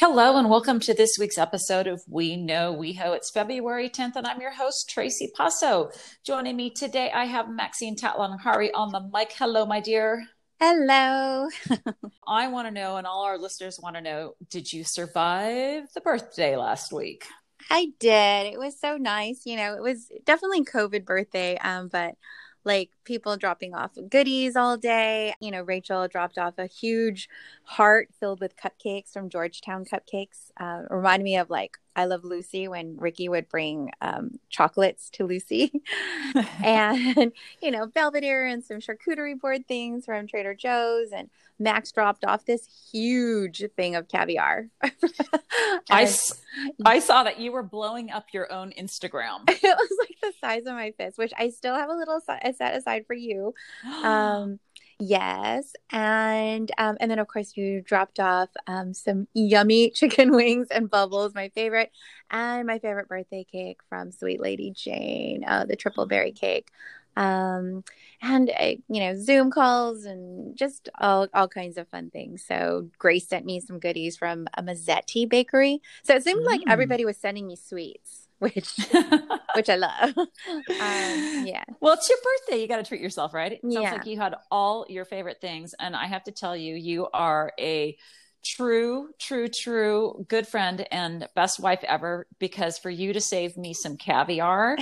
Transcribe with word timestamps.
Hello, 0.00 0.38
and 0.38 0.48
welcome 0.48 0.80
to 0.80 0.94
this 0.94 1.18
week's 1.18 1.36
episode 1.36 1.86
of 1.86 2.02
We 2.08 2.34
Know 2.34 2.74
WeHo. 2.74 3.14
It's 3.14 3.30
February 3.30 3.90
10th, 3.90 4.16
and 4.16 4.26
I'm 4.26 4.40
your 4.40 4.50
host, 4.50 4.88
Tracy 4.88 5.30
Passo. 5.38 5.90
Joining 6.24 6.56
me 6.56 6.70
today, 6.70 7.10
I 7.12 7.26
have 7.26 7.50
Maxine 7.50 7.96
Tatlanghari 7.96 8.70
on 8.74 8.92
the 8.92 9.10
mic. 9.12 9.30
Hello, 9.32 9.66
my 9.66 9.78
dear. 9.78 10.26
Hello. 10.58 11.50
I 12.26 12.48
want 12.48 12.66
to 12.66 12.70
know, 12.70 12.96
and 12.96 13.06
all 13.06 13.24
our 13.24 13.36
listeners 13.36 13.78
want 13.78 13.96
to 13.96 14.00
know 14.00 14.36
did 14.48 14.72
you 14.72 14.84
survive 14.84 15.82
the 15.94 16.00
birthday 16.00 16.56
last 16.56 16.94
week? 16.94 17.26
I 17.68 17.88
did. 17.98 18.54
It 18.54 18.58
was 18.58 18.80
so 18.80 18.96
nice. 18.96 19.42
You 19.44 19.56
know, 19.56 19.74
it 19.74 19.82
was 19.82 20.10
definitely 20.24 20.64
COVID 20.64 21.04
birthday, 21.04 21.58
um, 21.58 21.88
but 21.88 22.14
like 22.64 22.90
people 23.04 23.36
dropping 23.36 23.74
off 23.74 23.92
goodies 24.08 24.56
all 24.56 24.76
day. 24.76 25.34
You 25.40 25.50
know, 25.50 25.62
Rachel 25.62 26.06
dropped 26.08 26.38
off 26.38 26.54
a 26.58 26.66
huge 26.66 27.28
heart 27.64 28.08
filled 28.18 28.40
with 28.40 28.56
cupcakes 28.56 29.12
from 29.12 29.28
Georgetown 29.28 29.84
Cupcakes. 29.84 30.50
Uh, 30.58 30.82
reminded 30.90 31.24
me 31.24 31.36
of 31.36 31.50
like 31.50 31.78
I 31.96 32.04
Love 32.04 32.24
Lucy 32.24 32.68
when 32.68 32.96
Ricky 32.96 33.28
would 33.28 33.48
bring 33.48 33.90
um, 34.00 34.38
chocolates 34.48 35.10
to 35.10 35.24
Lucy. 35.24 35.72
and, 36.64 37.32
you 37.62 37.70
know, 37.70 37.86
Belvedere 37.86 38.46
and 38.46 38.64
some 38.64 38.78
charcuterie 38.78 39.38
board 39.38 39.66
things 39.66 40.04
from 40.04 40.26
Trader 40.26 40.54
Joe's. 40.54 41.10
And 41.12 41.30
Max 41.58 41.92
dropped 41.92 42.24
off 42.24 42.46
this 42.46 42.66
huge 42.90 43.64
thing 43.76 43.94
of 43.96 44.08
caviar. 44.08 44.68
I, 45.90 46.10
I 46.84 46.98
saw 47.00 47.24
that 47.24 47.38
you 47.38 47.52
were 47.52 47.62
blowing 47.62 48.10
up 48.10 48.26
your 48.32 48.50
own 48.52 48.72
Instagram. 48.78 49.48
It 49.48 49.62
was 49.62 49.98
like 49.98 50.16
the 50.22 50.32
size 50.40 50.66
of 50.66 50.74
my 50.74 50.92
fist, 50.92 51.18
which 51.18 51.32
I 51.38 51.50
still 51.50 51.74
have 51.74 51.90
a 51.90 51.94
little 51.94 52.20
set 52.20 52.74
aside 52.74 53.06
for 53.06 53.14
you. 53.14 53.54
Um, 54.00 54.58
Yes, 55.02 55.72
and 55.90 56.70
um, 56.76 56.98
and 57.00 57.10
then 57.10 57.18
of 57.18 57.26
course 57.26 57.56
you 57.56 57.80
dropped 57.80 58.20
off 58.20 58.50
um, 58.66 58.92
some 58.92 59.26
yummy 59.32 59.88
chicken 59.94 60.30
wings 60.30 60.68
and 60.70 60.90
bubbles, 60.90 61.34
my 61.34 61.48
favorite, 61.48 61.90
and 62.30 62.66
my 62.66 62.78
favorite 62.78 63.08
birthday 63.08 63.44
cake 63.44 63.80
from 63.88 64.12
Sweet 64.12 64.42
Lady 64.42 64.72
Jane, 64.76 65.42
uh, 65.46 65.64
the 65.64 65.74
triple 65.74 66.04
berry 66.04 66.32
cake, 66.32 66.68
um, 67.16 67.82
and 68.20 68.50
uh, 68.50 68.74
you 68.88 69.00
know 69.00 69.14
Zoom 69.16 69.50
calls 69.50 70.04
and 70.04 70.54
just 70.54 70.90
all 71.00 71.28
all 71.32 71.48
kinds 71.48 71.78
of 71.78 71.88
fun 71.88 72.10
things. 72.10 72.44
So 72.46 72.90
Grace 72.98 73.26
sent 73.26 73.46
me 73.46 73.58
some 73.60 73.78
goodies 73.78 74.18
from 74.18 74.48
a 74.52 74.62
Mazzetti 74.62 75.26
bakery. 75.26 75.80
So 76.02 76.14
it 76.14 76.24
seemed 76.24 76.42
mm. 76.42 76.46
like 76.46 76.60
everybody 76.68 77.06
was 77.06 77.16
sending 77.16 77.46
me 77.46 77.56
sweets 77.56 78.28
which 78.54 78.74
which 79.54 79.68
I 79.68 79.76
love. 79.76 80.14
Um, 80.70 81.46
yeah. 81.46 81.64
Well, 81.80 81.94
it's 81.94 82.08
your 82.08 82.18
birthday. 82.24 82.62
You 82.62 82.68
got 82.68 82.78
to 82.78 82.82
treat 82.82 83.00
yourself, 83.00 83.34
right? 83.34 83.52
It 83.52 83.60
sounds 83.62 83.74
yeah. 83.74 83.92
like 83.92 84.06
you 84.06 84.16
had 84.16 84.34
all 84.50 84.86
your 84.88 85.04
favorite 85.04 85.40
things, 85.40 85.74
and 85.78 85.94
I 85.94 86.06
have 86.06 86.24
to 86.24 86.32
tell 86.32 86.56
you, 86.56 86.74
you 86.74 87.08
are 87.12 87.52
a 87.58 87.96
true, 88.42 89.10
true, 89.18 89.48
true 89.48 90.24
good 90.28 90.46
friend 90.46 90.86
and 90.90 91.28
best 91.34 91.60
wife 91.60 91.84
ever 91.84 92.26
because 92.38 92.78
for 92.78 92.90
you 92.90 93.12
to 93.12 93.20
save 93.20 93.56
me 93.56 93.74
some 93.74 93.96
caviar 93.96 94.76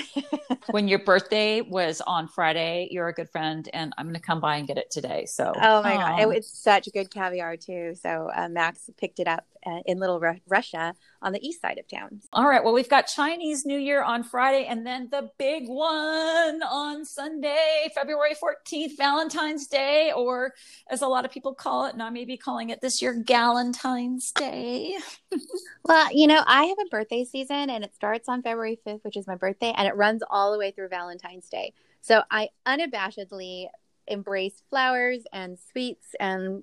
when 0.71 0.87
your 0.87 1.01
birthday 1.01 1.61
was 1.61 2.01
on 2.07 2.29
Friday, 2.29 2.89
you're 2.91 3.09
a 3.09 3.13
good 3.13 3.29
friend 3.31 3.69
and 3.73 3.93
I'm 3.99 4.07
going 4.07 4.15
to 4.15 4.21
come 4.21 4.41
by 4.41 4.57
and 4.57 4.69
get 4.69 4.79
it 4.79 4.91
today. 4.91 5.27
So, 5.27 5.53
oh 5.57 5.83
my 5.83 5.95
God, 5.95 6.21
it 6.21 6.29
was 6.29 6.49
such 6.49 6.89
good 6.93 7.11
caviar 7.11 7.57
too. 7.57 7.95
So, 8.01 8.31
uh, 8.35 8.49
Max 8.49 8.91
picked 8.97 9.19
it 9.19 9.27
up 9.27 9.45
uh, 9.69 9.81
in 9.87 9.99
Little 9.99 10.21
Ru- 10.21 10.41
Russia 10.47 10.95
on 11.21 11.33
the 11.33 11.47
east 11.47 11.61
side 11.61 11.79
of 11.79 11.89
town. 11.89 12.21
All 12.33 12.49
right. 12.49 12.63
Well, 12.63 12.73
we've 12.73 12.89
got 12.89 13.03
Chinese 13.03 13.67
New 13.67 13.79
Year 13.79 14.03
on 14.03 14.23
Friday 14.23 14.67
and 14.67 14.87
then 14.87 15.09
the 15.11 15.31
big 15.39 15.69
one 15.69 16.63
on 16.63 17.05
Sunday, 17.05 17.89
February 17.95 18.35
14th, 18.35 18.97
Valentine's 18.97 19.67
Day, 19.67 20.13
or 20.15 20.55
as 20.91 21.03
a 21.03 21.09
lot 21.09 21.25
of 21.25 21.31
people 21.31 21.55
call 21.55 21.87
it, 21.87 21.93
and 21.93 22.03
I 22.03 22.11
may 22.11 22.25
be 22.25 22.37
calling 22.37 22.71
it 22.71 22.81
this 22.81 23.03
year, 23.03 23.23
Galentine's 23.23 24.33
Day. 24.33 24.97
well, 25.85 26.09
you 26.13 26.27
know, 26.27 26.43
I 26.47 26.65
have 26.65 26.79
a 26.79 26.89
birthday 26.91 27.25
season 27.25 27.71
and 27.71 27.85
it 27.85 27.95
starts 27.95 28.29
on 28.29 28.43
February 28.43 28.79
5th, 28.87 29.05
which 29.05 29.17
is 29.17 29.27
my 29.27 29.37
birthday, 29.37 29.75
and 29.77 29.87
it 29.87 29.97
runs 29.97 30.23
all 30.31 30.53
the 30.53 30.59
way 30.59 30.71
through 30.71 30.89
Valentine's 30.89 31.49
Day. 31.49 31.75
So 32.01 32.23
I 32.31 32.49
unabashedly 32.67 33.67
embrace 34.07 34.63
flowers 34.71 35.23
and 35.33 35.59
sweets 35.71 36.15
and 36.19 36.63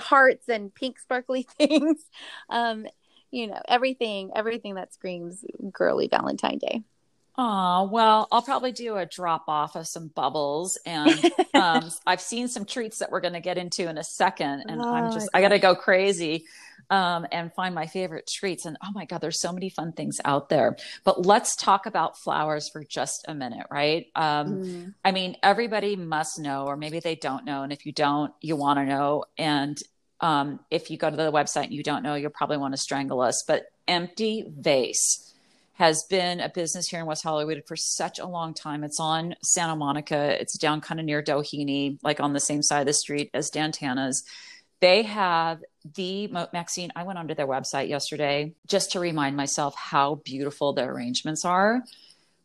hearts 0.00 0.48
and 0.48 0.74
pink 0.74 0.98
sparkly 0.98 1.42
things. 1.58 1.98
Um, 2.48 2.86
you 3.30 3.48
know, 3.48 3.60
everything, 3.66 4.30
everything 4.34 4.74
that 4.76 4.94
screams 4.94 5.44
girly 5.72 6.08
Valentine 6.08 6.58
Day. 6.58 6.82
Oh, 7.36 7.88
well, 7.90 8.28
I'll 8.30 8.42
probably 8.42 8.70
do 8.70 8.96
a 8.96 9.06
drop 9.06 9.48
off 9.48 9.74
of 9.74 9.88
some 9.88 10.06
bubbles. 10.08 10.78
And 10.86 11.10
um, 11.54 11.90
I've 12.06 12.20
seen 12.20 12.46
some 12.46 12.64
treats 12.64 12.98
that 12.98 13.10
we're 13.10 13.20
going 13.20 13.34
to 13.34 13.40
get 13.40 13.58
into 13.58 13.88
in 13.88 13.98
a 13.98 14.04
second. 14.04 14.66
And 14.68 14.80
oh, 14.80 14.94
I'm 14.94 15.12
just, 15.12 15.28
I 15.34 15.40
got 15.40 15.48
to 15.48 15.58
go 15.58 15.74
crazy 15.74 16.44
um, 16.90 17.26
and 17.32 17.52
find 17.54 17.74
my 17.74 17.86
favorite 17.86 18.26
treats. 18.26 18.66
And 18.66 18.76
oh 18.82 18.90
my 18.94 19.04
God, 19.04 19.20
there's 19.20 19.40
so 19.40 19.52
many 19.52 19.70
fun 19.70 19.92
things 19.92 20.20
out 20.24 20.48
there. 20.48 20.76
But 21.04 21.26
let's 21.26 21.56
talk 21.56 21.86
about 21.86 22.18
flowers 22.18 22.68
for 22.68 22.84
just 22.84 23.24
a 23.28 23.34
minute, 23.34 23.66
right? 23.70 24.06
Um, 24.14 24.62
mm. 24.62 24.94
I 25.04 25.12
mean, 25.12 25.36
everybody 25.42 25.96
must 25.96 26.38
know, 26.38 26.66
or 26.66 26.76
maybe 26.76 27.00
they 27.00 27.14
don't 27.16 27.44
know. 27.44 27.62
And 27.62 27.72
if 27.72 27.86
you 27.86 27.92
don't, 27.92 28.32
you 28.40 28.56
want 28.56 28.78
to 28.78 28.84
know. 28.84 29.24
And 29.38 29.78
um, 30.20 30.60
if 30.70 30.90
you 30.90 30.96
go 30.96 31.10
to 31.10 31.16
the 31.16 31.32
website 31.32 31.64
and 31.64 31.74
you 31.74 31.82
don't 31.82 32.02
know, 32.02 32.14
you'll 32.14 32.30
probably 32.30 32.56
want 32.56 32.74
to 32.74 32.78
strangle 32.78 33.20
us. 33.20 33.44
But 33.46 33.64
Empty 33.86 34.46
Vase 34.48 35.32
has 35.74 36.04
been 36.04 36.40
a 36.40 36.48
business 36.48 36.88
here 36.88 37.00
in 37.00 37.06
West 37.06 37.24
Hollywood 37.24 37.62
for 37.66 37.76
such 37.76 38.18
a 38.20 38.26
long 38.26 38.54
time. 38.54 38.84
It's 38.84 39.00
on 39.00 39.34
Santa 39.42 39.74
Monica. 39.74 40.40
It's 40.40 40.56
down 40.56 40.80
kind 40.80 41.00
of 41.00 41.06
near 41.06 41.22
Doheny, 41.22 41.98
like 42.02 42.20
on 42.20 42.32
the 42.32 42.40
same 42.40 42.62
side 42.62 42.80
of 42.80 42.86
the 42.86 42.92
street 42.92 43.30
as 43.34 43.50
Dan 43.50 43.72
Tana's. 43.72 44.24
They 44.84 45.04
have 45.04 45.64
the 45.94 46.26
Maxine. 46.26 46.92
I 46.94 47.04
went 47.04 47.18
onto 47.18 47.34
their 47.34 47.46
website 47.46 47.88
yesterday 47.88 48.52
just 48.66 48.92
to 48.92 49.00
remind 49.00 49.34
myself 49.34 49.74
how 49.74 50.16
beautiful 50.16 50.74
their 50.74 50.92
arrangements 50.92 51.42
are. 51.42 51.82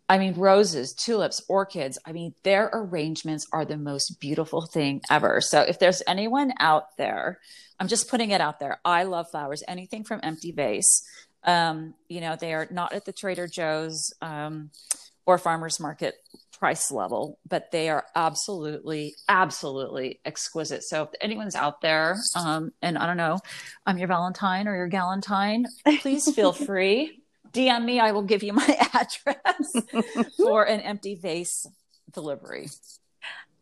I 0.07 0.19
mean, 0.19 0.35
roses, 0.35 0.93
tulips, 0.93 1.43
orchids. 1.49 1.99
I 2.05 2.13
mean, 2.13 2.33
their 2.43 2.69
arrangements 2.71 3.45
are 3.51 3.65
the 3.65 3.75
most 3.75 4.21
beautiful 4.21 4.61
thing 4.61 5.01
ever. 5.11 5.41
So 5.41 5.63
if 5.63 5.79
there's 5.79 6.01
anyone 6.07 6.53
out 6.59 6.95
there, 6.95 7.41
I'm 7.77 7.89
just 7.89 8.09
putting 8.09 8.31
it 8.31 8.39
out 8.39 8.61
there. 8.61 8.79
I 8.85 9.03
love 9.03 9.29
flowers, 9.29 9.61
anything 9.67 10.05
from 10.05 10.21
empty 10.23 10.53
vase. 10.53 11.03
Um, 11.43 11.93
you 12.07 12.21
know, 12.21 12.37
they 12.39 12.53
are 12.53 12.69
not 12.71 12.93
at 12.93 13.03
the 13.03 13.11
Trader 13.11 13.47
Joe's 13.47 14.13
um, 14.21 14.71
or 15.29 15.37
farmer's 15.37 15.79
market 15.79 16.15
price 16.57 16.91
level, 16.91 17.37
but 17.47 17.69
they 17.71 17.87
are 17.87 18.03
absolutely, 18.15 19.13
absolutely 19.27 20.19
exquisite. 20.25 20.83
So 20.83 21.03
if 21.03 21.09
anyone's 21.21 21.53
out 21.53 21.81
there, 21.81 22.17
um, 22.35 22.71
and 22.81 22.97
I 22.97 23.05
don't 23.05 23.15
know, 23.15 23.37
I'm 23.85 23.99
your 23.99 24.07
Valentine 24.07 24.67
or 24.67 24.75
your 24.75 24.89
Galentine, 24.89 25.65
please 26.01 26.33
feel 26.33 26.51
free 26.67 27.21
DM 27.51 27.85
me. 27.85 27.99
I 27.99 28.11
will 28.11 28.23
give 28.23 28.41
you 28.41 28.53
my 28.53 28.65
address 28.93 30.33
for 30.35 30.63
an 30.63 30.79
empty 30.79 31.13
vase 31.13 31.67
delivery. 32.11 32.69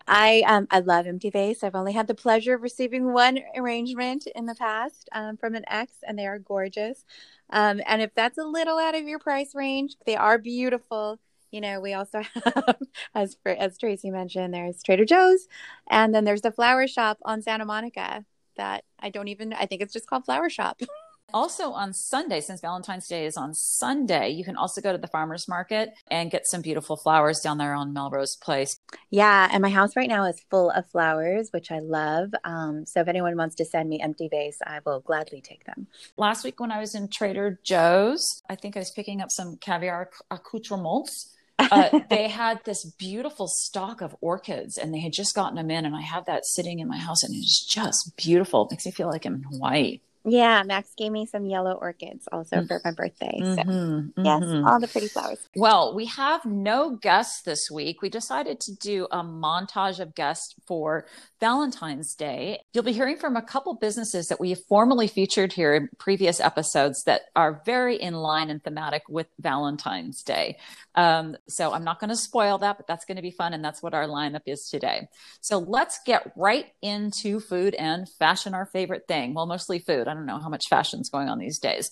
I 0.07 0.43
um 0.47 0.67
I 0.71 0.79
love 0.79 1.05
empty 1.05 1.29
vase. 1.29 1.65
I've 1.65 1.75
only 1.75 1.91
had 1.91 2.07
the 2.07 2.15
pleasure 2.15 2.55
of 2.55 2.61
receiving 2.61 3.11
one 3.11 3.39
arrangement 3.57 4.25
in 4.33 4.45
the 4.45 4.55
past 4.55 5.09
um, 5.11 5.35
from 5.35 5.53
an 5.53 5.65
ex, 5.67 5.91
and 6.07 6.17
they 6.17 6.27
are 6.27 6.39
gorgeous. 6.39 7.03
Um, 7.49 7.81
and 7.85 8.01
if 8.01 8.13
that's 8.15 8.37
a 8.37 8.45
little 8.45 8.77
out 8.79 8.95
of 8.95 9.03
your 9.03 9.19
price 9.19 9.53
range, 9.53 9.95
they 10.05 10.15
are 10.15 10.37
beautiful. 10.37 11.19
You 11.51 11.61
know, 11.61 11.79
we 11.79 11.93
also 11.93 12.21
have, 12.45 12.77
as 13.15 13.37
for, 13.43 13.51
as 13.51 13.77
Tracy 13.77 14.09
mentioned, 14.09 14.53
there's 14.53 14.81
Trader 14.83 15.05
Joe's, 15.05 15.47
and 15.89 16.13
then 16.13 16.23
there's 16.23 16.41
the 16.41 16.51
flower 16.51 16.87
shop 16.87 17.19
on 17.23 17.41
Santa 17.41 17.65
Monica 17.65 18.25
that 18.57 18.83
I 18.99 19.09
don't 19.09 19.27
even. 19.27 19.53
I 19.53 19.65
think 19.65 19.81
it's 19.81 19.93
just 19.93 20.07
called 20.07 20.25
Flower 20.25 20.49
Shop. 20.49 20.79
Also 21.33 21.71
on 21.71 21.91
Sunday, 21.93 22.39
since 22.39 22.61
Valentine's 22.61 23.05
Day 23.05 23.25
is 23.25 23.35
on 23.35 23.53
Sunday, 23.53 24.29
you 24.29 24.45
can 24.45 24.55
also 24.55 24.79
go 24.79 24.93
to 24.93 24.97
the 24.97 25.09
farmer's 25.09 25.45
market 25.45 25.89
and 26.09 26.31
get 26.31 26.47
some 26.47 26.61
beautiful 26.61 26.95
flowers 26.95 27.41
down 27.41 27.57
there 27.57 27.73
on 27.73 27.91
Melrose 27.91 28.37
Place. 28.37 28.79
Yeah, 29.09 29.49
and 29.51 29.61
my 29.61 29.69
house 29.69 29.97
right 29.97 30.07
now 30.07 30.23
is 30.23 30.41
full 30.49 30.71
of 30.71 30.89
flowers, 30.89 31.49
which 31.51 31.69
I 31.69 31.79
love. 31.79 32.29
Um, 32.45 32.85
so 32.85 33.01
if 33.01 33.09
anyone 33.09 33.35
wants 33.35 33.55
to 33.55 33.65
send 33.65 33.89
me 33.89 33.99
empty 33.99 34.29
vase, 34.29 34.59
I 34.65 34.79
will 34.85 35.01
gladly 35.01 35.41
take 35.41 35.65
them. 35.65 35.87
Last 36.15 36.45
week 36.45 36.61
when 36.61 36.71
I 36.71 36.79
was 36.79 36.95
in 36.95 37.09
Trader 37.09 37.59
Joe's, 37.61 38.41
I 38.49 38.55
think 38.55 38.77
I 38.77 38.79
was 38.79 38.91
picking 38.91 39.19
up 39.19 39.29
some 39.29 39.57
caviar 39.57 40.09
accoutrements. 40.31 41.35
Uh, 41.59 41.99
they 42.09 42.27
had 42.27 42.63
this 42.65 42.85
beautiful 42.97 43.47
stock 43.47 44.01
of 44.01 44.15
orchids 44.21 44.77
and 44.77 44.93
they 44.93 44.99
had 44.99 45.13
just 45.13 45.35
gotten 45.35 45.55
them 45.55 45.71
in 45.71 45.85
and 45.85 45.95
i 45.95 46.01
have 46.01 46.25
that 46.25 46.45
sitting 46.45 46.79
in 46.79 46.87
my 46.87 46.97
house 46.97 47.23
and 47.23 47.33
it's 47.35 47.65
just 47.65 48.13
beautiful. 48.17 48.65
It 48.65 48.71
makes 48.71 48.85
me 48.85 48.91
feel 48.91 49.09
like 49.09 49.25
i'm 49.25 49.35
in 49.35 49.43
hawaii 49.43 49.99
yeah, 50.25 50.63
Max 50.63 50.93
gave 50.97 51.11
me 51.11 51.25
some 51.25 51.45
yellow 51.45 51.73
orchids 51.73 52.27
also 52.31 52.57
mm. 52.57 52.67
for 52.67 52.81
my 52.83 52.91
birthday. 52.91 53.37
So, 53.39 53.63
mm-hmm, 53.63 54.25
yes, 54.25 54.43
mm-hmm. 54.43 54.67
all 54.67 54.79
the 54.79 54.87
pretty 54.87 55.07
flowers. 55.07 55.39
Well, 55.55 55.95
we 55.95 56.05
have 56.05 56.45
no 56.45 56.95
guests 56.95 57.41
this 57.43 57.69
week. 57.71 58.01
We 58.01 58.09
decided 58.09 58.59
to 58.61 58.75
do 58.75 59.07
a 59.11 59.23
montage 59.23 59.99
of 59.99 60.15
guests 60.15 60.55
for 60.67 61.05
Valentine's 61.39 62.13
Day. 62.15 62.61
You'll 62.73 62.83
be 62.83 62.93
hearing 62.93 63.17
from 63.17 63.37
a 63.37 63.41
couple 63.41 63.75
businesses 63.75 64.27
that 64.27 64.39
we 64.39 64.49
have 64.49 64.63
formally 64.67 65.07
featured 65.07 65.53
here 65.53 65.73
in 65.73 65.89
previous 65.97 66.39
episodes 66.39 67.03
that 67.05 67.21
are 67.35 67.61
very 67.65 67.95
in 67.95 68.15
line 68.15 68.49
and 68.49 68.63
thematic 68.63 69.03
with 69.07 69.27
Valentine's 69.39 70.23
Day. 70.23 70.57
Um, 70.95 71.37
so 71.47 71.71
I'm 71.73 71.83
not 71.83 71.99
going 71.99 72.09
to 72.09 72.17
spoil 72.17 72.57
that, 72.59 72.77
but 72.77 72.87
that's 72.87 73.05
going 73.05 73.17
to 73.17 73.21
be 73.21 73.31
fun. 73.31 73.53
And 73.53 73.63
that's 73.63 73.81
what 73.83 73.93
our 73.93 74.07
lineup 74.07 74.41
is 74.45 74.67
today. 74.69 75.07
So 75.41 75.59
let's 75.59 75.99
get 76.05 76.31
right 76.35 76.65
into 76.81 77.39
food 77.39 77.75
and 77.75 78.07
fashion, 78.19 78.53
our 78.53 78.65
favorite 78.65 79.07
thing. 79.07 79.33
Well, 79.33 79.45
mostly 79.45 79.79
food. 79.79 80.07
I 80.07 80.16
don't 80.17 80.25
know 80.25 80.39
how 80.39 80.49
much 80.49 80.67
fashion's 80.69 81.09
going 81.09 81.29
on 81.29 81.39
these 81.39 81.59
days. 81.59 81.89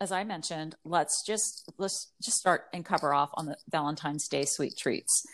As 0.00 0.12
I 0.12 0.24
mentioned, 0.24 0.76
let's 0.84 1.24
just 1.26 1.70
let's 1.78 2.08
just 2.22 2.38
start 2.38 2.64
and 2.72 2.84
cover 2.84 3.14
off 3.14 3.30
on 3.34 3.46
the 3.46 3.56
Valentine's 3.70 4.28
Day 4.28 4.44
sweet 4.44 4.76
treats. 4.76 5.24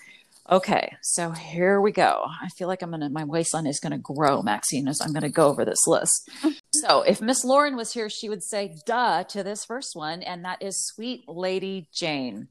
Okay, 0.48 0.96
so 1.02 1.32
here 1.32 1.80
we 1.80 1.90
go. 1.90 2.24
I 2.40 2.48
feel 2.50 2.68
like 2.68 2.82
I'm 2.82 2.90
gonna 2.90 3.10
my 3.10 3.24
waistline 3.24 3.66
is 3.66 3.80
gonna 3.80 3.98
grow, 3.98 4.42
Maxine, 4.42 4.86
as 4.86 5.00
I'm 5.00 5.12
gonna 5.12 5.28
go 5.28 5.48
over 5.48 5.64
this 5.64 5.86
list. 5.86 6.30
so 6.72 7.02
if 7.02 7.20
Miss 7.20 7.44
Lauren 7.44 7.76
was 7.76 7.92
here, 7.92 8.08
she 8.08 8.28
would 8.28 8.44
say 8.44 8.76
duh 8.86 9.24
to 9.24 9.42
this 9.42 9.64
first 9.64 9.96
one, 9.96 10.22
and 10.22 10.44
that 10.44 10.62
is 10.62 10.86
Sweet 10.86 11.24
Lady 11.28 11.88
Jane. 11.92 12.48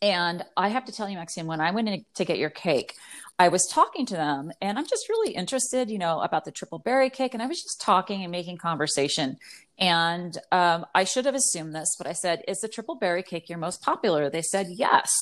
And 0.00 0.44
I 0.56 0.68
have 0.68 0.84
to 0.86 0.92
tell 0.92 1.08
you, 1.08 1.16
Maxine, 1.16 1.46
when 1.46 1.60
I 1.60 1.72
went 1.72 1.88
in 1.88 2.04
to 2.14 2.24
get 2.24 2.38
your 2.38 2.50
cake, 2.50 2.94
I 3.38 3.48
was 3.48 3.66
talking 3.66 4.04
to 4.06 4.14
them 4.14 4.50
and 4.60 4.78
I'm 4.78 4.86
just 4.86 5.08
really 5.08 5.32
interested, 5.32 5.90
you 5.90 5.98
know, 5.98 6.20
about 6.20 6.44
the 6.44 6.50
triple 6.50 6.80
berry 6.80 7.08
cake. 7.08 7.34
And 7.34 7.42
I 7.42 7.46
was 7.46 7.62
just 7.62 7.80
talking 7.80 8.22
and 8.22 8.32
making 8.32 8.58
conversation. 8.58 9.36
And 9.78 10.36
um, 10.50 10.86
I 10.94 11.04
should 11.04 11.24
have 11.24 11.36
assumed 11.36 11.74
this, 11.74 11.94
but 11.96 12.08
I 12.08 12.14
said, 12.14 12.42
Is 12.48 12.58
the 12.58 12.68
triple 12.68 12.96
berry 12.96 13.22
cake 13.22 13.48
your 13.48 13.58
most 13.58 13.80
popular? 13.80 14.28
They 14.28 14.42
said, 14.42 14.66
Yes. 14.70 15.12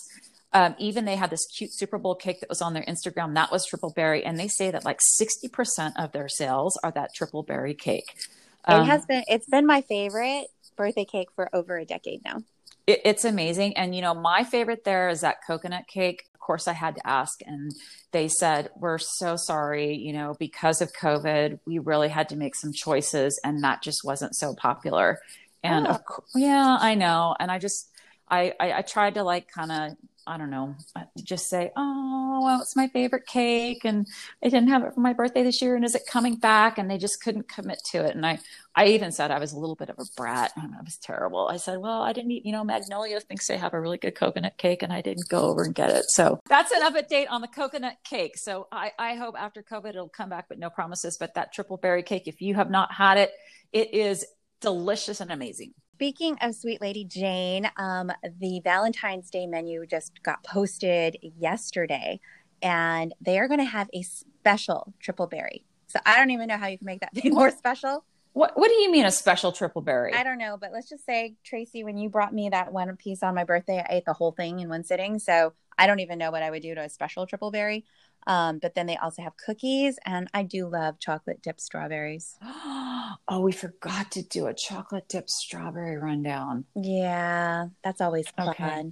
Um, 0.52 0.74
even 0.78 1.04
they 1.04 1.16
had 1.16 1.28
this 1.28 1.46
cute 1.46 1.74
Super 1.74 1.98
Bowl 1.98 2.14
cake 2.14 2.40
that 2.40 2.48
was 2.48 2.62
on 2.62 2.72
their 2.72 2.84
Instagram. 2.84 3.34
That 3.34 3.52
was 3.52 3.66
triple 3.66 3.92
berry. 3.94 4.24
And 4.24 4.38
they 4.38 4.48
say 4.48 4.70
that 4.70 4.86
like 4.86 5.00
60% 5.20 5.92
of 5.96 6.12
their 6.12 6.28
sales 6.28 6.78
are 6.82 6.92
that 6.92 7.10
triple 7.14 7.42
berry 7.42 7.74
cake. 7.74 8.16
Um, 8.64 8.82
it 8.82 8.84
has 8.86 9.04
been, 9.04 9.24
it's 9.28 9.46
been 9.46 9.66
my 9.66 9.82
favorite 9.82 10.46
birthday 10.76 11.04
cake 11.04 11.28
for 11.34 11.54
over 11.54 11.76
a 11.76 11.84
decade 11.84 12.24
now. 12.24 12.38
It, 12.86 13.00
it's 13.04 13.24
amazing. 13.24 13.76
And, 13.76 13.94
you 13.94 14.02
know, 14.02 14.14
my 14.14 14.44
favorite 14.44 14.84
there 14.84 15.08
is 15.08 15.20
that 15.20 15.38
coconut 15.46 15.86
cake. 15.88 16.24
Of 16.34 16.40
course, 16.40 16.68
I 16.68 16.72
had 16.72 16.96
to 16.96 17.06
ask. 17.06 17.40
And 17.44 17.72
they 18.12 18.28
said, 18.28 18.70
We're 18.76 18.98
so 18.98 19.36
sorry. 19.36 19.96
You 19.96 20.12
know, 20.12 20.34
because 20.38 20.80
of 20.80 20.92
COVID, 20.92 21.60
we 21.66 21.78
really 21.78 22.08
had 22.08 22.28
to 22.30 22.36
make 22.36 22.54
some 22.54 22.72
choices. 22.72 23.40
And 23.44 23.62
that 23.64 23.82
just 23.82 24.04
wasn't 24.04 24.36
so 24.36 24.54
popular. 24.54 25.20
And 25.62 25.86
oh. 25.86 25.90
of 25.90 26.00
yeah, 26.34 26.76
I 26.80 26.94
know. 26.94 27.34
And 27.38 27.50
I 27.50 27.58
just, 27.58 27.90
I, 28.28 28.54
I, 28.60 28.72
I 28.74 28.82
tried 28.82 29.14
to 29.14 29.22
like 29.22 29.48
kind 29.50 29.72
of 29.72 29.96
I 30.26 30.38
don't 30.38 30.50
know, 30.50 30.74
just 31.22 31.48
say, 31.48 31.70
oh, 31.76 32.40
well, 32.42 32.60
it's 32.60 32.74
my 32.74 32.88
favorite 32.88 33.26
cake, 33.26 33.84
and 33.84 34.06
I 34.42 34.48
didn't 34.48 34.68
have 34.68 34.82
it 34.82 34.94
for 34.94 35.00
my 35.00 35.12
birthday 35.12 35.44
this 35.44 35.62
year, 35.62 35.76
and 35.76 35.84
is 35.84 35.94
it 35.94 36.02
coming 36.06 36.36
back? 36.36 36.78
And 36.78 36.90
they 36.90 36.98
just 36.98 37.22
couldn't 37.22 37.48
commit 37.48 37.78
to 37.92 38.04
it. 38.04 38.16
And 38.16 38.26
I, 38.26 38.38
I 38.74 38.86
even 38.86 39.12
said 39.12 39.30
I 39.30 39.38
was 39.38 39.52
a 39.52 39.58
little 39.58 39.76
bit 39.76 39.88
of 39.88 39.98
a 39.98 40.04
brat. 40.16 40.52
I, 40.56 40.62
I 40.62 40.82
was 40.84 40.96
terrible. 40.96 41.48
I 41.48 41.58
said, 41.58 41.78
well, 41.78 42.02
I 42.02 42.12
didn't 42.12 42.32
eat, 42.32 42.44
you 42.44 42.52
know, 42.52 42.64
Magnolia 42.64 43.20
thinks 43.20 43.46
they 43.46 43.56
have 43.56 43.72
a 43.72 43.80
really 43.80 43.98
good 43.98 44.16
coconut 44.16 44.56
cake, 44.58 44.82
and 44.82 44.92
I 44.92 45.00
didn't 45.00 45.28
go 45.28 45.42
over 45.42 45.62
and 45.62 45.74
get 45.74 45.90
it. 45.90 46.04
So 46.08 46.40
that's 46.48 46.72
an 46.72 46.82
update 46.82 47.26
on 47.30 47.40
the 47.40 47.48
coconut 47.48 47.96
cake. 48.04 48.36
So 48.36 48.66
I, 48.72 48.92
I 48.98 49.14
hope 49.14 49.36
after 49.38 49.62
COVID 49.62 49.90
it'll 49.90 50.08
come 50.08 50.30
back, 50.30 50.46
but 50.48 50.58
no 50.58 50.70
promises. 50.70 51.16
But 51.18 51.34
that 51.34 51.52
triple 51.52 51.76
berry 51.76 52.02
cake, 52.02 52.24
if 52.26 52.40
you 52.40 52.54
have 52.54 52.70
not 52.70 52.92
had 52.92 53.18
it, 53.18 53.30
it 53.72 53.94
is 53.94 54.26
delicious 54.60 55.20
and 55.20 55.30
amazing. 55.30 55.72
Speaking 55.96 56.36
of 56.42 56.54
Sweet 56.54 56.82
Lady 56.82 57.06
Jane, 57.06 57.70
um, 57.78 58.12
the 58.38 58.60
Valentine's 58.62 59.30
Day 59.30 59.46
menu 59.46 59.86
just 59.86 60.22
got 60.22 60.44
posted 60.44 61.16
yesterday, 61.38 62.20
and 62.60 63.14
they 63.22 63.38
are 63.38 63.48
going 63.48 63.60
to 63.60 63.64
have 63.64 63.88
a 63.94 64.02
special 64.02 64.92
triple 65.00 65.26
berry. 65.26 65.64
So 65.86 65.98
I 66.04 66.18
don't 66.18 66.32
even 66.32 66.48
know 66.48 66.58
how 66.58 66.66
you 66.66 66.76
can 66.76 66.84
make 66.84 67.00
that 67.00 67.14
thing 67.14 67.32
more 67.32 67.50
special. 67.50 68.04
What 68.34 68.58
What 68.58 68.68
do 68.68 68.74
you 68.74 68.92
mean 68.92 69.06
a 69.06 69.10
special 69.10 69.52
triple 69.52 69.80
berry? 69.80 70.12
I 70.12 70.22
don't 70.22 70.36
know, 70.36 70.58
but 70.60 70.70
let's 70.70 70.90
just 70.90 71.06
say 71.06 71.36
Tracy, 71.42 71.82
when 71.82 71.96
you 71.96 72.10
brought 72.10 72.34
me 72.34 72.50
that 72.50 72.74
one 72.74 72.94
piece 72.96 73.22
on 73.22 73.34
my 73.34 73.44
birthday, 73.44 73.78
I 73.78 73.94
ate 73.94 74.04
the 74.04 74.12
whole 74.12 74.32
thing 74.32 74.60
in 74.60 74.68
one 74.68 74.84
sitting. 74.84 75.18
So 75.18 75.54
I 75.78 75.86
don't 75.86 76.00
even 76.00 76.18
know 76.18 76.30
what 76.30 76.42
I 76.42 76.50
would 76.50 76.60
do 76.60 76.74
to 76.74 76.82
a 76.82 76.90
special 76.90 77.26
triple 77.26 77.50
berry. 77.50 77.86
Um, 78.26 78.58
but 78.58 78.74
then 78.74 78.86
they 78.86 78.96
also 78.96 79.22
have 79.22 79.34
cookies, 79.36 79.98
and 80.04 80.28
I 80.34 80.42
do 80.42 80.68
love 80.68 80.98
chocolate 80.98 81.42
dipped 81.42 81.60
strawberries. 81.60 82.36
oh, 82.42 83.40
we 83.40 83.52
forgot 83.52 84.10
to 84.12 84.22
do 84.22 84.46
a 84.46 84.54
chocolate 84.54 85.08
dipped 85.08 85.30
strawberry 85.30 85.96
rundown. 85.96 86.64
Yeah, 86.74 87.66
that's 87.84 88.00
always 88.00 88.28
fun. 88.28 88.48
Okay. 88.48 88.82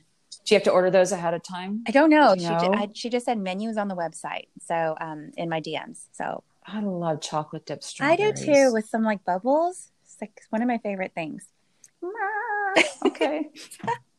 Do 0.44 0.54
you 0.54 0.56
have 0.56 0.64
to 0.64 0.70
order 0.70 0.90
those 0.90 1.12
ahead 1.12 1.34
of 1.34 1.42
time? 1.42 1.82
I 1.86 1.90
don't 1.90 2.10
know. 2.10 2.34
She, 2.36 2.44
know? 2.44 2.72
I, 2.74 2.88
she 2.92 3.08
just 3.08 3.24
said 3.24 3.38
menus 3.38 3.76
on 3.76 3.88
the 3.88 3.96
website. 3.96 4.48
So 4.60 4.94
um, 5.00 5.30
in 5.36 5.48
my 5.48 5.60
DMs. 5.60 6.06
So 6.12 6.42
I 6.66 6.80
love 6.80 7.20
chocolate 7.20 7.66
dipped 7.66 7.84
strawberries. 7.84 8.20
I 8.20 8.44
do 8.44 8.54
too, 8.54 8.72
with 8.72 8.86
some 8.86 9.02
like 9.02 9.24
bubbles. 9.24 9.90
It's 10.04 10.16
like 10.20 10.42
one 10.50 10.62
of 10.62 10.68
my 10.68 10.78
favorite 10.78 11.12
things. 11.14 11.46
okay. 13.06 13.48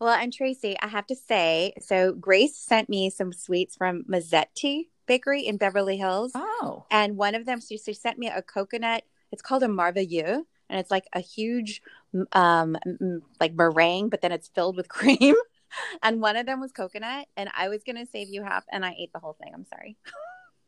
Well, 0.00 0.14
and 0.14 0.32
Tracy, 0.32 0.76
I 0.80 0.88
have 0.88 1.06
to 1.08 1.14
say, 1.14 1.74
so 1.78 2.14
Grace 2.14 2.56
sent 2.56 2.88
me 2.88 3.10
some 3.10 3.34
sweets 3.34 3.76
from 3.76 4.04
Mazzetti 4.04 4.88
Bakery 5.06 5.42
in 5.42 5.58
Beverly 5.58 5.98
Hills. 5.98 6.32
Oh. 6.34 6.86
And 6.90 7.18
one 7.18 7.34
of 7.34 7.44
them, 7.44 7.60
she, 7.60 7.76
she 7.76 7.92
sent 7.92 8.18
me 8.18 8.28
a 8.28 8.40
coconut, 8.40 9.04
it's 9.30 9.42
called 9.42 9.62
a 9.62 9.66
Merveilleux, 9.66 10.44
and 10.70 10.80
it's 10.80 10.90
like 10.90 11.04
a 11.12 11.20
huge, 11.20 11.82
um, 12.32 12.78
like 13.40 13.52
meringue, 13.54 14.08
but 14.08 14.22
then 14.22 14.32
it's 14.32 14.48
filled 14.48 14.76
with 14.76 14.88
cream. 14.88 15.34
and 16.02 16.22
one 16.22 16.36
of 16.36 16.46
them 16.46 16.60
was 16.60 16.72
coconut, 16.72 17.26
and 17.36 17.50
I 17.54 17.68
was 17.68 17.82
going 17.84 17.96
to 17.96 18.10
save 18.10 18.30
you 18.30 18.42
half, 18.42 18.64
and 18.72 18.86
I 18.86 18.96
ate 18.98 19.12
the 19.12 19.20
whole 19.20 19.36
thing. 19.42 19.52
I'm 19.54 19.66
sorry. 19.66 19.96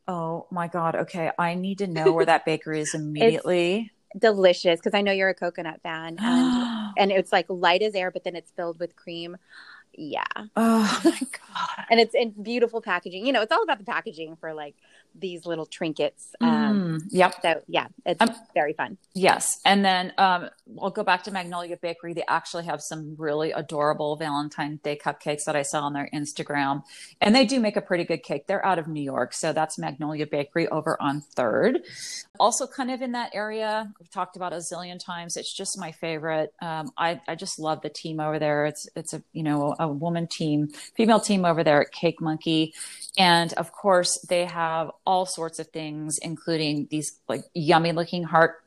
Oh 0.05 0.47
my 0.51 0.67
God. 0.67 0.95
Okay. 0.95 1.31
I 1.39 1.53
need 1.53 1.77
to 1.77 1.87
know 1.87 2.11
where 2.11 2.25
that 2.25 2.43
bakery 2.43 2.81
is 2.81 2.93
immediately 2.93 3.93
delicious 4.17 4.79
because 4.79 4.93
I 4.93 5.01
know 5.01 5.11
you're 5.11 5.29
a 5.29 5.33
coconut 5.33 5.81
fan, 5.81 6.17
and 6.19 6.93
and 6.97 7.11
it's 7.11 7.31
like 7.31 7.45
light 7.49 7.81
as 7.81 7.95
air, 7.95 8.11
but 8.11 8.23
then 8.23 8.35
it's 8.35 8.51
filled 8.51 8.79
with 8.79 8.95
cream. 8.95 9.37
Yeah. 9.95 10.23
Oh 10.55 11.01
my 11.05 11.19
god. 11.19 11.85
and 11.91 11.99
it's 11.99 12.15
in 12.15 12.31
beautiful 12.31 12.81
packaging. 12.81 13.25
You 13.25 13.33
know, 13.33 13.41
it's 13.41 13.51
all 13.51 13.63
about 13.63 13.77
the 13.77 13.85
packaging 13.85 14.35
for 14.37 14.53
like 14.53 14.75
these 15.15 15.45
little 15.45 15.65
trinkets. 15.65 16.35
Um, 16.41 16.99
mm, 16.99 17.07
yep. 17.11 17.35
So 17.41 17.61
yeah, 17.67 17.87
it's 18.05 18.21
um, 18.21 18.35
very 18.53 18.73
fun. 18.73 18.97
Yes, 19.13 19.59
and 19.65 19.83
then 19.83 20.13
um, 20.17 20.49
I'll 20.81 20.89
go 20.89 21.03
back 21.03 21.23
to 21.23 21.31
Magnolia 21.31 21.77
Bakery. 21.77 22.13
They 22.13 22.23
actually 22.27 22.65
have 22.65 22.81
some 22.81 23.15
really 23.17 23.51
adorable 23.51 24.15
Valentine's 24.15 24.81
Day 24.81 24.97
cupcakes 24.97 25.45
that 25.45 25.55
I 25.55 25.61
saw 25.61 25.81
on 25.81 25.93
their 25.93 26.09
Instagram, 26.13 26.83
and 27.21 27.35
they 27.35 27.45
do 27.45 27.59
make 27.59 27.75
a 27.75 27.81
pretty 27.81 28.03
good 28.03 28.23
cake. 28.23 28.47
They're 28.47 28.65
out 28.65 28.79
of 28.79 28.87
New 28.87 29.01
York, 29.03 29.33
so 29.33 29.53
that's 29.53 29.77
Magnolia 29.77 30.27
Bakery 30.27 30.67
over 30.67 31.01
on 31.01 31.21
Third. 31.21 31.79
Also, 32.39 32.67
kind 32.67 32.91
of 32.91 33.01
in 33.01 33.11
that 33.13 33.31
area, 33.33 33.91
we've 33.99 34.09
talked 34.09 34.35
about 34.35 34.53
a 34.53 34.57
zillion 34.57 35.03
times. 35.03 35.37
It's 35.37 35.53
just 35.53 35.79
my 35.79 35.91
favorite. 35.91 36.53
Um, 36.61 36.91
I 36.97 37.21
I 37.27 37.35
just 37.35 37.59
love 37.59 37.81
the 37.81 37.89
team 37.89 38.19
over 38.19 38.39
there. 38.39 38.65
It's 38.65 38.87
it's 38.95 39.13
a 39.13 39.23
you 39.33 39.43
know 39.43 39.75
a 39.79 39.87
woman 39.87 40.27
team, 40.27 40.67
female 40.95 41.19
team 41.19 41.45
over 41.45 41.63
there 41.63 41.81
at 41.81 41.91
Cake 41.91 42.21
Monkey, 42.21 42.73
and 43.17 43.53
of 43.53 43.71
course 43.71 44.17
they 44.27 44.45
have 44.45 44.91
all 45.05 45.25
sorts 45.25 45.59
of 45.59 45.67
things, 45.67 46.17
including 46.21 46.87
these 46.89 47.19
like 47.27 47.43
yummy 47.53 47.91
looking 47.91 48.23
heart 48.23 48.62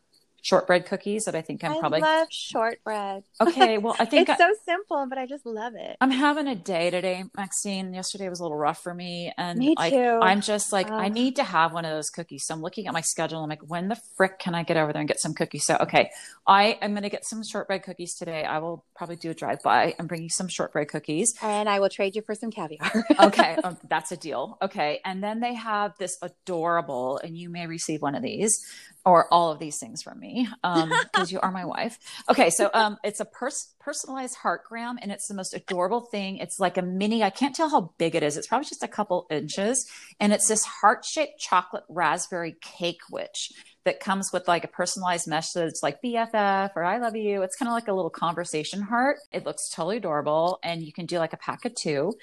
shortbread 0.46 0.86
cookies 0.86 1.24
that 1.24 1.34
I 1.34 1.42
think 1.42 1.64
I'm 1.64 1.72
I 1.72 1.80
probably 1.80 2.00
love 2.00 2.28
shortbread. 2.30 3.24
Okay, 3.40 3.78
well 3.78 3.96
I 3.98 4.04
think 4.04 4.28
it's 4.28 4.40
I... 4.40 4.48
so 4.48 4.54
simple, 4.64 5.06
but 5.08 5.18
I 5.18 5.26
just 5.26 5.44
love 5.44 5.74
it. 5.74 5.96
I'm 6.00 6.10
having 6.10 6.46
a 6.46 6.54
day 6.54 6.90
today, 6.90 7.24
Maxine. 7.36 7.92
Yesterday 7.92 8.28
was 8.28 8.38
a 8.38 8.42
little 8.44 8.56
rough 8.56 8.82
for 8.82 8.94
me, 8.94 9.32
and 9.36 9.58
me 9.58 9.74
too. 9.74 10.18
I, 10.22 10.32
am 10.32 10.40
just 10.40 10.72
like 10.72 10.90
I 10.90 11.08
need 11.08 11.36
to 11.36 11.44
have 11.44 11.72
one 11.72 11.84
of 11.84 11.90
those 11.90 12.10
cookies. 12.10 12.44
So 12.46 12.54
I'm 12.54 12.62
looking 12.62 12.86
at 12.86 12.92
my 12.92 13.00
schedule. 13.00 13.42
I'm 13.42 13.50
like, 13.50 13.68
when 13.68 13.88
the 13.88 13.98
frick 14.16 14.38
can 14.38 14.54
I 14.54 14.62
get 14.62 14.76
over 14.76 14.92
there 14.92 15.00
and 15.00 15.08
get 15.08 15.20
some 15.20 15.34
cookies? 15.34 15.66
So 15.66 15.76
okay, 15.80 16.10
I 16.46 16.78
am 16.80 16.92
going 16.92 17.02
to 17.02 17.10
get 17.10 17.24
some 17.24 17.42
shortbread 17.42 17.82
cookies 17.82 18.14
today. 18.14 18.44
I 18.44 18.58
will 18.58 18.84
probably 18.94 19.16
do 19.16 19.30
a 19.30 19.34
drive 19.34 19.58
by 19.64 19.94
and 19.98 20.08
bring 20.08 20.22
you 20.22 20.30
some 20.30 20.48
shortbread 20.48 20.88
cookies, 20.88 21.34
and 21.42 21.68
I 21.68 21.80
will 21.80 21.90
trade 21.90 22.14
you 22.14 22.22
for 22.22 22.36
some 22.36 22.52
caviar. 22.52 23.04
okay, 23.20 23.56
um, 23.64 23.78
that's 23.88 24.12
a 24.12 24.16
deal. 24.16 24.58
Okay, 24.62 25.00
and 25.04 25.22
then 25.22 25.40
they 25.40 25.54
have 25.54 25.96
this 25.98 26.18
adorable, 26.22 27.18
and 27.22 27.36
you 27.36 27.50
may 27.50 27.66
receive 27.66 28.00
one 28.00 28.14
of 28.14 28.22
these 28.22 28.64
or 29.06 29.32
all 29.32 29.52
of 29.52 29.60
these 29.60 29.78
things 29.78 30.02
from 30.02 30.18
me 30.18 30.48
because 30.62 30.82
um, 31.14 31.26
you 31.28 31.38
are 31.40 31.52
my 31.52 31.64
wife. 31.64 31.96
Okay, 32.28 32.50
so 32.50 32.68
um, 32.74 32.98
it's 33.04 33.20
a 33.20 33.24
pers- 33.24 33.72
personalized 33.78 34.36
heartgram, 34.42 34.96
and 35.00 35.12
it's 35.12 35.28
the 35.28 35.34
most 35.34 35.54
adorable 35.54 36.00
thing. 36.00 36.38
It's 36.38 36.58
like 36.58 36.76
a 36.76 36.82
mini. 36.82 37.22
I 37.22 37.30
can't 37.30 37.54
tell 37.54 37.70
how 37.70 37.92
big 37.98 38.16
it 38.16 38.24
is. 38.24 38.36
It's 38.36 38.48
probably 38.48 38.66
just 38.66 38.82
a 38.82 38.88
couple 38.88 39.26
inches, 39.30 39.88
and 40.18 40.32
it's 40.32 40.48
this 40.48 40.64
heart 40.64 41.04
shaped 41.04 41.38
chocolate 41.38 41.84
raspberry 41.88 42.56
cake 42.60 43.00
which 43.08 43.52
that 43.84 44.00
comes 44.00 44.32
with 44.32 44.48
like 44.48 44.64
a 44.64 44.68
personalized 44.68 45.28
message 45.28 45.74
like 45.80 46.02
BFF 46.04 46.70
or 46.74 46.82
I 46.82 46.98
love 46.98 47.14
you. 47.14 47.42
It's 47.42 47.54
kind 47.54 47.68
of 47.68 47.74
like 47.74 47.86
a 47.86 47.92
little 47.92 48.10
conversation 48.10 48.82
heart. 48.82 49.18
It 49.30 49.46
looks 49.46 49.70
totally 49.70 49.98
adorable, 49.98 50.58
and 50.64 50.82
you 50.82 50.92
can 50.92 51.06
do 51.06 51.18
like 51.18 51.32
a 51.32 51.38
pack 51.38 51.64
of 51.64 51.74
two. 51.76 52.14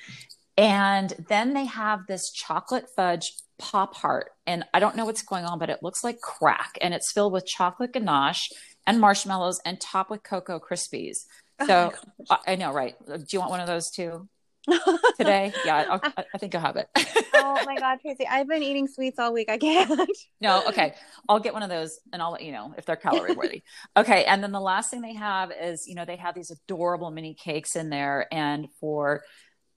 And 0.58 1.14
then 1.30 1.54
they 1.54 1.66
have 1.66 2.02
this 2.08 2.30
chocolate 2.32 2.86
fudge 2.96 3.34
Pop 3.60 3.96
Heart. 3.96 4.30
And 4.46 4.64
I 4.74 4.80
don't 4.80 4.96
know 4.96 5.06
what's 5.06 5.24
going 5.24 5.46
on, 5.46 5.60
but 5.60 5.70
it 5.70 5.80
looks 5.82 6.04
like 6.04 6.20
crack. 6.20 6.78
And 6.82 6.94
it's 6.94 7.12
filled 7.12 7.34
with 7.34 7.46
chocolate 7.46 7.94
ganache 7.94 8.50
and 8.86 9.00
marshmallows 9.00 9.62
and 9.66 9.80
topped 9.80 10.10
with 10.10 10.24
Cocoa 10.24 10.60
Krispies. 10.60 11.26
Oh 11.60 11.68
so 11.68 11.94
oh 12.30 12.38
I, 12.48 12.54
I 12.54 12.56
know, 12.56 12.74
right? 12.74 12.96
Do 13.06 13.26
you 13.32 13.40
want 13.40 13.52
one 13.52 13.60
of 13.60 13.68
those 13.68 13.90
too? 13.92 14.28
today. 15.18 15.54
Yeah, 15.66 15.86
I'll, 15.90 16.02
i 16.34 16.38
think 16.38 16.56
I'll 16.56 16.62
have 16.62 16.78
it. 16.78 16.88
oh 17.34 17.62
my 17.66 17.76
God, 17.76 18.00
Tracy. 18.02 18.26
I've 18.28 18.48
been 18.48 18.64
eating 18.64 18.88
sweets 18.88 19.20
all 19.20 19.34
week. 19.34 19.50
I 19.50 19.58
can't. 19.58 20.10
no, 20.42 20.64
okay. 20.68 20.94
I'll 21.28 21.40
get 21.40 21.54
one 21.54 21.64
of 21.64 21.70
those 21.70 22.00
and 22.12 22.22
I'll 22.22 22.32
let 22.32 22.44
you 22.44 22.52
know 22.52 22.74
if 22.78 22.86
they're 22.86 22.96
calorie 22.96 23.34
worthy. 23.34 23.64
okay. 23.98 24.26
And 24.26 24.44
then 24.44 24.52
the 24.52 24.62
last 24.62 24.90
thing 24.90 25.02
they 25.02 25.16
have 25.16 25.52
is, 25.52 25.86
you 25.88 25.96
know, 25.96 26.06
they 26.06 26.16
have 26.16 26.36
these 26.36 26.52
adorable 26.52 27.12
mini 27.12 27.34
cakes 27.34 27.76
in 27.76 27.90
there. 27.90 28.28
And 28.32 28.68
for 28.80 29.24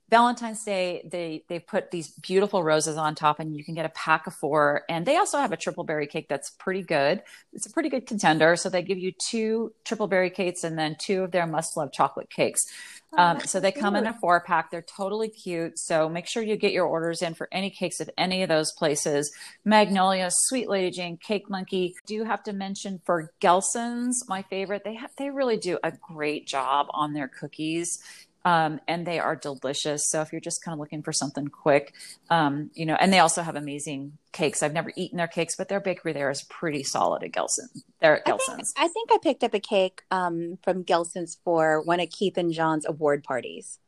Valentine's 0.08 0.62
Day, 0.62 1.08
they 1.10 1.42
they 1.48 1.58
put 1.58 1.90
these 1.90 2.10
beautiful 2.10 2.62
roses 2.62 2.96
on 2.96 3.16
top, 3.16 3.40
and 3.40 3.56
you 3.56 3.64
can 3.64 3.74
get 3.74 3.84
a 3.84 3.90
pack 3.90 4.28
of 4.28 4.34
four. 4.34 4.84
And 4.88 5.04
they 5.04 5.16
also 5.16 5.38
have 5.38 5.50
a 5.50 5.56
triple 5.56 5.82
berry 5.82 6.06
cake 6.06 6.28
that's 6.28 6.50
pretty 6.50 6.82
good. 6.82 7.22
It's 7.52 7.66
a 7.66 7.72
pretty 7.72 7.88
good 7.88 8.06
contender. 8.06 8.54
So 8.54 8.68
they 8.68 8.82
give 8.82 8.98
you 8.98 9.12
two 9.28 9.72
triple 9.84 10.06
berry 10.06 10.30
cakes 10.30 10.62
and 10.62 10.78
then 10.78 10.96
two 10.98 11.24
of 11.24 11.32
their 11.32 11.46
must 11.46 11.76
love 11.76 11.92
chocolate 11.92 12.30
cakes. 12.30 12.64
Oh, 13.12 13.22
um, 13.22 13.40
so 13.40 13.60
they 13.60 13.72
come 13.72 13.96
in 13.96 14.06
a 14.06 14.12
four 14.14 14.40
pack. 14.40 14.70
They're 14.70 14.82
totally 14.82 15.28
cute. 15.28 15.78
So 15.78 16.08
make 16.08 16.26
sure 16.26 16.42
you 16.42 16.56
get 16.56 16.72
your 16.72 16.86
orders 16.86 17.22
in 17.22 17.34
for 17.34 17.48
any 17.50 17.70
cakes 17.70 18.00
of 18.00 18.10
any 18.18 18.42
of 18.42 18.48
those 18.48 18.72
places. 18.72 19.32
Magnolia, 19.64 20.28
Sweet 20.30 20.68
Lady 20.68 20.90
Jane, 20.90 21.16
Cake 21.16 21.48
Monkey. 21.48 21.94
Do 22.06 22.14
you 22.14 22.24
have 22.24 22.42
to 22.44 22.52
mention 22.52 23.00
for 23.04 23.32
Gelson's, 23.40 24.24
my 24.28 24.42
favorite? 24.42 24.82
They 24.84 24.94
have 24.94 25.10
they 25.16 25.30
really 25.30 25.56
do 25.56 25.78
a 25.82 25.92
great 25.92 26.46
job 26.46 26.86
on 26.90 27.12
their 27.12 27.28
cookies 27.28 27.98
um, 28.46 28.78
and 28.86 29.04
they 29.04 29.18
are 29.18 29.34
delicious. 29.34 30.08
So 30.08 30.20
if 30.20 30.30
you're 30.30 30.40
just 30.40 30.62
kind 30.62 30.72
of 30.72 30.78
looking 30.78 31.02
for 31.02 31.12
something 31.12 31.48
quick, 31.48 31.92
um, 32.30 32.70
you 32.74 32.86
know, 32.86 32.96
and 32.98 33.12
they 33.12 33.18
also 33.18 33.42
have 33.42 33.56
amazing 33.56 34.18
cakes. 34.30 34.62
I've 34.62 34.72
never 34.72 34.92
eaten 34.94 35.18
their 35.18 35.26
cakes, 35.26 35.56
but 35.56 35.68
their 35.68 35.80
bakery 35.80 36.12
there 36.12 36.30
is 36.30 36.44
pretty 36.44 36.84
solid 36.84 37.24
at 37.24 37.32
Gelson. 37.32 37.82
They're 38.00 38.18
at 38.18 38.24
Gelson's. 38.24 38.72
I 38.76 38.86
think, 38.86 38.86
I 38.86 38.88
think 38.88 39.12
I 39.12 39.18
picked 39.20 39.42
up 39.42 39.54
a 39.54 39.58
cake 39.58 40.02
um, 40.12 40.58
from 40.62 40.84
Gelson's 40.84 41.38
for 41.42 41.82
one 41.82 41.98
of 41.98 42.08
Keith 42.10 42.38
and 42.38 42.52
John's 42.52 42.86
award 42.86 43.24
parties. 43.24 43.80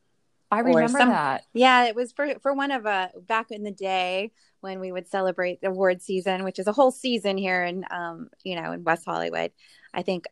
I 0.51 0.61
remember 0.61 0.99
some, 0.99 1.11
that. 1.11 1.45
Yeah, 1.53 1.85
it 1.85 1.95
was 1.95 2.11
for 2.11 2.27
for 2.41 2.53
one 2.53 2.73
of 2.73 2.85
a 2.85 2.89
uh, 2.89 3.09
back 3.21 3.53
in 3.53 3.63
the 3.63 3.71
day 3.71 4.33
when 4.61 4.81
we 4.81 4.91
would 4.91 5.07
celebrate 5.07 5.61
the 5.61 5.69
award 5.69 6.03
season, 6.03 6.43
which 6.43 6.59
is 6.59 6.67
a 6.67 6.73
whole 6.73 6.91
season 6.91 7.37
here 7.37 7.63
in 7.63 7.85
um, 7.91 8.31
you 8.43 8.61
know, 8.61 8.73
in 8.73 8.83
West 8.83 9.05
Hollywood. 9.05 9.53
I 9.95 10.03
think 10.03 10.27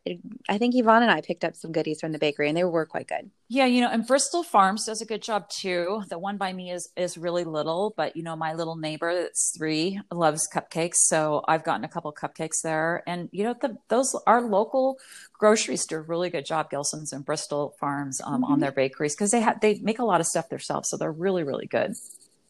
I 0.47 0.57
think 0.57 0.75
Yvonne 0.75 1.01
and 1.01 1.11
I 1.11 1.21
picked 1.21 1.43
up 1.43 1.55
some 1.55 1.71
goodies 1.71 1.99
from 1.99 2.11
the 2.11 2.19
bakery 2.19 2.47
and 2.47 2.57
they 2.57 2.63
were 2.63 2.85
quite 2.85 3.07
good. 3.07 3.31
Yeah, 3.49 3.65
you 3.65 3.81
know, 3.81 3.89
and 3.89 4.05
Bristol 4.05 4.43
Farms 4.43 4.85
does 4.85 5.01
a 5.01 5.05
good 5.05 5.21
job 5.21 5.49
too. 5.49 6.03
The 6.09 6.19
one 6.19 6.37
by 6.37 6.53
me 6.53 6.71
is 6.71 6.89
is 6.95 7.17
really 7.17 7.43
little, 7.43 7.93
but 7.97 8.15
you 8.15 8.23
know, 8.23 8.35
my 8.35 8.53
little 8.53 8.75
neighbor 8.75 9.13
that's 9.13 9.53
three 9.57 9.99
loves 10.11 10.47
cupcakes, 10.53 10.95
so 10.95 11.43
I've 11.47 11.63
gotten 11.63 11.83
a 11.83 11.89
couple 11.89 12.11
cupcakes 12.13 12.61
there. 12.63 13.03
And 13.07 13.29
you 13.31 13.43
know, 13.43 13.55
the, 13.59 13.77
those 13.87 14.15
our 14.27 14.41
local 14.41 14.99
groceries 15.33 15.85
do 15.85 15.97
a 15.97 16.01
really 16.01 16.29
good 16.29 16.45
job, 16.45 16.69
Gelson's 16.69 17.13
and 17.13 17.25
Bristol 17.25 17.75
Farms, 17.79 18.21
um, 18.23 18.41
mm-hmm. 18.43 18.53
on 18.53 18.59
their 18.59 18.71
bakeries 18.71 19.15
because 19.15 19.31
they 19.31 19.41
have 19.41 19.59
they 19.61 19.79
make 19.79 19.99
a 19.99 20.05
lot 20.05 20.21
of 20.21 20.27
stuff 20.27 20.49
themselves, 20.49 20.89
so 20.89 20.97
they're 20.97 21.11
really 21.11 21.43
really 21.43 21.67
good. 21.67 21.93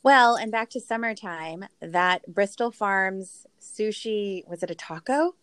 Well, 0.04 0.36
and 0.36 0.52
back 0.52 0.70
to 0.72 0.80
summertime, 0.80 1.66
that 1.82 2.34
Bristol 2.34 2.72
Farms 2.72 3.46
sushi 3.62 4.48
was 4.48 4.64
it 4.64 4.72
a 4.72 4.76
taco? 4.76 5.36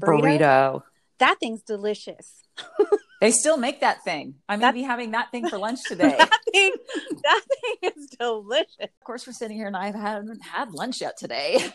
Burrito. 0.00 0.38
burrito. 0.38 0.82
That 1.18 1.38
thing's 1.40 1.62
delicious. 1.62 2.44
they 3.20 3.30
still 3.30 3.56
make 3.56 3.80
that 3.80 4.04
thing. 4.04 4.34
I'm 4.48 4.60
going 4.60 4.72
to 4.72 4.78
be 4.78 4.82
having 4.82 5.12
that 5.12 5.30
thing 5.30 5.48
for 5.48 5.58
lunch 5.58 5.80
today. 5.88 6.14
that, 6.18 6.40
thing, 6.52 6.74
that 7.22 7.40
thing 7.62 7.92
is 7.96 8.06
delicious. 8.18 8.76
Of 8.80 9.04
course, 9.04 9.26
we're 9.26 9.32
sitting 9.32 9.56
here 9.56 9.66
and 9.66 9.76
I 9.76 9.96
haven't 9.96 10.42
had 10.42 10.72
lunch 10.72 11.00
yet 11.00 11.16
today. 11.16 11.72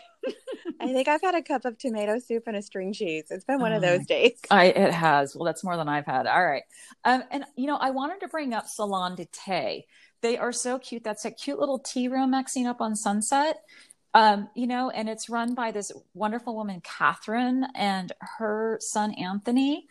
I 0.80 0.92
think 0.92 1.08
I've 1.08 1.22
had 1.22 1.34
a 1.34 1.42
cup 1.42 1.64
of 1.64 1.78
tomato 1.78 2.18
soup 2.18 2.44
and 2.46 2.56
a 2.56 2.62
string 2.62 2.92
cheese. 2.92 3.26
It's 3.30 3.44
been 3.44 3.60
one 3.60 3.72
oh, 3.72 3.76
of 3.76 3.82
those 3.82 4.06
days. 4.06 4.32
I 4.50 4.66
it 4.66 4.92
has. 4.92 5.34
Well, 5.34 5.44
that's 5.44 5.62
more 5.64 5.76
than 5.76 5.88
I've 5.88 6.06
had. 6.06 6.26
All 6.26 6.44
right. 6.44 6.64
Um, 7.04 7.22
and 7.30 7.44
you 7.56 7.66
know, 7.66 7.76
I 7.76 7.90
wanted 7.90 8.20
to 8.20 8.28
bring 8.28 8.52
up 8.52 8.66
Salon 8.66 9.14
de 9.14 9.26
Thé. 9.26 9.84
They 10.22 10.38
are 10.38 10.52
so 10.52 10.78
cute. 10.78 11.04
That's 11.04 11.24
a 11.24 11.30
cute 11.30 11.58
little 11.58 11.78
tea 11.78 12.08
room, 12.08 12.30
Maxine, 12.30 12.66
up 12.66 12.80
on 12.80 12.94
Sunset. 12.94 13.62
Um, 14.14 14.48
you 14.54 14.66
know, 14.66 14.90
and 14.90 15.08
it's 15.08 15.30
run 15.30 15.54
by 15.54 15.70
this 15.70 15.90
wonderful 16.14 16.54
woman, 16.54 16.82
Catherine, 16.82 17.66
and 17.74 18.12
her 18.38 18.78
son, 18.80 19.12
Anthony. 19.12 19.86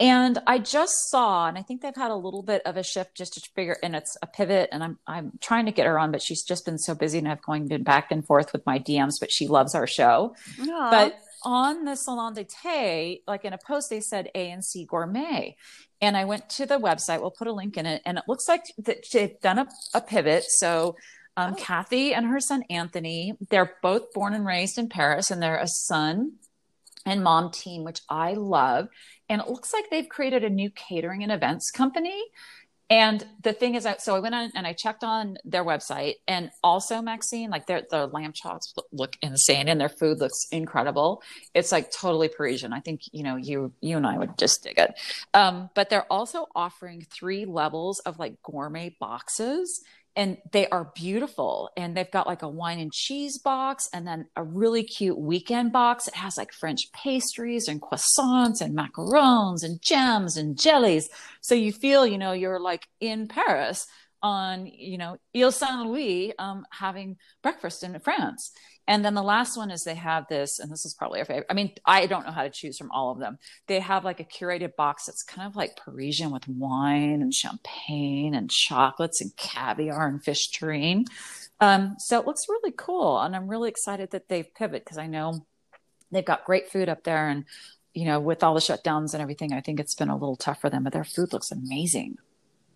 And 0.00 0.38
I 0.46 0.58
just 0.58 1.10
saw, 1.10 1.46
and 1.46 1.58
I 1.58 1.62
think 1.62 1.82
they've 1.82 1.94
had 1.94 2.10
a 2.10 2.16
little 2.16 2.42
bit 2.42 2.62
of 2.64 2.78
a 2.78 2.82
shift 2.82 3.14
just 3.14 3.34
to 3.34 3.50
figure, 3.54 3.76
and 3.82 3.94
it's 3.94 4.16
a 4.22 4.26
pivot. 4.26 4.70
And 4.72 4.82
I'm 4.82 4.98
I'm 5.06 5.32
trying 5.42 5.66
to 5.66 5.72
get 5.72 5.86
her 5.86 5.98
on, 5.98 6.10
but 6.10 6.22
she's 6.22 6.42
just 6.42 6.64
been 6.64 6.78
so 6.78 6.94
busy, 6.94 7.18
and 7.18 7.28
I've 7.28 7.42
going 7.42 7.68
been 7.68 7.82
back 7.82 8.10
and 8.10 8.26
forth 8.26 8.54
with 8.54 8.64
my 8.64 8.78
DMs. 8.78 9.20
But 9.20 9.30
she 9.30 9.46
loves 9.46 9.74
our 9.74 9.86
show. 9.86 10.34
Aww. 10.58 10.90
But 10.90 11.18
on 11.44 11.84
the 11.84 11.96
Salon 11.96 12.32
de 12.32 12.44
Thé, 12.44 13.20
like 13.28 13.44
in 13.44 13.52
a 13.52 13.58
post, 13.58 13.90
they 13.90 14.00
said 14.00 14.30
A 14.34 14.50
and 14.50 14.64
C 14.64 14.86
Gourmet, 14.86 15.56
and 16.00 16.16
I 16.16 16.24
went 16.24 16.48
to 16.50 16.64
the 16.64 16.78
website. 16.78 17.20
We'll 17.20 17.30
put 17.30 17.46
a 17.46 17.52
link 17.52 17.76
in 17.76 17.84
it, 17.84 18.00
and 18.06 18.16
it 18.16 18.24
looks 18.26 18.48
like 18.48 18.64
that 18.78 19.04
they've 19.12 19.38
done 19.40 19.58
a, 19.58 19.68
a 19.92 20.00
pivot. 20.00 20.44
So 20.44 20.96
um, 21.40 21.54
oh. 21.56 21.62
Kathy 21.62 22.14
and 22.14 22.26
her 22.26 22.40
son 22.40 22.62
Anthony, 22.70 23.34
they're 23.48 23.76
both 23.82 24.12
born 24.12 24.34
and 24.34 24.46
raised 24.46 24.78
in 24.78 24.88
Paris, 24.88 25.30
and 25.30 25.42
they're 25.42 25.56
a 25.56 25.68
son 25.68 26.32
and 27.06 27.24
mom 27.24 27.50
team, 27.50 27.84
which 27.84 28.00
I 28.08 28.34
love. 28.34 28.88
And 29.28 29.40
it 29.40 29.48
looks 29.48 29.72
like 29.72 29.90
they've 29.90 30.08
created 30.08 30.44
a 30.44 30.50
new 30.50 30.70
catering 30.70 31.22
and 31.22 31.32
events 31.32 31.70
company. 31.70 32.22
And 32.90 33.24
the 33.40 33.52
thing 33.52 33.76
is, 33.76 33.86
I 33.86 33.98
so 33.98 34.16
I 34.16 34.18
went 34.18 34.34
on 34.34 34.50
and 34.56 34.66
I 34.66 34.72
checked 34.72 35.04
on 35.04 35.36
their 35.44 35.64
website, 35.64 36.14
and 36.26 36.50
also 36.64 37.00
Maxine, 37.00 37.48
like 37.48 37.66
their 37.66 37.82
the 37.88 38.08
lamb 38.08 38.32
chops 38.32 38.74
look 38.90 39.16
insane, 39.22 39.68
and 39.68 39.80
their 39.80 39.88
food 39.88 40.18
looks 40.18 40.48
incredible. 40.50 41.22
It's 41.54 41.70
like 41.70 41.92
totally 41.92 42.26
Parisian. 42.26 42.72
I 42.72 42.80
think 42.80 43.02
you 43.12 43.22
know 43.22 43.36
you 43.36 43.72
you 43.80 43.96
and 43.96 44.04
I 44.04 44.18
would 44.18 44.36
just 44.36 44.64
dig 44.64 44.76
it. 44.76 44.92
Um, 45.34 45.70
but 45.76 45.88
they're 45.88 46.12
also 46.12 46.46
offering 46.56 47.06
three 47.08 47.44
levels 47.44 48.00
of 48.00 48.18
like 48.18 48.42
gourmet 48.42 48.96
boxes 48.98 49.82
and 50.16 50.38
they 50.52 50.68
are 50.68 50.90
beautiful. 50.94 51.70
And 51.76 51.96
they've 51.96 52.10
got 52.10 52.26
like 52.26 52.42
a 52.42 52.48
wine 52.48 52.80
and 52.80 52.92
cheese 52.92 53.38
box 53.38 53.88
and 53.92 54.06
then 54.06 54.26
a 54.36 54.42
really 54.42 54.82
cute 54.82 55.18
weekend 55.18 55.72
box 55.72 56.08
it 56.08 56.14
has 56.14 56.36
like 56.36 56.52
french 56.52 56.90
pastries 56.92 57.68
and 57.68 57.80
croissants 57.80 58.60
and 58.60 58.76
macarons 58.76 59.62
and 59.62 59.80
jams 59.80 60.36
and 60.36 60.58
jellies. 60.58 61.08
So 61.40 61.54
you 61.54 61.72
feel 61.72 62.06
you 62.06 62.18
know 62.18 62.32
you're 62.32 62.60
like 62.60 62.86
in 63.00 63.28
paris 63.28 63.86
on 64.22 64.66
you 64.66 64.98
know 64.98 65.16
Ile 65.34 65.52
Saint 65.52 65.86
Louis 65.86 66.34
um, 66.38 66.66
having 66.70 67.16
breakfast 67.42 67.82
in 67.82 67.98
France. 68.00 68.52
And 68.90 69.04
then 69.04 69.14
the 69.14 69.22
last 69.22 69.56
one 69.56 69.70
is 69.70 69.84
they 69.84 69.94
have 69.94 70.26
this, 70.28 70.58
and 70.58 70.70
this 70.70 70.84
is 70.84 70.94
probably 70.94 71.20
our 71.20 71.24
favorite. 71.24 71.46
I 71.48 71.54
mean, 71.54 71.72
I 71.86 72.06
don't 72.06 72.26
know 72.26 72.32
how 72.32 72.42
to 72.42 72.50
choose 72.50 72.76
from 72.76 72.90
all 72.90 73.12
of 73.12 73.20
them. 73.20 73.38
They 73.68 73.78
have 73.78 74.04
like 74.04 74.18
a 74.18 74.24
curated 74.24 74.74
box 74.74 75.06
that's 75.06 75.22
kind 75.22 75.46
of 75.46 75.54
like 75.54 75.76
Parisian 75.76 76.32
with 76.32 76.48
wine 76.48 77.22
and 77.22 77.32
champagne 77.32 78.34
and 78.34 78.50
chocolates 78.50 79.20
and 79.20 79.36
caviar 79.36 80.08
and 80.08 80.24
fish 80.24 80.50
terrine. 80.50 81.06
Um, 81.60 81.96
so 81.98 82.18
it 82.18 82.26
looks 82.26 82.48
really 82.48 82.72
cool, 82.76 83.20
and 83.20 83.36
I'm 83.36 83.46
really 83.46 83.68
excited 83.68 84.10
that 84.10 84.28
they've 84.28 84.52
pivoted 84.54 84.84
because 84.84 84.98
I 84.98 85.06
know 85.06 85.46
they've 86.10 86.24
got 86.24 86.44
great 86.44 86.70
food 86.70 86.88
up 86.88 87.04
there, 87.04 87.28
and 87.28 87.44
you 87.94 88.06
know, 88.06 88.18
with 88.18 88.42
all 88.42 88.54
the 88.54 88.60
shutdowns 88.60 89.12
and 89.14 89.22
everything, 89.22 89.52
I 89.52 89.60
think 89.60 89.78
it's 89.78 89.94
been 89.94 90.10
a 90.10 90.16
little 90.16 90.36
tough 90.36 90.60
for 90.60 90.70
them, 90.70 90.84
but 90.84 90.92
their 90.92 91.04
food 91.04 91.32
looks 91.32 91.52
amazing. 91.52 92.16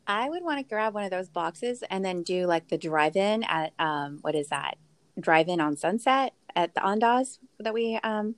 I 0.06 0.28
would 0.28 0.42
want 0.42 0.58
to 0.58 0.64
grab 0.64 0.94
one 0.94 1.04
of 1.04 1.10
those 1.10 1.28
boxes 1.28 1.82
and 1.90 2.04
then 2.04 2.22
do 2.22 2.46
like 2.46 2.68
the 2.68 2.78
drive-in 2.78 3.44
at 3.44 3.72
um, 3.78 4.18
what 4.20 4.34
is 4.34 4.48
that? 4.48 4.76
Drive-in 5.18 5.60
on 5.60 5.76
Sunset 5.76 6.34
at 6.54 6.74
the 6.74 6.80
Andaz 6.80 7.38
that 7.58 7.74
we 7.74 7.98
um, 8.02 8.34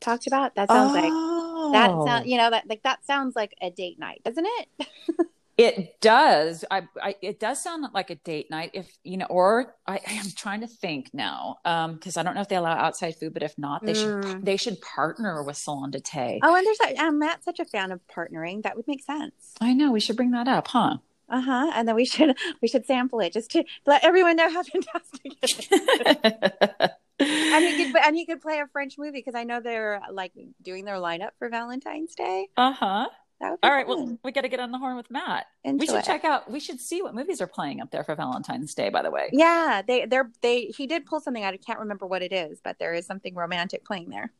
talked 0.00 0.26
about. 0.26 0.54
That 0.54 0.68
sounds 0.68 0.90
oh. 0.90 1.68
like 1.68 1.72
that 1.72 2.06
sound. 2.06 2.26
You 2.26 2.38
know 2.38 2.50
that 2.50 2.68
like 2.68 2.82
that 2.82 3.04
sounds 3.04 3.36
like 3.36 3.54
a 3.60 3.70
date 3.70 3.98
night, 3.98 4.22
doesn't 4.24 4.46
it? 4.46 4.88
it 5.58 6.00
does. 6.00 6.64
I, 6.70 6.82
I, 7.02 7.16
it 7.20 7.40
does 7.40 7.60
sound 7.60 7.84
like 7.92 8.10
a 8.10 8.14
date 8.14 8.48
night. 8.48 8.70
If 8.74 8.96
you 9.02 9.16
know, 9.16 9.26
or 9.26 9.74
I, 9.86 10.00
I 10.06 10.12
am 10.12 10.26
trying 10.36 10.60
to 10.60 10.68
think 10.68 11.10
now 11.12 11.58
um 11.64 11.94
because 11.94 12.16
um, 12.16 12.20
I 12.20 12.24
don't 12.24 12.36
know 12.36 12.40
if 12.42 12.48
they 12.48 12.56
allow 12.56 12.76
outside 12.76 13.16
food, 13.16 13.34
but 13.34 13.42
if 13.42 13.58
not, 13.58 13.84
they 13.84 13.92
mm. 13.92 14.22
should 14.22 14.44
they 14.44 14.56
should 14.56 14.80
partner 14.80 15.42
with 15.42 15.56
Salon 15.56 15.90
de 15.90 16.00
Thé. 16.00 16.38
Oh, 16.42 16.54
and 16.54 16.64
there's 16.64 16.78
that. 16.78 16.96
Um, 16.98 17.18
Matt's 17.18 17.44
such 17.44 17.58
a 17.58 17.64
fan 17.64 17.90
of 17.90 18.00
partnering. 18.06 18.62
That 18.62 18.76
would 18.76 18.86
make 18.86 19.02
sense. 19.02 19.54
I 19.60 19.74
know. 19.74 19.90
We 19.90 20.00
should 20.00 20.16
bring 20.16 20.30
that 20.30 20.46
up, 20.46 20.68
huh? 20.68 20.98
Uh 21.28 21.40
huh. 21.40 21.72
And 21.74 21.88
then 21.88 21.96
we 21.96 22.04
should 22.04 22.36
we 22.62 22.68
should 22.68 22.86
sample 22.86 23.18
it 23.18 23.32
just 23.32 23.50
to 23.50 23.64
let 23.84 24.04
everyone 24.04 24.36
know 24.36 24.50
how 24.50 24.62
fantastic 24.62 25.32
it 25.42 25.50
is. 25.50 25.68
and 27.18 27.64
he 27.64 27.84
could 27.84 27.96
and 27.96 28.16
he 28.16 28.26
could 28.26 28.40
play 28.40 28.60
a 28.60 28.68
French 28.68 28.96
movie 28.96 29.18
because 29.18 29.34
I 29.34 29.42
know 29.42 29.60
they're 29.60 30.00
like 30.12 30.32
doing 30.62 30.84
their 30.84 30.96
lineup 30.96 31.30
for 31.40 31.48
Valentine's 31.48 32.14
Day. 32.14 32.48
Uh 32.56 32.72
huh. 32.72 33.08
All 33.40 33.58
right. 33.62 33.86
Fun. 33.86 34.06
Well, 34.06 34.18
we 34.24 34.32
got 34.32 34.42
to 34.42 34.48
get 34.48 34.60
on 34.60 34.72
the 34.72 34.78
horn 34.78 34.96
with 34.96 35.10
Matt. 35.10 35.46
Into 35.64 35.80
we 35.80 35.86
should 35.86 35.96
it. 35.96 36.04
check 36.04 36.24
out. 36.24 36.50
We 36.50 36.60
should 36.60 36.80
see 36.80 37.02
what 37.02 37.14
movies 37.14 37.40
are 37.40 37.46
playing 37.46 37.80
up 37.80 37.90
there 37.90 38.04
for 38.04 38.14
Valentine's 38.14 38.74
Day. 38.74 38.88
By 38.88 39.02
the 39.02 39.10
way. 39.10 39.28
Yeah, 39.32 39.82
they 39.86 40.06
they're 40.06 40.30
they 40.42 40.72
he 40.76 40.86
did 40.86 41.06
pull 41.06 41.20
something 41.20 41.42
out. 41.42 41.54
I 41.54 41.58
can't 41.58 41.78
remember 41.78 42.06
what 42.06 42.22
it 42.22 42.32
is, 42.32 42.60
but 42.62 42.78
there 42.78 42.94
is 42.94 43.06
something 43.06 43.34
romantic 43.34 43.84
playing 43.84 44.10
there. 44.10 44.32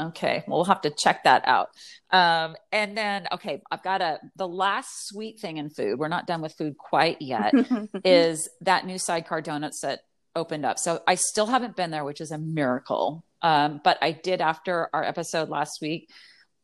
Okay, 0.00 0.44
well, 0.46 0.58
we'll 0.58 0.64
have 0.64 0.80
to 0.82 0.90
check 0.90 1.24
that 1.24 1.46
out. 1.46 1.68
Um, 2.10 2.56
and 2.72 2.96
then, 2.96 3.26
okay, 3.32 3.60
I've 3.70 3.82
got 3.82 4.00
a 4.00 4.18
the 4.36 4.48
last 4.48 4.88
sweet 5.08 5.40
thing 5.40 5.58
in 5.58 5.68
food. 5.68 5.98
We're 5.98 6.08
not 6.08 6.26
done 6.26 6.40
with 6.40 6.54
food 6.54 6.78
quite 6.78 7.20
yet. 7.20 7.52
is 8.04 8.48
that 8.62 8.86
new 8.86 8.98
sidecar 8.98 9.42
donuts 9.42 9.80
that 9.82 10.00
opened 10.34 10.64
up? 10.64 10.78
So 10.78 11.02
I 11.06 11.16
still 11.16 11.46
haven't 11.46 11.76
been 11.76 11.90
there, 11.90 12.04
which 12.04 12.20
is 12.20 12.30
a 12.30 12.38
miracle. 12.38 13.24
Um, 13.42 13.80
but 13.84 13.98
I 14.00 14.12
did 14.12 14.40
after 14.40 14.88
our 14.92 15.04
episode 15.04 15.48
last 15.50 15.78
week. 15.82 16.08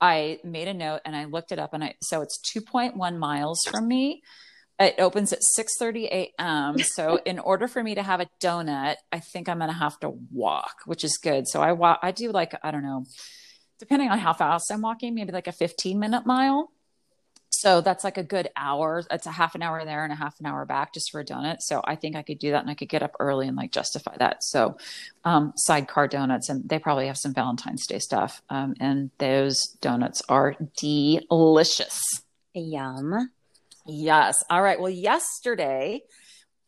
I 0.01 0.39
made 0.45 0.69
a 0.69 0.75
note 0.75 1.01
and 1.05 1.17
I 1.17 1.25
looked 1.25 1.53
it 1.53 1.59
up, 1.59 1.75
and 1.75 1.83
I 1.83 1.95
so 2.03 2.21
it's 2.23 2.39
2.1 2.55 3.19
miles 3.19 3.61
from 3.71 3.89
me 3.89 4.23
it 4.79 4.97
opens 4.99 5.33
at 5.33 5.41
6:30 5.59 6.05
a.m. 6.07 6.79
So 6.83 7.17
in 7.25 7.39
order 7.39 7.69
for 7.69 7.83
me 7.83 7.95
to 7.95 8.03
have 8.03 8.21
a 8.21 8.29
donut, 8.41 8.97
I 9.13 9.21
think 9.21 9.49
I'm 9.49 9.59
going 9.59 9.71
to 9.71 9.77
have 9.77 9.99
to 10.01 10.11
walk, 10.33 10.77
which 10.85 11.05
is 11.05 11.19
good. 11.19 11.47
So 11.49 11.63
I 11.63 11.73
walk 11.73 12.01
I 12.03 12.13
do 12.13 12.31
like 12.31 12.55
I 12.63 12.71
don't 12.71 12.83
know, 12.83 13.05
depending 13.79 14.11
on 14.11 14.19
how 14.19 14.33
fast 14.33 14.71
I'm 14.71 14.83
walking, 14.83 15.15
maybe 15.15 15.33
like 15.33 15.47
a 15.47 15.53
15 15.53 15.99
minute 15.99 16.27
mile. 16.27 16.71
So 17.59 17.81
that's 17.81 18.05
like 18.05 18.19
a 18.19 18.23
good 18.23 18.51
hour. 18.55 19.03
It's 19.11 19.25
a 19.25 19.31
half 19.31 19.55
an 19.55 19.63
hour 19.63 19.83
there 19.87 20.05
and 20.05 20.13
a 20.13 20.17
half 20.17 20.39
an 20.41 20.47
hour 20.47 20.67
back 20.67 20.93
just 20.93 21.11
for 21.11 21.21
a 21.21 21.25
donut. 21.25 21.57
So 21.61 21.81
I 21.85 21.95
think 21.97 22.15
I 22.15 22.21
could 22.21 22.39
do 22.39 22.51
that 22.51 22.61
and 22.61 22.71
I 22.71 22.75
could 22.75 22.91
get 22.91 23.03
up 23.03 23.17
early 23.19 23.49
and 23.49 23.57
like 23.57 23.73
justify 23.73 24.15
that. 24.19 24.45
So 24.45 24.77
um, 25.25 25.55
sidecar 25.57 26.07
donuts 26.07 26.51
and 26.51 26.69
they 26.69 26.79
probably 26.79 27.07
have 27.07 27.17
some 27.17 27.33
Valentine's 27.33 27.87
Day 27.87 27.99
stuff. 27.99 28.43
Um, 28.51 28.75
and 28.79 29.11
those 29.17 29.63
donuts 29.81 30.21
are 30.29 30.55
delicious. 30.77 31.99
Yum. 32.53 33.31
Yes. 33.87 34.45
All 34.51 34.61
right. 34.61 34.79
Well, 34.79 34.91
yesterday, 34.91 36.03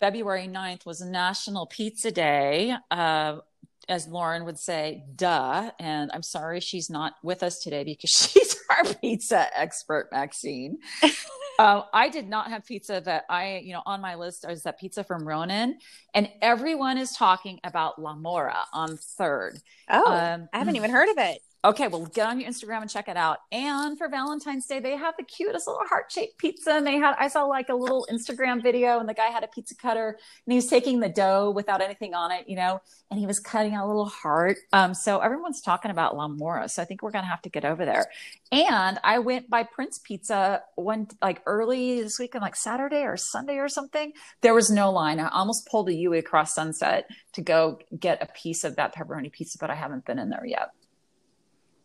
February 0.01 0.49
9th 0.49 0.87
was 0.87 1.03
National 1.03 1.67
Pizza 1.67 2.11
Day. 2.11 2.75
Uh, 2.91 3.41
as 3.89 4.07
Lauren 4.07 4.45
would 4.45 4.59
say, 4.59 5.05
duh. 5.15 5.71
And 5.79 6.11
I'm 6.13 6.23
sorry 6.23 6.61
she's 6.61 6.91
not 6.91 7.15
with 7.23 7.43
us 7.43 7.59
today 7.59 7.85
because 7.85 8.11
she's 8.33 8.57
our 8.71 8.85
pizza 8.95 9.47
expert, 9.59 10.09
Maxine. 10.13 10.79
uh, 11.59 11.83
I 11.93 12.09
did 12.09 12.29
not 12.29 12.51
have 12.51 12.65
pizza 12.65 13.01
that 13.05 13.25
I, 13.29 13.63
you 13.65 13.73
know, 13.73 13.83
on 13.87 14.01
my 14.01 14.15
list 14.15 14.45
is 14.49 14.63
that 14.63 14.79
pizza 14.79 15.05
from 15.05 15.27
Ronan. 15.27 15.79
And 16.15 16.31
everyone 16.43 16.99
is 16.99 17.13
talking 17.13 17.61
about 17.65 18.01
La 18.01 18.15
Mora 18.15 18.65
on 18.73 18.97
third. 18.97 19.59
Oh, 19.91 20.13
um, 20.13 20.49
I 20.53 20.59
haven't 20.59 20.77
even 20.77 20.91
heard 20.91 21.09
of 21.09 21.19
it. 21.19 21.41
Okay, 21.65 21.89
well, 21.89 22.07
get 22.07 22.29
on 22.29 22.39
your 22.39 22.49
Instagram 22.49 22.83
and 22.83 22.91
check 22.91 23.09
it 23.09 23.17
out. 23.17 23.39
And 23.51 23.99
for 23.99 24.09
Valentine's 24.09 24.67
Day, 24.67 24.79
they 24.79 24.97
have 24.97 25.15
the 25.19 25.25
cutest 25.25 25.67
little 25.67 25.83
heart 25.89 26.05
shaped 26.11 26.39
pizza. 26.39 26.71
And 26.71 26.87
they 26.87 26.99
had, 26.99 27.17
I 27.19 27.27
saw 27.27 27.47
like 27.47 27.69
a 27.69 27.75
little 27.75 28.07
Instagram 28.09 28.63
video, 28.63 29.01
and 29.01 29.09
the 29.09 29.15
guy 29.15 29.27
had 29.27 29.43
a 29.43 29.49
pizza 29.49 29.75
cutter 29.75 30.11
and 30.47 30.53
he 30.53 30.55
was 30.55 30.69
taking 30.69 31.01
the 31.01 31.09
dough 31.09 31.51
without 31.51 31.81
anything 31.81 32.15
on 32.15 32.31
it, 32.31 32.49
you 32.49 32.55
know, 32.55 32.81
and 33.11 33.19
he 33.19 33.27
was 33.27 33.41
cutting 33.41 33.75
a 33.75 33.85
little 33.85 34.07
heart. 34.07 34.59
Um, 34.73 34.95
so 34.95 35.19
everyone's 35.19 35.61
talking 35.61 35.91
about 35.91 36.17
La 36.17 36.29
Mora. 36.29 36.69
So 36.69 36.81
I 36.81 36.85
think 36.85 37.03
we're 37.03 37.11
going 37.11 37.25
to 37.25 37.31
have 37.31 37.43
to 37.43 37.51
get 37.51 37.65
over 37.65 37.85
there. 37.85 38.07
And 38.53 39.01
I 39.03 39.19
went 39.19 39.51
by 39.51 39.65
Prince 39.65 39.99
Pizza 39.99 40.63
one, 40.77 41.09
like 41.21 41.43
early 41.45 42.03
this 42.03 42.21
weekend, 42.21 42.43
like 42.43 42.55
Saturday 42.55 43.03
or 43.03 43.17
Sunday 43.17 43.57
or 43.57 43.69
something. 43.69 44.13
There 44.43 44.55
was 44.55 44.71
no 44.71 44.93
line. 44.93 45.19
I 45.19 45.29
almost 45.29 45.67
pulled 45.69 45.89
a 45.89 45.95
Yui 45.95 46.19
across 46.19 46.55
Sunset 46.55 47.09
to 47.33 47.43
go 47.43 47.81
get 47.99 48.23
a 48.23 48.27
piece 48.27 48.63
of 48.63 48.77
that 48.77 48.95
pepperoni 48.95 49.33
pizza, 49.33 49.59
but 49.59 49.71
I 49.71 49.75
haven't 49.75 50.05
been 50.05 50.21
in 50.21 50.29
there 50.29 50.47
yet. 50.47 50.69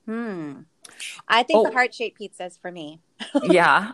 Hmm. 0.06 0.62
I 1.28 1.44
think 1.44 1.60
oh. 1.60 1.64
the 1.64 1.72
heart 1.72 1.94
shaped 1.94 2.20
pizzas 2.20 2.60
for 2.60 2.72
me. 2.72 3.00
yeah. 3.44 3.92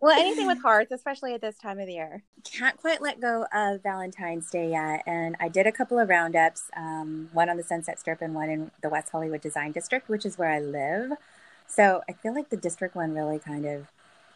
well, 0.00 0.18
anything 0.18 0.46
with 0.46 0.62
hearts, 0.62 0.92
especially 0.92 1.34
at 1.34 1.40
this 1.40 1.58
time 1.58 1.78
of 1.78 1.86
the 1.86 1.94
year. 1.94 2.22
Can't 2.44 2.76
quite 2.76 3.02
let 3.02 3.20
go 3.20 3.46
of 3.52 3.82
Valentine's 3.82 4.50
Day 4.50 4.70
yet. 4.70 5.02
And 5.06 5.36
I 5.40 5.48
did 5.48 5.66
a 5.66 5.72
couple 5.72 5.98
of 5.98 6.08
roundups, 6.08 6.70
um, 6.76 7.28
one 7.32 7.48
on 7.48 7.56
the 7.56 7.62
Sunset 7.62 7.98
Strip 7.98 8.22
and 8.22 8.34
one 8.34 8.50
in 8.50 8.70
the 8.82 8.88
West 8.88 9.10
Hollywood 9.10 9.40
Design 9.40 9.72
District, 9.72 10.08
which 10.08 10.24
is 10.24 10.38
where 10.38 10.50
I 10.50 10.60
live. 10.60 11.12
So 11.66 12.02
I 12.08 12.12
feel 12.12 12.34
like 12.34 12.50
the 12.50 12.56
district 12.56 12.94
one 12.94 13.14
really 13.14 13.38
kind 13.38 13.66
of 13.66 13.86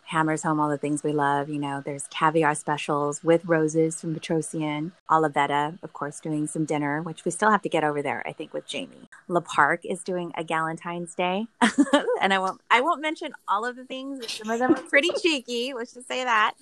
hammers 0.08 0.42
home 0.42 0.58
all 0.58 0.70
the 0.70 0.78
things 0.78 1.02
we 1.02 1.12
love. 1.12 1.50
You 1.50 1.58
know, 1.58 1.82
there's 1.84 2.06
caviar 2.08 2.54
specials 2.54 3.22
with 3.22 3.44
roses 3.44 4.00
from 4.00 4.14
Petrosian. 4.14 4.92
Olivetta, 5.10 5.78
of 5.82 5.92
course, 5.92 6.18
doing 6.18 6.46
some 6.46 6.64
dinner, 6.64 7.02
which 7.02 7.26
we 7.26 7.30
still 7.30 7.50
have 7.50 7.60
to 7.60 7.68
get 7.68 7.84
over 7.84 8.00
there, 8.00 8.22
I 8.26 8.32
think, 8.32 8.54
with 8.54 8.66
Jamie. 8.66 9.10
Le 9.28 9.42
Parc 9.42 9.84
is 9.84 10.02
doing 10.02 10.32
a 10.34 10.42
Galentine's 10.42 11.14
Day. 11.14 11.46
and 12.22 12.32
I 12.32 12.38
won't 12.38 12.60
I 12.70 12.80
won't 12.80 13.02
mention 13.02 13.32
all 13.46 13.66
of 13.66 13.76
the 13.76 13.84
things. 13.84 14.32
Some 14.32 14.48
of 14.48 14.58
them 14.58 14.74
are 14.74 14.82
pretty 14.82 15.10
cheeky, 15.22 15.74
let's 15.74 15.92
just 15.92 16.08
say 16.08 16.24
that. 16.24 16.54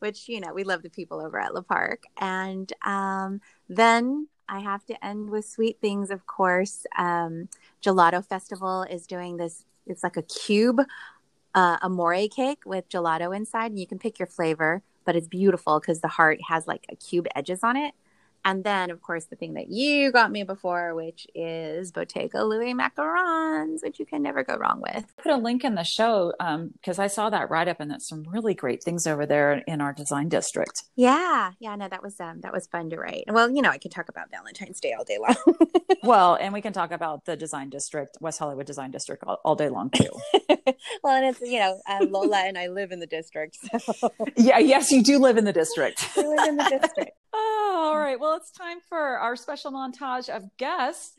Which, 0.00 0.28
you 0.28 0.40
know, 0.40 0.52
we 0.52 0.64
love 0.64 0.82
the 0.82 0.90
people 0.90 1.20
over 1.20 1.38
at 1.38 1.54
Le 1.54 1.62
Parc. 1.62 2.02
And 2.20 2.72
um, 2.84 3.40
then 3.68 4.26
I 4.48 4.58
have 4.58 4.84
to 4.86 5.04
end 5.04 5.30
with 5.30 5.48
sweet 5.48 5.78
things, 5.80 6.10
of 6.10 6.26
course. 6.26 6.86
Um, 6.98 7.48
Gelato 7.84 8.24
Festival 8.26 8.82
is 8.82 9.06
doing 9.06 9.36
this, 9.36 9.64
it's 9.86 10.02
like 10.02 10.16
a 10.16 10.22
cube 10.22 10.80
uh, 11.54 11.78
amore 11.82 12.28
cake 12.28 12.62
with 12.64 12.88
gelato 12.88 13.34
inside, 13.34 13.70
and 13.72 13.78
you 13.78 13.86
can 13.86 13.98
pick 13.98 14.18
your 14.18 14.26
flavor, 14.26 14.82
but 15.04 15.16
it's 15.16 15.28
beautiful 15.28 15.80
because 15.80 16.00
the 16.00 16.08
heart 16.08 16.40
has 16.48 16.66
like 16.66 16.86
a 16.90 16.96
cube 16.96 17.26
edges 17.34 17.60
on 17.62 17.76
it. 17.76 17.94
And 18.44 18.64
then, 18.64 18.90
of 18.90 19.02
course, 19.02 19.26
the 19.26 19.36
thing 19.36 19.54
that 19.54 19.68
you 19.68 20.12
got 20.12 20.30
me 20.30 20.42
before, 20.44 20.94
which 20.94 21.26
is 21.34 21.92
Bottega 21.92 22.42
Louie 22.44 22.74
macarons, 22.74 23.82
which 23.82 23.98
you 23.98 24.06
can 24.06 24.22
never 24.22 24.42
go 24.42 24.56
wrong 24.56 24.80
with. 24.80 25.04
Put 25.22 25.32
a 25.32 25.36
link 25.36 25.64
in 25.64 25.74
the 25.74 25.84
show 25.84 26.32
because 26.38 26.98
um, 26.98 27.04
I 27.04 27.06
saw 27.06 27.30
that 27.30 27.50
write 27.50 27.68
up, 27.68 27.80
and 27.80 27.90
that's 27.90 28.08
some 28.08 28.24
really 28.24 28.54
great 28.54 28.82
things 28.82 29.06
over 29.06 29.26
there 29.26 29.62
in 29.66 29.80
our 29.80 29.92
design 29.92 30.28
district. 30.28 30.84
Yeah, 30.96 31.52
yeah, 31.60 31.76
no, 31.76 31.88
that 31.88 32.02
was 32.02 32.18
um, 32.20 32.40
that 32.40 32.52
was 32.52 32.66
fun 32.66 32.90
to 32.90 32.96
write. 32.96 33.24
Well, 33.28 33.50
you 33.50 33.62
know, 33.62 33.70
I 33.70 33.78
could 33.78 33.90
talk 33.90 34.08
about 34.08 34.30
Valentine's 34.30 34.80
Day 34.80 34.94
all 34.96 35.04
day 35.04 35.18
long. 35.18 35.36
well, 36.02 36.34
and 36.34 36.52
we 36.52 36.60
can 36.60 36.72
talk 36.72 36.92
about 36.92 37.24
the 37.24 37.36
design 37.36 37.70
district, 37.70 38.18
West 38.20 38.38
Hollywood 38.38 38.66
Design 38.66 38.90
District, 38.90 39.22
all, 39.26 39.38
all 39.44 39.54
day 39.54 39.68
long 39.68 39.90
too. 39.90 40.10
well, 41.02 41.16
and 41.16 41.26
it's 41.26 41.40
you 41.40 41.58
know, 41.58 41.80
uh, 41.88 42.06
Lola 42.08 42.38
and 42.38 42.56
I 42.56 42.68
live 42.68 42.92
in 42.92 43.00
the 43.00 43.06
district. 43.06 43.58
So. 43.80 44.10
Yeah, 44.36 44.58
yes, 44.58 44.90
you 44.90 45.02
do 45.02 45.18
live 45.18 45.36
in 45.36 45.44
the 45.44 45.52
district. 45.52 46.08
I 46.16 46.22
live 46.22 46.48
in 46.48 46.56
the 46.56 46.64
district. 46.64 47.12
Oh, 47.32 47.90
all 47.92 47.98
right. 47.98 48.18
Well, 48.18 48.36
it's 48.36 48.50
time 48.50 48.78
for 48.88 48.98
our 48.98 49.36
special 49.36 49.72
montage 49.72 50.28
of 50.28 50.44
guests. 50.56 51.14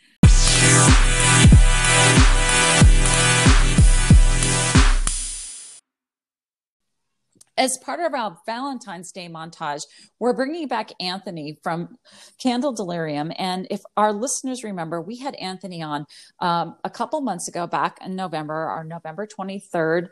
As 7.57 7.77
part 7.83 7.99
of 7.99 8.13
our 8.15 8.37
Valentine's 8.45 9.11
Day 9.11 9.27
montage, 9.29 9.83
we're 10.19 10.33
bringing 10.33 10.67
back 10.67 10.91
Anthony 10.99 11.59
from 11.61 11.97
Candle 12.41 12.73
Delirium. 12.73 13.31
And 13.37 13.67
if 13.69 13.81
our 13.95 14.13
listeners 14.13 14.63
remember, 14.63 14.99
we 14.99 15.17
had 15.17 15.35
Anthony 15.35 15.83
on 15.83 16.05
um, 16.39 16.77
a 16.83 16.89
couple 16.89 17.21
months 17.21 17.47
ago, 17.47 17.67
back 17.67 17.99
in 18.03 18.15
November, 18.15 18.55
our 18.55 18.83
November 18.83 19.27
23rd 19.27 20.07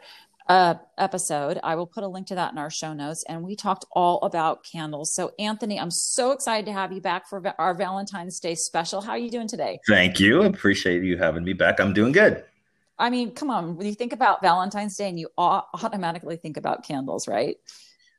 uh, 0.50 0.74
episode. 0.98 1.60
I 1.64 1.76
will 1.76 1.86
put 1.86 2.04
a 2.04 2.08
link 2.08 2.28
to 2.28 2.36
that 2.36 2.52
in 2.52 2.58
our 2.58 2.72
show 2.72 2.92
notes. 2.92 3.24
And 3.30 3.44
we 3.44 3.56
talked 3.56 3.86
all 3.92 4.18
about 4.24 4.66
candles. 4.70 5.14
So, 5.14 5.32
Anthony, 5.38 5.80
I'm 5.80 5.92
so 5.92 6.32
excited 6.32 6.66
to 6.66 6.74
have 6.74 6.92
you 6.92 7.00
back 7.00 7.30
for 7.30 7.42
our 7.60 7.76
Valentine's 7.76 8.40
Day 8.40 8.56
special. 8.56 9.00
How 9.00 9.12
are 9.12 9.18
you 9.18 9.30
doing 9.30 9.48
today? 9.48 9.80
Thank 9.88 10.20
you. 10.20 10.42
Appreciate 10.42 11.04
you 11.04 11.18
having 11.18 11.44
me 11.44 11.54
back. 11.54 11.80
I'm 11.80 11.94
doing 11.94 12.12
good. 12.12 12.44
I 12.98 13.10
mean, 13.10 13.32
come 13.32 13.50
on. 13.50 13.78
When 13.78 13.88
you 13.88 13.94
think 13.94 14.12
about 14.12 14.42
Valentine's 14.42 14.98
Day, 14.98 15.08
and 15.08 15.20
you 15.20 15.30
automatically 15.38 16.36
think 16.36 16.58
about 16.58 16.84
candles, 16.84 17.28
right? 17.28 17.56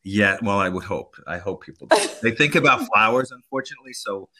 Yeah. 0.04 0.38
Well, 0.40 0.58
I 0.58 0.70
would 0.70 0.84
hope. 0.84 1.16
I 1.26 1.36
hope 1.36 1.64
people 1.64 1.88
do. 1.88 1.98
they 2.22 2.30
think 2.30 2.54
about 2.54 2.86
flowers, 2.94 3.32
unfortunately. 3.32 3.92
So 3.92 4.30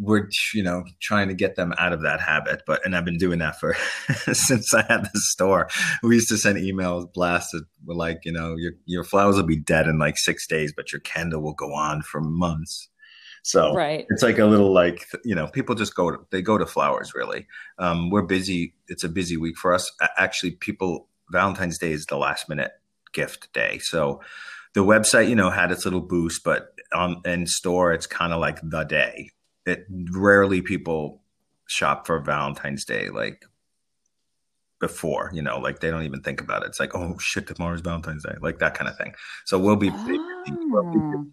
we're 0.00 0.28
you 0.54 0.62
know 0.62 0.84
trying 1.00 1.28
to 1.28 1.34
get 1.34 1.56
them 1.56 1.74
out 1.78 1.92
of 1.92 2.02
that 2.02 2.20
habit 2.20 2.62
but 2.66 2.84
and 2.84 2.96
i've 2.96 3.04
been 3.04 3.18
doing 3.18 3.38
that 3.38 3.60
for 3.60 3.74
since 4.32 4.72
i 4.74 4.82
had 4.88 5.04
the 5.04 5.20
store. 5.20 5.68
We 6.02 6.16
used 6.16 6.28
to 6.28 6.38
send 6.38 6.58
emails 6.58 7.12
blasted 7.12 7.62
with 7.84 7.96
like 7.96 8.20
you 8.24 8.32
know 8.32 8.56
your 8.56 8.72
your 8.86 9.04
flowers 9.04 9.36
will 9.36 9.44
be 9.44 9.58
dead 9.58 9.86
in 9.86 9.98
like 9.98 10.18
six 10.18 10.46
days 10.46 10.72
but 10.74 10.92
your 10.92 11.00
candle 11.00 11.42
will 11.42 11.54
go 11.54 11.72
on 11.74 12.02
for 12.02 12.20
months. 12.20 12.88
So 13.42 13.72
right. 13.72 14.04
it's 14.10 14.22
like 14.22 14.38
a 14.38 14.44
little 14.44 14.72
like 14.72 15.06
you 15.24 15.34
know 15.34 15.46
people 15.46 15.74
just 15.74 15.94
go 15.94 16.10
to, 16.10 16.18
they 16.30 16.42
go 16.42 16.58
to 16.58 16.66
flowers 16.66 17.12
really. 17.14 17.46
Um, 17.78 18.10
we're 18.10 18.22
busy 18.22 18.74
it's 18.88 19.04
a 19.04 19.08
busy 19.08 19.36
week 19.36 19.56
for 19.56 19.72
us. 19.72 19.90
Actually 20.16 20.52
people 20.52 21.08
valentine's 21.30 21.78
day 21.78 21.92
is 21.92 22.06
the 22.06 22.18
last 22.18 22.48
minute 22.48 22.72
gift 23.12 23.52
day. 23.52 23.78
So 23.78 24.20
the 24.74 24.84
website 24.84 25.28
you 25.28 25.36
know 25.36 25.50
had 25.50 25.72
its 25.72 25.84
little 25.84 26.00
boost 26.00 26.44
but 26.44 26.74
on 26.92 27.22
in 27.24 27.46
store 27.46 27.92
it's 27.92 28.06
kind 28.06 28.32
of 28.32 28.40
like 28.40 28.60
the 28.62 28.84
day 28.84 29.30
it 29.70 29.86
rarely 30.12 30.62
people 30.62 31.22
shop 31.66 32.06
for 32.06 32.20
Valentine's 32.20 32.84
Day 32.84 33.08
like 33.08 33.44
before, 34.80 35.30
you 35.32 35.42
know, 35.42 35.58
like 35.58 35.80
they 35.80 35.90
don't 35.90 36.04
even 36.04 36.22
think 36.22 36.40
about 36.40 36.62
it. 36.62 36.68
It's 36.68 36.80
like, 36.80 36.94
oh 36.94 37.16
shit, 37.18 37.46
tomorrow's 37.46 37.80
Valentine's 37.80 38.24
Day, 38.24 38.34
like 38.40 38.58
that 38.58 38.74
kind 38.74 38.88
of 38.88 38.96
thing. 38.96 39.14
So 39.44 39.58
we'll 39.58 39.76
be, 39.76 39.90
oh. 39.92 41.26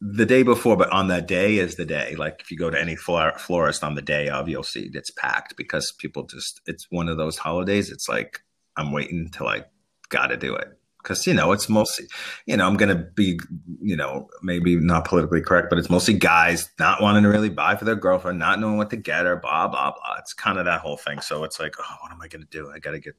the 0.00 0.26
day 0.26 0.42
before, 0.42 0.76
but 0.76 0.90
on 0.90 1.08
that 1.08 1.26
day 1.26 1.58
is 1.58 1.76
the 1.76 1.86
day. 1.86 2.14
Like 2.16 2.40
if 2.40 2.50
you 2.50 2.58
go 2.58 2.70
to 2.70 2.80
any 2.80 2.94
florist 2.94 3.82
on 3.82 3.94
the 3.94 4.02
day 4.02 4.28
of, 4.28 4.48
you'll 4.48 4.62
see 4.62 4.90
it's 4.92 5.10
packed 5.10 5.56
because 5.56 5.92
people 5.92 6.24
just, 6.24 6.60
it's 6.66 6.86
one 6.90 7.08
of 7.08 7.16
those 7.16 7.38
holidays. 7.38 7.90
It's 7.90 8.08
like, 8.08 8.40
I'm 8.76 8.92
waiting 8.92 9.30
till 9.30 9.48
I 9.48 9.64
got 10.10 10.28
to 10.28 10.36
do 10.36 10.54
it 10.54 10.78
because 11.02 11.26
you 11.26 11.34
know 11.34 11.52
it's 11.52 11.68
mostly 11.68 12.06
you 12.46 12.56
know 12.56 12.66
i'm 12.66 12.76
gonna 12.76 12.94
be 13.14 13.38
you 13.80 13.96
know 13.96 14.28
maybe 14.42 14.76
not 14.76 15.04
politically 15.04 15.40
correct 15.40 15.68
but 15.68 15.78
it's 15.78 15.90
mostly 15.90 16.14
guys 16.14 16.70
not 16.78 17.02
wanting 17.02 17.22
to 17.22 17.28
really 17.28 17.50
buy 17.50 17.74
for 17.76 17.84
their 17.84 17.96
girlfriend 17.96 18.38
not 18.38 18.60
knowing 18.60 18.76
what 18.76 18.90
to 18.90 18.96
get 18.96 19.24
her 19.24 19.36
blah 19.36 19.68
blah 19.68 19.92
blah. 19.92 20.16
It's 20.18 20.32
kind 20.32 20.58
of 20.58 20.64
that 20.64 20.80
whole 20.80 20.96
thing. 20.96 21.20
So 21.20 21.44
it's 21.44 21.60
like 21.60 21.74
oh 21.78 21.96
what 22.00 22.12
am 22.12 22.20
i 22.20 22.28
gonna 22.28 22.44
do? 22.50 22.70
I 22.70 22.78
gotta 22.78 23.00
get 23.00 23.14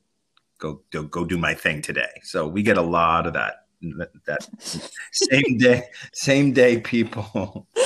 go 0.60 0.82
go, 0.92 1.04
go 1.04 1.26
do 1.26 1.38
my 1.38 1.54
thing 1.54 1.82
today. 1.82 2.22
So 2.24 2.48
we 2.48 2.64
get 2.64 2.78
a 2.78 2.82
lot 2.82 3.28
of 3.28 3.34
that 3.34 3.66
that 4.26 4.48
same 5.12 5.58
day 5.58 5.84
same 6.14 6.54
day 6.54 6.80
people 6.80 7.68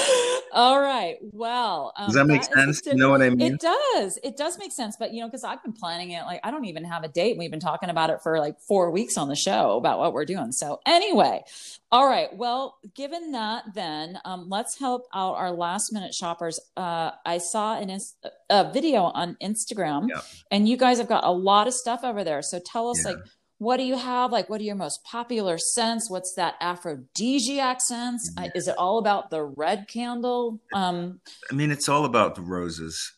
all 0.58 0.82
right. 0.82 1.18
Well, 1.22 1.94
um, 1.96 2.08
does 2.08 2.16
that 2.16 2.26
make 2.26 2.42
that 2.42 2.52
sense? 2.52 2.82
You 2.88 2.96
know 2.96 3.12
what 3.12 3.22
I 3.22 3.30
mean? 3.30 3.54
It 3.54 3.62
does. 3.62 4.18
It 4.24 4.38
does 4.38 4.58
make 4.58 4.72
sense. 4.72 4.98
But 4.98 5.14
you 5.14 5.22
know, 5.22 5.28
because 5.28 5.44
I've 5.44 5.62
been 5.62 5.72
planning 5.72 6.10
it. 6.12 6.24
Like 6.24 6.40
I 6.44 6.50
don't 6.50 6.66
even 6.66 6.84
have 6.84 7.04
a 7.04 7.08
date. 7.08 7.38
We've 7.38 7.52
been 7.52 7.60
talking 7.60 7.90
about 7.90 8.10
it 8.10 8.24
for 8.24 8.40
like 8.40 8.60
four 8.60 8.90
weeks 8.90 9.18
on 9.18 9.30
the 9.30 9.36
show 9.36 9.78
about 9.78 10.00
what 10.00 10.14
we're 10.14 10.26
doing. 10.26 10.52
So 10.52 10.80
anyway, 10.88 11.44
all 11.92 12.10
right. 12.10 12.36
Well, 12.36 12.80
given 12.96 13.34
that, 13.34 13.66
then 13.76 14.18
um, 14.26 14.48
let's 14.50 14.80
help 14.80 15.04
out 15.14 15.36
our 15.36 15.52
last 15.52 15.94
minute 15.94 16.16
shoppers. 16.16 16.60
Uh, 16.76 17.12
I 17.24 17.38
saw 17.38 17.80
an 17.80 17.92
ins- 17.92 18.16
a 18.50 18.72
video 18.72 19.04
on 19.04 19.38
Instagram, 19.44 20.08
yeah. 20.10 20.22
and 20.50 20.68
you 20.68 20.76
guys 20.76 20.98
have 20.98 21.08
got 21.08 21.24
a 21.24 21.32
lot 21.32 21.68
of 21.68 21.76
stuff 21.76 22.00
over 22.04 22.24
there. 22.24 22.42
So 22.42 22.60
tell 22.60 22.90
us, 22.90 23.04
yeah. 23.06 23.12
like, 23.12 23.20
what 23.60 23.78
do 23.78 23.84
you 23.84 23.98
have? 23.98 24.32
Like, 24.32 24.50
what 24.50 24.62
are 24.62 24.66
your 24.66 24.76
most 24.76 25.04
popular 25.04 25.58
scents? 25.58 26.10
What's 26.10 26.34
that 26.36 26.56
aphrodisiac 26.62 27.82
sense? 27.82 28.32
Yeah. 28.38 28.50
Is 28.54 28.68
it 28.68 28.76
all 28.78 29.00
about 29.00 29.30
the 29.30 29.44
red 29.44 29.88
candle? 29.88 30.60
Um, 30.74 31.22
I 31.52 31.56
mean, 31.56 31.72
it's 31.72 31.90
all 31.90 32.06
about 32.06 32.36
the 32.36 32.42
roses. 32.42 33.14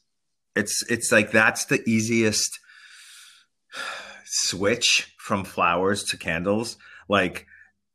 It's 0.56 0.84
it's 0.90 1.12
like 1.12 1.32
that's 1.32 1.66
the 1.66 1.82
easiest 1.88 2.60
switch 4.26 5.14
from 5.18 5.44
flowers 5.44 6.04
to 6.06 6.18
candles. 6.18 6.78
Like 7.08 7.46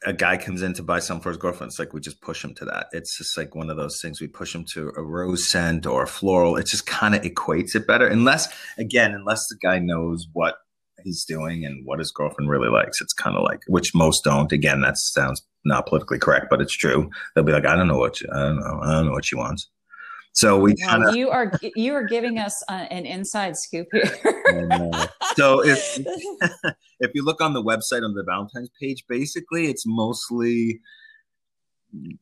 a 0.04 0.12
guy 0.12 0.36
comes 0.36 0.62
in 0.62 0.74
to 0.74 0.82
buy 0.82 0.98
some 0.98 1.20
for 1.20 1.30
his 1.30 1.38
girlfriend, 1.38 1.70
it's 1.70 1.78
like 1.78 1.92
we 1.92 2.00
just 2.00 2.20
push 2.20 2.44
him 2.44 2.54
to 2.56 2.64
that. 2.66 2.88
It's 2.92 3.16
just 3.16 3.36
like 3.38 3.54
one 3.54 3.70
of 3.70 3.76
those 3.76 3.98
things. 4.02 4.20
We 4.20 4.26
push 4.26 4.54
him 4.54 4.64
to 4.74 4.92
a 4.96 5.02
rose 5.02 5.50
scent 5.50 5.86
or 5.86 6.02
a 6.02 6.06
floral. 6.06 6.56
It 6.56 6.66
just 6.66 6.86
kind 6.86 7.14
of 7.14 7.22
equates 7.22 7.74
it 7.74 7.86
better. 7.86 8.06
Unless, 8.06 8.48
again, 8.76 9.14
unless 9.14 9.40
the 9.48 9.56
guy 9.62 9.78
knows 9.78 10.26
what 10.32 10.56
he's 11.04 11.24
doing 11.24 11.64
and 11.64 11.84
what 11.86 11.98
his 11.98 12.10
girlfriend 12.10 12.50
really 12.50 12.68
likes. 12.68 13.00
It's 13.00 13.12
kind 13.12 13.36
of 13.36 13.42
like, 13.42 13.60
which 13.68 13.94
most 13.94 14.24
don't. 14.24 14.50
Again, 14.50 14.80
that 14.80 14.98
sounds 14.98 15.42
not 15.64 15.86
politically 15.86 16.18
correct, 16.18 16.46
but 16.50 16.60
it's 16.60 16.76
true. 16.76 17.10
They'll 17.34 17.44
be 17.44 17.52
like, 17.52 17.66
I 17.66 17.76
don't 17.76 17.88
know 17.88 17.98
what 17.98 18.20
you, 18.20 18.28
I 18.32 18.40
don't 18.40 18.60
know, 18.60 18.80
I 18.82 18.92
don't 18.92 19.06
know 19.06 19.12
what 19.12 19.24
she 19.24 19.36
wants. 19.36 19.68
So 20.34 20.58
we 20.58 20.74
kind 20.74 21.04
of 21.04 21.14
you 21.14 21.30
are 21.30 21.52
you 21.76 21.94
are 21.94 22.02
giving 22.02 22.40
us 22.40 22.60
uh, 22.68 22.86
an 22.90 23.06
inside 23.06 23.56
scoop 23.56 23.86
here. 23.92 24.04
so 25.36 25.64
if 25.64 25.96
if 27.00 27.12
you 27.14 27.24
look 27.24 27.40
on 27.40 27.54
the 27.54 27.62
website 27.62 28.04
on 28.04 28.14
the 28.14 28.24
Valentine's 28.24 28.70
page, 28.80 29.04
basically 29.08 29.66
it's 29.66 29.84
mostly 29.86 30.80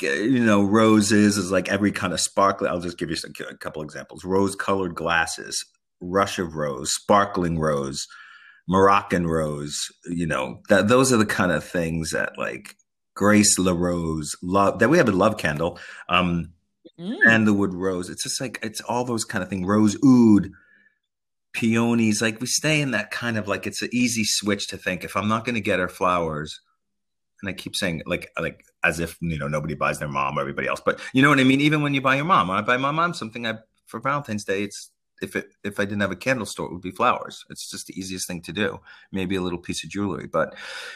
you 0.00 0.44
know 0.44 0.62
roses 0.62 1.38
is 1.38 1.50
like 1.50 1.70
every 1.70 1.90
kind 1.90 2.12
of 2.12 2.20
sparkly. 2.20 2.68
I'll 2.68 2.80
just 2.80 2.98
give 2.98 3.08
you 3.08 3.16
a 3.48 3.56
couple 3.56 3.82
examples: 3.82 4.26
rose 4.26 4.54
colored 4.54 4.94
glasses, 4.94 5.64
rush 6.02 6.38
of 6.38 6.54
rose, 6.54 6.92
sparkling 6.92 7.58
rose, 7.58 8.06
Moroccan 8.68 9.26
rose. 9.26 9.88
You 10.06 10.26
know 10.26 10.60
that 10.68 10.88
those 10.88 11.12
are 11.12 11.16
the 11.16 11.26
kind 11.26 11.52
of 11.52 11.64
things 11.64 12.10
that 12.10 12.38
like 12.38 12.76
Grace 13.14 13.58
LaRose 13.58 14.34
love 14.42 14.78
that 14.78 14.88
we 14.88 14.98
have 14.98 15.08
a 15.08 15.12
love 15.12 15.36
candle. 15.36 15.78
Um, 16.08 16.52
mm. 16.98 17.16
Sandalwood 17.24 17.74
rose. 17.74 18.08
It's 18.08 18.22
just 18.22 18.40
like 18.40 18.58
it's 18.62 18.80
all 18.80 19.04
those 19.04 19.24
kind 19.24 19.42
of 19.42 19.50
things. 19.50 19.66
Rose 19.66 19.96
oud, 20.04 20.50
peonies. 21.52 22.22
Like 22.22 22.40
we 22.40 22.46
stay 22.46 22.80
in 22.80 22.92
that 22.92 23.10
kind 23.10 23.36
of 23.36 23.48
like 23.48 23.66
it's 23.66 23.82
an 23.82 23.90
easy 23.92 24.24
switch 24.24 24.68
to 24.68 24.76
think 24.76 25.04
if 25.04 25.16
I'm 25.16 25.28
not 25.28 25.44
going 25.44 25.54
to 25.54 25.60
get 25.60 25.78
her 25.78 25.88
flowers, 25.88 26.60
and 27.42 27.50
I 27.50 27.52
keep 27.52 27.76
saying 27.76 28.02
like 28.06 28.30
like 28.38 28.64
as 28.84 29.00
if 29.00 29.18
you 29.20 29.38
know 29.38 29.48
nobody 29.48 29.74
buys 29.74 29.98
their 29.98 30.08
mom 30.08 30.38
or 30.38 30.40
everybody 30.40 30.68
else, 30.68 30.80
but 30.84 31.00
you 31.12 31.22
know 31.22 31.28
what 31.28 31.40
I 31.40 31.44
mean. 31.44 31.60
Even 31.60 31.82
when 31.82 31.94
you 31.94 32.00
buy 32.00 32.16
your 32.16 32.24
mom, 32.24 32.48
when 32.48 32.58
I 32.58 32.62
buy 32.62 32.76
my 32.76 32.92
mom 32.92 33.14
something, 33.14 33.46
I 33.46 33.58
for 33.86 34.00
Valentine's 34.00 34.44
Day, 34.44 34.62
it's 34.62 34.90
if 35.22 35.36
it 35.36 35.52
if 35.64 35.78
I 35.78 35.84
didn't 35.84 36.00
have 36.00 36.10
a 36.10 36.16
candle 36.16 36.46
store, 36.46 36.66
it 36.66 36.72
would 36.72 36.82
be 36.82 36.90
flowers. 36.90 37.44
It's 37.50 37.70
just 37.70 37.86
the 37.86 37.98
easiest 37.98 38.26
thing 38.26 38.42
to 38.42 38.52
do. 38.52 38.80
Maybe 39.10 39.36
a 39.36 39.42
little 39.42 39.58
piece 39.58 39.84
of 39.84 39.90
jewelry, 39.90 40.26
but 40.26 40.54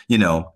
you 0.09 0.19
know, 0.19 0.53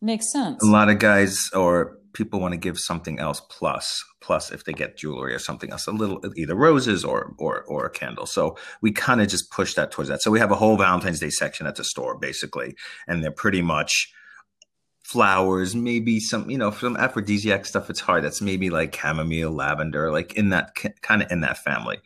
makes 0.00 0.30
sense. 0.30 0.62
A 0.62 0.70
lot 0.70 0.88
of 0.88 0.98
guys 0.98 1.50
or 1.54 1.98
people 2.12 2.40
want 2.40 2.52
to 2.52 2.58
give 2.58 2.78
something 2.78 3.18
else 3.18 3.40
plus 3.48 4.04
plus 4.20 4.50
if 4.50 4.64
they 4.64 4.72
get 4.72 4.96
jewelry 4.96 5.34
or 5.34 5.38
something 5.38 5.70
else 5.70 5.86
a 5.86 5.90
little 5.92 6.20
either 6.36 6.54
roses 6.54 7.04
or 7.04 7.34
or 7.38 7.62
or 7.62 7.86
a 7.86 7.90
candle 7.90 8.26
so 8.26 8.56
we 8.80 8.92
kind 8.92 9.20
of 9.20 9.28
just 9.28 9.50
push 9.50 9.74
that 9.74 9.90
towards 9.90 10.08
that 10.08 10.20
so 10.20 10.30
we 10.30 10.38
have 10.38 10.50
a 10.50 10.56
whole 10.56 10.76
valentine's 10.76 11.20
day 11.20 11.30
section 11.30 11.66
at 11.66 11.76
the 11.76 11.84
store 11.84 12.16
basically 12.18 12.74
and 13.06 13.22
they're 13.22 13.30
pretty 13.30 13.62
much 13.62 14.12
flowers 15.02 15.74
maybe 15.74 16.20
some 16.20 16.48
you 16.48 16.58
know 16.58 16.70
some 16.70 16.96
aphrodisiac 16.96 17.66
stuff 17.66 17.90
it's 17.90 18.00
hard 18.00 18.22
that's 18.22 18.40
maybe 18.40 18.70
like 18.70 18.94
chamomile 18.94 19.50
lavender 19.50 20.12
like 20.12 20.34
in 20.34 20.50
that 20.50 20.74
kind 21.02 21.22
of 21.22 21.30
in 21.30 21.40
that 21.40 21.58
family 21.58 21.98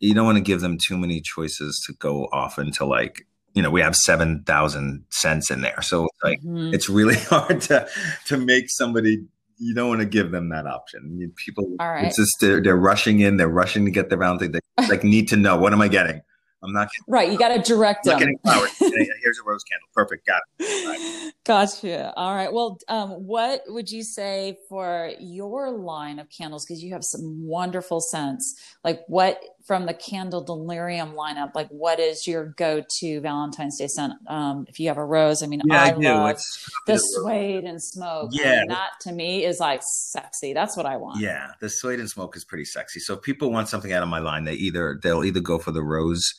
you 0.00 0.14
don't 0.14 0.26
want 0.26 0.38
to 0.38 0.42
give 0.42 0.60
them 0.60 0.78
too 0.78 0.98
many 0.98 1.20
choices 1.20 1.82
to 1.86 1.92
go 1.94 2.24
off 2.32 2.58
into 2.58 2.84
like 2.84 3.26
you 3.54 3.62
know 3.62 3.70
we 3.70 3.80
have 3.80 3.94
7000 3.94 5.04
scents 5.10 5.50
in 5.50 5.60
there 5.60 5.82
so 5.82 6.08
like 6.24 6.40
mm-hmm. 6.40 6.74
it's 6.74 6.88
really 6.88 7.16
hard 7.30 7.60
to 7.62 7.88
to 8.26 8.36
make 8.36 8.70
somebody 8.70 9.24
you 9.60 9.74
don't 9.74 9.88
want 9.88 10.00
to 10.00 10.06
give 10.06 10.30
them 10.30 10.48
that 10.48 10.66
option. 10.66 11.02
I 11.04 11.08
mean, 11.08 11.32
people, 11.36 11.76
All 11.78 11.90
right. 11.90 12.06
it's 12.06 12.16
just 12.16 12.32
they're, 12.40 12.62
they're 12.62 12.76
rushing 12.76 13.20
in, 13.20 13.36
they're 13.36 13.46
rushing 13.46 13.84
to 13.84 13.90
get 13.90 14.08
the 14.08 14.16
round 14.16 14.40
thing. 14.40 14.52
They 14.52 14.60
like 14.88 15.04
need 15.04 15.28
to 15.28 15.36
know 15.36 15.56
what 15.56 15.72
am 15.72 15.82
I 15.82 15.88
getting? 15.88 16.22
I'm 16.62 16.72
not 16.72 16.88
getting, 16.90 17.04
right. 17.08 17.30
You 17.30 17.38
got 17.38 17.54
to 17.54 17.62
direct 17.62 18.06
I'm 18.06 18.12
them. 18.12 18.18
Getting 18.18 18.38
flowers. 18.38 18.70
Here's 18.78 19.38
a 19.38 19.48
rose 19.48 19.62
candle. 19.64 19.88
Perfect. 19.94 20.26
Got 20.26 20.42
it. 20.58 20.86
Right. 20.86 21.32
Gotcha. 21.44 22.12
All 22.16 22.34
right. 22.34 22.52
Well, 22.52 22.78
um, 22.88 23.10
what 23.10 23.62
would 23.68 23.90
you 23.90 24.02
say 24.02 24.58
for 24.68 25.12
your 25.18 25.70
line 25.70 26.18
of 26.18 26.28
candles? 26.28 26.66
Because 26.66 26.82
you 26.82 26.92
have 26.92 27.02
some 27.02 27.46
wonderful 27.46 28.00
scents. 28.00 28.54
Like 28.84 29.00
what 29.08 29.42
from 29.64 29.86
the 29.86 29.94
Candle 29.94 30.42
Delirium 30.42 31.12
lineup? 31.12 31.54
Like 31.54 31.68
what 31.68 32.00
is 32.00 32.26
your 32.26 32.46
go-to 32.56 33.20
Valentine's 33.20 33.78
Day 33.78 33.86
scent? 33.86 34.14
Um, 34.26 34.66
if 34.68 34.80
you 34.80 34.88
have 34.88 34.98
a 34.98 35.04
rose, 35.04 35.42
I 35.42 35.46
mean, 35.46 35.60
yeah, 35.64 35.82
I, 35.82 35.88
I 35.88 35.92
love 35.92 36.40
the 36.86 36.96
suede 36.96 37.64
and 37.64 37.82
smoke. 37.82 38.30
Yeah, 38.32 38.44
I 38.44 38.56
mean, 38.58 38.68
that 38.68 38.90
to 39.02 39.12
me 39.12 39.44
is 39.44 39.60
like 39.60 39.82
sexy. 39.82 40.52
That's 40.52 40.76
what 40.76 40.86
I 40.86 40.96
want. 40.96 41.20
Yeah, 41.20 41.52
the 41.60 41.68
suede 41.68 42.00
and 42.00 42.08
smoke 42.08 42.36
is 42.36 42.44
pretty 42.44 42.64
sexy. 42.64 43.00
So 43.00 43.14
if 43.14 43.22
people 43.22 43.50
want 43.50 43.68
something 43.68 43.92
out 43.92 44.02
of 44.02 44.08
my 44.08 44.18
line, 44.18 44.44
they 44.44 44.54
either 44.54 44.98
they'll 45.02 45.24
either 45.24 45.40
go 45.40 45.58
for 45.58 45.72
the 45.72 45.82
rose 45.82 46.32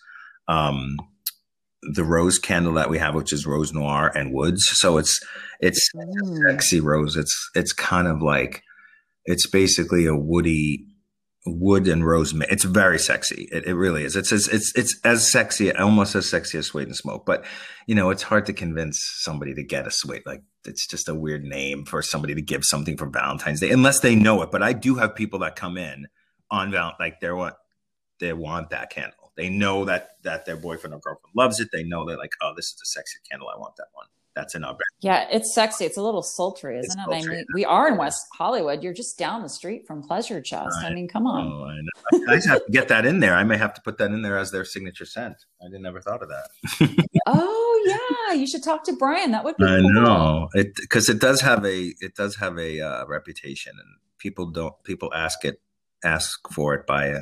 um, 0.47 0.97
the 1.81 2.03
rose 2.03 2.37
candle 2.37 2.73
that 2.73 2.89
we 2.89 2.99
have, 2.99 3.15
which 3.15 3.33
is 3.33 3.47
rose 3.47 3.73
noir 3.73 4.11
and 4.15 4.33
woods. 4.33 4.61
So 4.73 4.97
it's 4.97 5.19
it's 5.59 5.89
mm. 5.95 6.37
sexy 6.47 6.79
rose. 6.79 7.15
It's 7.15 7.49
it's 7.55 7.73
kind 7.73 8.07
of 8.07 8.21
like 8.21 8.63
it's 9.25 9.47
basically 9.47 10.05
a 10.05 10.15
woody 10.15 10.85
wood 11.45 11.87
and 11.87 12.05
rosemary. 12.05 12.51
It's 12.51 12.63
very 12.63 12.99
sexy. 12.99 13.47
It, 13.51 13.65
it 13.65 13.73
really 13.73 14.03
is. 14.03 14.15
It's, 14.15 14.31
it's 14.31 14.47
it's 14.47 14.71
it's 14.75 14.99
as 15.03 15.31
sexy, 15.31 15.73
almost 15.73 16.15
as 16.15 16.29
sexy 16.29 16.57
as 16.57 16.67
Suede 16.67 16.87
and 16.87 16.95
Smoke. 16.95 17.25
But 17.25 17.45
you 17.87 17.95
know, 17.95 18.09
it's 18.09 18.23
hard 18.23 18.45
to 18.47 18.53
convince 18.53 18.99
somebody 19.19 19.53
to 19.53 19.63
get 19.63 19.87
a 19.87 19.91
Suede. 19.91 20.23
Like 20.25 20.43
it's 20.65 20.87
just 20.87 21.09
a 21.09 21.15
weird 21.15 21.43
name 21.43 21.85
for 21.85 22.01
somebody 22.01 22.35
to 22.35 22.41
give 22.41 22.63
something 22.63 22.97
for 22.97 23.07
Valentine's 23.07 23.59
Day, 23.59 23.71
unless 23.71 23.99
they 23.99 24.15
know 24.15 24.41
it. 24.41 24.51
But 24.51 24.63
I 24.63 24.73
do 24.73 24.95
have 24.95 25.15
people 25.15 25.39
that 25.39 25.55
come 25.55 25.77
in 25.77 26.07
on 26.49 26.71
Val 26.71 26.93
like 26.99 27.19
they're 27.19 27.35
what 27.35 27.57
they 28.19 28.33
want 28.33 28.69
that 28.69 28.89
candle 28.89 29.21
they 29.41 29.49
know 29.49 29.85
that 29.85 30.09
that 30.23 30.45
their 30.45 30.57
boyfriend 30.57 30.93
or 30.93 30.99
girlfriend 30.99 31.33
loves 31.35 31.59
it. 31.59 31.69
They 31.71 31.83
know 31.83 32.05
they're 32.05 32.17
like, 32.17 32.33
oh, 32.41 32.53
this 32.55 32.67
is 32.67 32.77
a 32.83 32.85
sexy 32.85 33.17
candle. 33.29 33.49
I 33.49 33.57
want 33.57 33.75
that 33.77 33.87
one. 33.93 34.07
That's 34.35 34.55
in 34.55 34.63
our. 34.63 34.77
Yeah, 35.01 35.27
it's 35.31 35.55
sexy. 35.55 35.85
It's 35.85 35.97
a 35.97 36.01
little 36.01 36.21
sultry, 36.21 36.77
isn't 36.77 36.85
it's 36.85 36.95
it? 36.95 37.11
Sultry. 37.11 37.33
I 37.33 37.37
mean, 37.37 37.45
we 37.55 37.65
are 37.65 37.87
in 37.87 37.97
West 37.97 38.27
Hollywood. 38.37 38.83
You're 38.83 38.93
just 38.93 39.17
down 39.17 39.41
the 39.41 39.49
street 39.49 39.87
from 39.87 40.03
Pleasure 40.03 40.39
Chest. 40.41 40.77
I, 40.79 40.87
I 40.87 40.93
mean, 40.93 41.07
come 41.07 41.25
on. 41.25 41.51
Oh, 41.51 41.65
I, 41.65 41.75
know. 41.81 42.31
I 42.31 42.35
just 42.35 42.47
have 42.47 42.63
to 42.63 42.71
get 42.71 42.87
that 42.89 43.03
in 43.03 43.19
there. 43.19 43.33
I 43.33 43.43
may 43.43 43.57
have 43.57 43.73
to 43.73 43.81
put 43.81 43.97
that 43.97 44.11
in 44.11 44.21
there 44.21 44.37
as 44.37 44.51
their 44.51 44.63
signature 44.63 45.05
scent. 45.05 45.37
I 45.59 45.65
didn't 45.65 45.87
ever 45.87 46.01
thought 46.01 46.21
of 46.21 46.29
that. 46.29 47.07
oh 47.25 47.83
yeah, 47.87 48.35
you 48.35 48.45
should 48.45 48.63
talk 48.63 48.83
to 48.83 48.93
Brian. 48.93 49.31
That 49.31 49.43
would 49.43 49.57
be. 49.57 49.65
I 49.65 49.79
cool. 49.79 49.91
know 49.91 50.49
it 50.53 50.75
because 50.75 51.09
it 51.09 51.19
does 51.19 51.41
have 51.41 51.65
a 51.65 51.95
it 51.99 52.15
does 52.15 52.35
have 52.35 52.59
a 52.59 52.79
uh, 52.79 53.05
reputation, 53.07 53.73
and 53.79 53.97
people 54.19 54.51
don't 54.51 54.75
people 54.83 55.11
ask 55.15 55.43
it 55.43 55.61
ask 56.03 56.47
for 56.51 56.75
it 56.75 56.85
by 56.85 57.05
a 57.07 57.21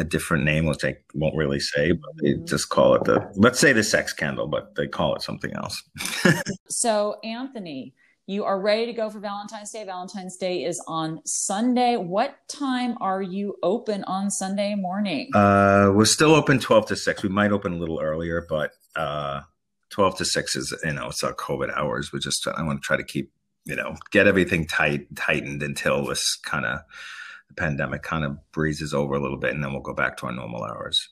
a 0.00 0.04
different 0.04 0.44
name, 0.44 0.66
which 0.66 0.84
I 0.84 0.96
won't 1.14 1.36
really 1.36 1.60
say, 1.60 1.92
but 1.92 2.10
they 2.22 2.30
mm-hmm. 2.30 2.46
just 2.46 2.70
call 2.70 2.94
it 2.94 3.04
the 3.04 3.30
let's 3.36 3.60
say 3.60 3.72
the 3.72 3.84
sex 3.84 4.12
candle, 4.12 4.48
but 4.48 4.74
they 4.74 4.88
call 4.88 5.14
it 5.14 5.22
something 5.22 5.52
else. 5.52 5.82
so, 6.68 7.18
Anthony, 7.22 7.94
you 8.26 8.44
are 8.44 8.58
ready 8.58 8.86
to 8.86 8.92
go 8.92 9.10
for 9.10 9.20
Valentine's 9.20 9.70
Day. 9.70 9.84
Valentine's 9.84 10.36
Day 10.36 10.64
is 10.64 10.82
on 10.86 11.20
Sunday. 11.26 11.96
What 11.96 12.36
time 12.48 12.96
are 13.00 13.20
you 13.20 13.56
open 13.62 14.02
on 14.04 14.30
Sunday 14.30 14.74
morning? 14.74 15.30
Uh, 15.34 15.90
we're 15.94 16.04
still 16.06 16.34
open 16.34 16.60
12 16.60 16.86
to 16.86 16.96
6. 16.96 17.22
We 17.22 17.28
might 17.28 17.52
open 17.52 17.74
a 17.74 17.76
little 17.76 18.00
earlier, 18.00 18.46
but 18.48 18.70
uh, 18.96 19.42
12 19.90 20.18
to 20.18 20.24
6 20.24 20.56
is, 20.56 20.74
you 20.84 20.92
know, 20.94 21.08
it's 21.08 21.22
our 21.22 21.34
COVID 21.34 21.76
hours. 21.76 22.12
We 22.12 22.20
just, 22.20 22.46
I 22.48 22.62
want 22.62 22.80
to 22.80 22.86
try 22.86 22.96
to 22.96 23.04
keep, 23.04 23.32
you 23.64 23.76
know, 23.76 23.96
get 24.12 24.26
everything 24.26 24.66
tight, 24.66 25.14
tightened 25.14 25.62
until 25.62 26.06
this 26.06 26.24
kind 26.44 26.64
of 26.64 26.80
the 27.50 27.60
pandemic 27.60 28.02
kind 28.02 28.24
of 28.24 28.38
breezes 28.52 28.94
over 28.94 29.14
a 29.14 29.20
little 29.20 29.38
bit 29.38 29.52
and 29.52 29.62
then 29.62 29.72
we'll 29.72 29.82
go 29.82 29.94
back 29.94 30.16
to 30.18 30.26
our 30.26 30.32
normal 30.32 30.64
hours. 30.64 31.08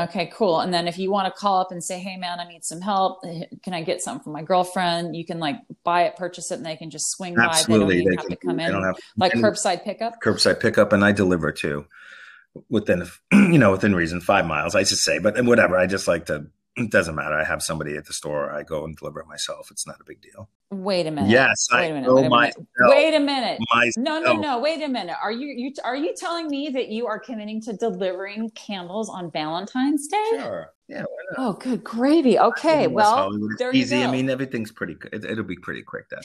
Okay, 0.00 0.30
cool. 0.32 0.60
And 0.60 0.72
then 0.72 0.88
if 0.88 0.96
you 0.96 1.10
want 1.10 1.26
to 1.26 1.38
call 1.38 1.60
up 1.60 1.70
and 1.70 1.84
say, 1.84 1.98
"Hey, 1.98 2.16
man, 2.16 2.40
I 2.40 2.48
need 2.48 2.64
some 2.64 2.80
help. 2.80 3.22
Can 3.62 3.74
I 3.74 3.82
get 3.82 4.00
something 4.00 4.24
from 4.24 4.32
my 4.32 4.42
girlfriend?" 4.42 5.14
You 5.14 5.26
can 5.26 5.38
like 5.38 5.56
buy 5.84 6.04
it, 6.04 6.16
purchase 6.16 6.50
it, 6.50 6.54
and 6.54 6.64
they 6.64 6.76
can 6.76 6.88
just 6.88 7.10
swing 7.10 7.36
Absolutely. 7.38 7.96
by. 7.96 7.98
They 7.98 8.04
don't 8.04 8.10
they 8.10 8.16
have 8.16 8.26
can, 8.26 8.30
to 8.30 8.46
come 8.46 8.60
in. 8.60 8.82
Have, 8.82 8.96
like 9.18 9.32
curbside 9.34 9.84
pickup. 9.84 10.14
Curbside 10.24 10.60
pickup, 10.60 10.94
and 10.94 11.04
I 11.04 11.12
deliver 11.12 11.52
too, 11.52 11.84
within 12.70 13.04
you 13.32 13.58
know 13.58 13.70
within 13.70 13.94
reason, 13.94 14.22
five 14.22 14.46
miles. 14.46 14.74
I 14.74 14.84
should 14.84 14.96
say, 14.96 15.18
but 15.18 15.38
whatever. 15.44 15.76
I 15.76 15.86
just 15.86 16.08
like 16.08 16.24
to 16.26 16.46
it 16.76 16.90
doesn't 16.90 17.14
matter. 17.14 17.34
I 17.34 17.44
have 17.44 17.62
somebody 17.62 17.96
at 17.96 18.06
the 18.06 18.14
store. 18.14 18.50
I 18.50 18.62
go 18.62 18.84
and 18.84 18.96
deliver 18.96 19.20
it 19.20 19.26
myself. 19.26 19.70
It's 19.70 19.86
not 19.86 20.00
a 20.00 20.04
big 20.04 20.22
deal. 20.22 20.48
Wait 20.70 21.06
a 21.06 21.10
minute. 21.10 21.28
Yes, 21.28 21.66
wait 21.70 21.90
a 21.90 21.94
minute. 21.94 22.14
Wait 22.14 22.24
a 22.24 22.30
minute. 22.30 22.56
Wait 22.80 23.14
a 23.14 23.20
minute. 23.20 23.60
No, 23.98 24.18
no, 24.20 24.32
no. 24.34 24.58
Wait 24.58 24.82
a 24.82 24.88
minute. 24.88 25.16
Are 25.22 25.32
you 25.32 25.48
you 25.48 25.72
are 25.84 25.96
you 25.96 26.14
telling 26.16 26.48
me 26.48 26.70
that 26.70 26.88
you 26.88 27.06
are 27.06 27.18
committing 27.18 27.60
to 27.62 27.74
delivering 27.74 28.50
candles 28.50 29.10
on 29.10 29.30
Valentine's 29.30 30.06
Day? 30.08 30.30
Sure. 30.30 30.70
Yeah. 30.88 31.04
Oh, 31.36 31.54
good 31.54 31.84
gravy. 31.84 32.38
Okay. 32.38 32.86
Well, 32.86 33.38
easy. 33.72 34.02
I 34.02 34.10
mean, 34.10 34.30
everything's 34.30 34.72
pretty. 34.72 34.96
It, 35.12 35.24
it'll 35.24 35.44
be 35.44 35.56
pretty 35.56 35.82
quick 35.82 36.06
that 36.08 36.24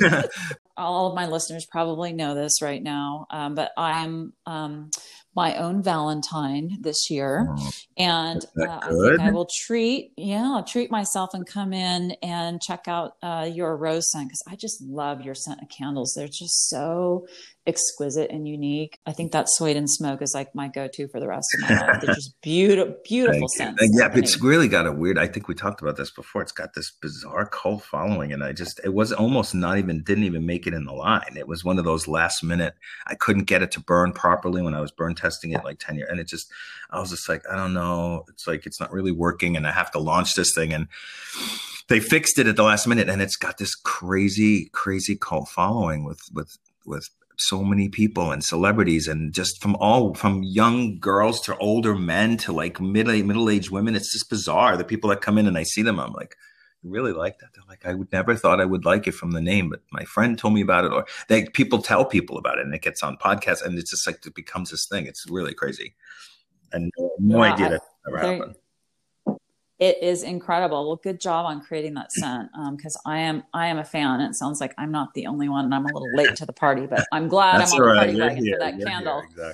day. 0.00 0.22
All 0.76 1.08
of 1.08 1.14
my 1.14 1.26
listeners 1.26 1.66
probably 1.66 2.12
know 2.12 2.34
this 2.34 2.62
right 2.62 2.82
now, 2.82 3.26
um, 3.30 3.54
but 3.54 3.72
I'm 3.76 4.32
um, 4.44 4.90
my 5.36 5.54
own 5.56 5.82
Valentine 5.82 6.78
this 6.80 7.10
year, 7.10 7.46
oh, 7.56 7.70
and 7.98 8.44
uh, 8.58 8.78
I 8.82 8.88
think 8.88 9.20
I 9.20 9.30
will 9.30 9.46
treat 9.46 10.12
yeah 10.16 10.50
I'll 10.54 10.64
treat 10.64 10.90
myself 10.90 11.30
and 11.34 11.46
come 11.46 11.72
in 11.72 12.12
and 12.22 12.60
check 12.60 12.88
out 12.88 13.12
uh, 13.22 13.48
your 13.52 13.76
rose 13.76 14.10
scent 14.10 14.28
because 14.28 14.42
I 14.48 14.56
just 14.56 14.80
love 14.82 15.22
your 15.22 15.34
scent 15.34 15.60
of 15.62 15.68
candles. 15.68 16.14
They're 16.14 16.26
just 16.26 16.68
so 16.68 17.26
exquisite 17.66 18.30
and 18.30 18.46
unique. 18.46 18.98
I 19.06 19.12
think 19.12 19.32
that 19.32 19.46
Suede 19.48 19.76
and 19.76 19.90
Smoke 19.90 20.22
is 20.22 20.34
like 20.34 20.54
my 20.54 20.68
go-to 20.68 21.08
for 21.08 21.20
the 21.20 21.26
rest 21.26 21.48
of 21.54 21.68
my 21.68 21.80
life. 21.80 22.00
They're 22.00 22.14
just 22.14 22.40
beautiful, 22.40 22.94
beautiful 23.04 23.48
scents. 23.48 23.82
Yeah, 23.92 24.10
it's 24.14 24.40
really 24.40 24.68
got 24.68 24.86
a 24.86 24.92
weird. 24.92 25.18
I 25.18 25.26
think 25.26 25.48
we 25.48 25.54
talked 25.54 25.82
about 25.82 25.96
this 25.96 26.10
before. 26.10 26.42
It's 26.42 26.52
got 26.52 26.74
this 26.74 26.92
bizarre 27.02 27.46
cult 27.46 27.82
following, 27.82 28.32
and 28.32 28.44
I 28.44 28.52
just 28.52 28.80
it 28.84 28.94
was 28.94 29.12
almost 29.12 29.54
not 29.54 29.78
even 29.78 30.02
didn't 30.02 30.24
even 30.24 30.46
make 30.46 30.66
it 30.66 30.74
in 30.74 30.84
the 30.84 30.92
line. 30.92 31.36
It 31.36 31.48
was 31.48 31.64
one 31.64 31.78
of 31.78 31.84
those 31.84 32.06
last 32.06 32.42
minute. 32.42 32.74
I 33.06 33.14
couldn't 33.14 33.44
get 33.44 33.62
it 33.62 33.70
to 33.72 33.80
burn 33.80 34.12
properly 34.12 34.62
when 34.62 34.74
I 34.74 34.80
was 34.80 34.90
burn 34.90 35.14
testing 35.14 35.52
it 35.52 35.64
like 35.64 35.78
ten 35.78 35.96
years, 35.96 36.08
and 36.10 36.20
it 36.20 36.28
just 36.28 36.50
I 36.90 37.00
was 37.00 37.10
just 37.10 37.28
like 37.28 37.42
I 37.50 37.56
don't 37.56 37.74
know. 37.74 38.24
It's 38.28 38.46
like 38.46 38.66
it's 38.66 38.80
not 38.80 38.92
really 38.92 39.12
working, 39.12 39.56
and 39.56 39.66
I 39.66 39.72
have 39.72 39.90
to 39.92 39.98
launch 39.98 40.34
this 40.34 40.54
thing 40.54 40.72
and 40.72 40.88
they 41.88 42.00
fixed 42.00 42.38
it 42.38 42.46
at 42.46 42.56
the 42.56 42.62
last 42.62 42.86
minute 42.86 43.08
and 43.08 43.22
it's 43.22 43.36
got 43.36 43.58
this 43.58 43.74
crazy 43.74 44.68
crazy 44.72 45.16
cult 45.16 45.48
following 45.48 46.04
with 46.04 46.20
with 46.32 46.58
with 46.84 47.08
so 47.38 47.62
many 47.62 47.88
people 47.88 48.32
and 48.32 48.42
celebrities 48.42 49.06
and 49.08 49.32
just 49.32 49.62
from 49.62 49.76
all 49.76 50.14
from 50.14 50.42
young 50.42 50.98
girls 50.98 51.40
to 51.42 51.56
older 51.58 51.94
men 51.94 52.36
to 52.38 52.52
like 52.52 52.80
middle 52.80 53.22
middle 53.22 53.50
aged 53.50 53.70
women. 53.70 53.94
It's 53.94 54.12
just 54.12 54.30
bizarre. 54.30 54.76
The 54.76 54.84
people 54.84 55.10
that 55.10 55.20
come 55.20 55.38
in 55.38 55.46
and 55.46 55.58
I 55.58 55.62
see 55.62 55.82
them, 55.82 56.00
I'm 56.00 56.12
like, 56.12 56.36
I 56.84 56.88
really 56.88 57.12
like 57.12 57.38
that. 57.38 57.48
They're 57.54 57.64
like, 57.68 57.86
I 57.86 57.94
would 57.94 58.10
never 58.12 58.34
thought 58.34 58.60
I 58.60 58.64
would 58.64 58.84
like 58.84 59.06
it 59.06 59.12
from 59.12 59.32
the 59.32 59.40
name, 59.40 59.70
but 59.70 59.82
my 59.92 60.04
friend 60.04 60.38
told 60.38 60.54
me 60.54 60.62
about 60.62 60.84
it, 60.84 60.92
or 60.92 61.06
they 61.28 61.46
people 61.46 61.82
tell 61.82 62.04
people 62.04 62.38
about 62.38 62.58
it, 62.58 62.64
and 62.64 62.74
it 62.74 62.82
gets 62.82 63.02
on 63.02 63.16
podcasts, 63.16 63.64
and 63.64 63.78
it's 63.78 63.90
just 63.90 64.06
like 64.06 64.24
it 64.26 64.34
becomes 64.34 64.70
this 64.70 64.86
thing. 64.86 65.06
It's 65.06 65.26
really 65.28 65.54
crazy, 65.54 65.94
and 66.72 66.90
no 67.18 67.44
yeah, 67.44 67.52
idea 67.52 67.68
that 67.70 67.82
ever 68.06 68.18
happened 68.18 68.56
it 69.78 70.02
is 70.02 70.22
incredible. 70.22 70.86
Well, 70.86 70.96
good 70.96 71.20
job 71.20 71.46
on 71.46 71.60
creating 71.60 71.94
that 71.94 72.12
scent 72.12 72.48
because 72.76 72.96
um, 72.96 73.12
I 73.12 73.18
am 73.18 73.44
I 73.52 73.66
am 73.66 73.78
a 73.78 73.84
fan. 73.84 74.20
It 74.20 74.34
sounds 74.34 74.60
like 74.60 74.74
I'm 74.78 74.90
not 74.90 75.12
the 75.14 75.26
only 75.26 75.48
one, 75.48 75.66
and 75.66 75.74
I'm 75.74 75.84
a 75.84 75.92
little 75.92 76.12
late 76.14 76.34
to 76.36 76.46
the 76.46 76.52
party, 76.52 76.86
but 76.86 77.06
I'm 77.12 77.28
glad 77.28 77.60
I'm 77.60 77.72
on 77.72 77.80
right. 77.80 78.12
the 78.12 78.18
party 78.18 78.20
wagon 78.20 78.44
here. 78.44 78.54
for 78.54 78.58
that 78.60 78.78
You're 78.78 78.88
candle. 78.88 79.20
Here. 79.20 79.52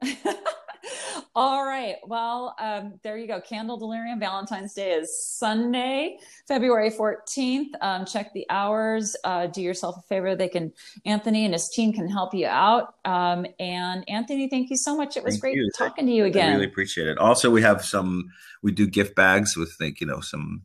Exactly. 0.00 0.34
All 1.34 1.64
right. 1.64 1.96
Well, 2.06 2.54
um, 2.58 2.98
there 3.02 3.16
you 3.16 3.26
go. 3.26 3.40
Candle 3.40 3.76
Delirium 3.76 4.18
Valentine's 4.18 4.74
Day 4.74 4.92
is 4.92 5.24
Sunday, 5.24 6.18
February 6.46 6.90
14th. 6.90 7.70
Um, 7.80 8.04
check 8.04 8.32
the 8.32 8.46
hours. 8.50 9.16
Uh, 9.24 9.46
do 9.46 9.62
yourself 9.62 9.96
a 9.98 10.02
favor. 10.02 10.34
They 10.34 10.48
can, 10.48 10.72
Anthony 11.04 11.44
and 11.44 11.54
his 11.54 11.68
team 11.68 11.92
can 11.92 12.08
help 12.08 12.34
you 12.34 12.46
out. 12.46 12.94
Um, 13.04 13.46
and 13.58 14.04
Anthony, 14.08 14.48
thank 14.48 14.70
you 14.70 14.76
so 14.76 14.96
much. 14.96 15.16
It 15.16 15.24
was 15.24 15.34
thank 15.34 15.42
great 15.42 15.56
you. 15.56 15.70
talking 15.76 16.06
to 16.06 16.12
you 16.12 16.24
again. 16.24 16.50
I 16.50 16.54
really 16.54 16.66
appreciate 16.66 17.06
it. 17.06 17.18
Also, 17.18 17.50
we 17.50 17.62
have 17.62 17.84
some, 17.84 18.30
we 18.62 18.72
do 18.72 18.86
gift 18.86 19.14
bags 19.14 19.56
with, 19.56 19.76
like, 19.80 20.00
you 20.00 20.06
know, 20.06 20.20
some 20.20 20.64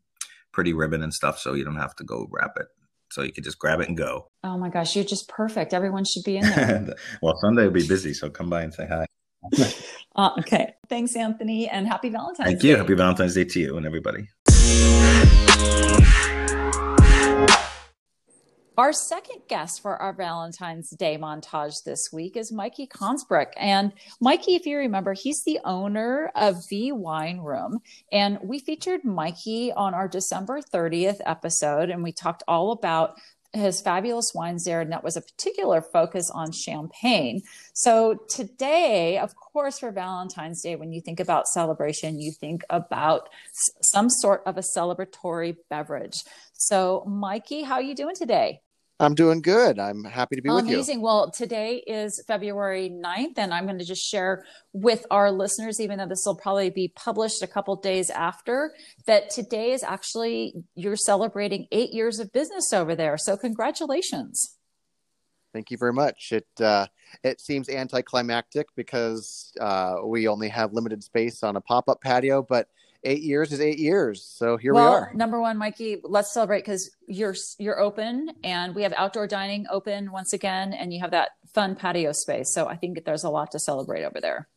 pretty 0.52 0.74
ribbon 0.74 1.04
and 1.04 1.14
stuff. 1.14 1.40
So 1.40 1.54
you 1.54 1.64
don't 1.64 1.78
have 1.78 1.96
to 1.98 2.04
go 2.04 2.28
wrap 2.32 2.58
it 2.58 2.68
so 3.14 3.22
you 3.22 3.32
can 3.32 3.44
just 3.44 3.60
grab 3.60 3.80
it 3.80 3.88
and 3.88 3.98
go. 3.98 4.28
Oh 4.44 4.58
my 4.58 4.70
gosh, 4.70 4.96
you're 4.96 5.06
just 5.06 5.30
perfect. 5.30 5.74
Everyone 5.74 6.04
should 6.04 6.24
be 6.24 6.38
in 6.38 6.44
there. 6.44 6.96
well, 7.22 7.36
Sunday 7.38 7.64
will 7.66 7.72
be 7.72 7.88
busy, 7.88 8.14
so 8.14 8.30
come 8.30 8.50
by 8.50 8.64
and 8.64 8.74
say 8.74 8.88
hi. 8.88 9.06
Uh, 10.16 10.32
okay. 10.40 10.74
Thanks, 10.90 11.16
Anthony, 11.16 11.70
and 11.70 11.88
happy 11.88 12.10
Valentine's 12.10 12.48
Thank 12.48 12.62
Day. 12.62 12.70
you. 12.70 12.78
Happy 12.78 12.94
Valentine's 12.94 13.36
Day 13.36 13.46
to 13.46 13.60
you 13.60 13.78
and 13.78 13.86
everybody. 13.86 14.28
Our 18.76 18.92
second 18.92 19.42
guest 19.48 19.84
for 19.84 20.02
our 20.02 20.14
Valentine's 20.14 20.90
Day 20.90 21.16
montage 21.16 21.84
this 21.84 22.10
week 22.12 22.36
is 22.36 22.52
Mikey 22.52 22.88
Consbrick. 22.88 23.52
And 23.56 23.94
Mikey, 24.20 24.56
if 24.56 24.66
you 24.66 24.78
remember, 24.78 25.14
he's 25.14 25.44
the 25.44 25.60
owner 25.64 26.32
of 26.34 26.68
V 26.68 26.92
Wine 26.92 27.38
Room. 27.38 27.82
And 28.12 28.40
we 28.42 28.58
featured 28.58 29.06
Mikey 29.06 29.72
on 29.74 29.94
our 29.94 30.08
December 30.08 30.60
30th 30.60 31.20
episode, 31.24 31.92
and 31.92 32.02
we 32.02 32.12
talked 32.12 32.42
all 32.48 32.72
about 32.72 33.20
his 33.54 33.82
fabulous 33.82 34.32
wines 34.34 34.64
there, 34.66 34.82
and 34.82 34.92
that 34.92 35.04
was 35.04 35.16
a 35.16 35.22
particular 35.22 35.82
focus 35.82 36.30
on 36.34 36.52
champagne. 36.52 37.42
So 37.74 38.20
today, 38.28 39.20
of 39.20 39.36
course, 39.36 39.80
for 39.80 39.92
Valentine's 39.92 40.62
Day, 40.62 40.76
when 40.76 40.92
you 40.92 41.02
think 41.02 41.20
about 41.20 41.48
celebration, 41.48 42.20
you 42.20 42.32
think 42.32 42.64
about 42.72 43.30
some 43.82 44.10
sort 44.10 44.42
of 44.48 44.58
a 44.58 44.64
celebratory 44.76 45.56
beverage. 45.70 46.24
So, 46.54 47.04
Mikey, 47.06 47.62
how 47.62 47.76
are 47.76 47.82
you 47.82 47.96
doing 47.96 48.16
today? 48.16 48.63
I'm 49.00 49.16
doing 49.16 49.42
good. 49.42 49.80
I'm 49.80 50.04
happy 50.04 50.36
to 50.36 50.42
be 50.42 50.50
with 50.50 50.68
you. 50.68 50.76
Amazing. 50.76 51.02
Well, 51.02 51.32
today 51.32 51.84
is 51.88 52.24
February 52.28 52.90
9th, 52.90 53.38
and 53.38 53.54
I'm 53.54 53.66
going 53.66 53.80
to 53.80 53.86
just 53.86 54.04
share 54.04 54.46
with 54.72 55.06
our 55.10 55.32
listeners, 55.32 55.82
even 55.82 55.98
though 55.98 56.08
this 56.08 56.24
will 56.26 56.36
probably 56.36 56.70
be 56.70 56.90
published 56.96 57.42
a 57.42 57.48
couple 57.48 57.76
days 57.76 58.10
after, 58.10 58.74
that 59.08 59.30
today 59.32 59.72
is 59.72 59.84
actually 59.84 60.54
you're 60.76 60.96
celebrating 60.96 61.68
eight 61.72 61.92
years 61.92 62.20
of 62.20 62.32
business 62.32 62.72
over 62.72 62.96
there. 62.96 63.18
So, 63.18 63.36
congratulations. 63.36 64.58
Thank 65.54 65.70
you 65.70 65.78
very 65.78 65.94
much. 65.94 66.32
It 66.32 66.48
uh, 66.60 66.88
it 67.24 67.42
seems 67.42 67.70
anticlimactic 67.70 68.68
because 68.76 69.54
uh, 69.60 69.98
we 70.04 70.28
only 70.28 70.50
have 70.50 70.74
limited 70.74 71.04
space 71.04 71.44
on 71.44 71.56
a 71.56 71.62
pop 71.62 71.90
up 71.90 72.02
patio, 72.02 72.42
but 72.42 72.68
eight 73.04 73.22
years 73.22 73.52
is 73.52 73.60
eight 73.60 73.80
years. 73.80 74.24
So 74.38 74.58
here 74.58 74.74
well, 74.74 74.92
we 74.92 74.98
are. 74.98 75.12
Number 75.14 75.40
one, 75.40 75.58
Mikey, 75.58 76.02
let's 76.04 76.34
celebrate 76.34 76.62
because 76.62 76.90
you're 77.08 77.36
you're 77.60 77.80
open 77.80 78.32
and 78.44 78.76
we 78.76 78.84
have 78.84 78.94
outdoor 78.98 79.28
dining 79.28 79.66
open 79.70 80.12
once 80.12 80.34
again, 80.34 80.74
and 80.74 80.94
you 80.94 81.00
have 81.02 81.12
that 81.12 81.32
fun 81.54 81.76
patio 81.76 82.12
space. 82.12 82.54
So 82.54 82.68
I 82.68 82.76
think 82.76 83.04
there's 83.06 83.24
a 83.24 83.30
lot 83.30 83.52
to 83.52 83.60
celebrate 83.60 84.04
over 84.04 84.20
there. 84.22 84.48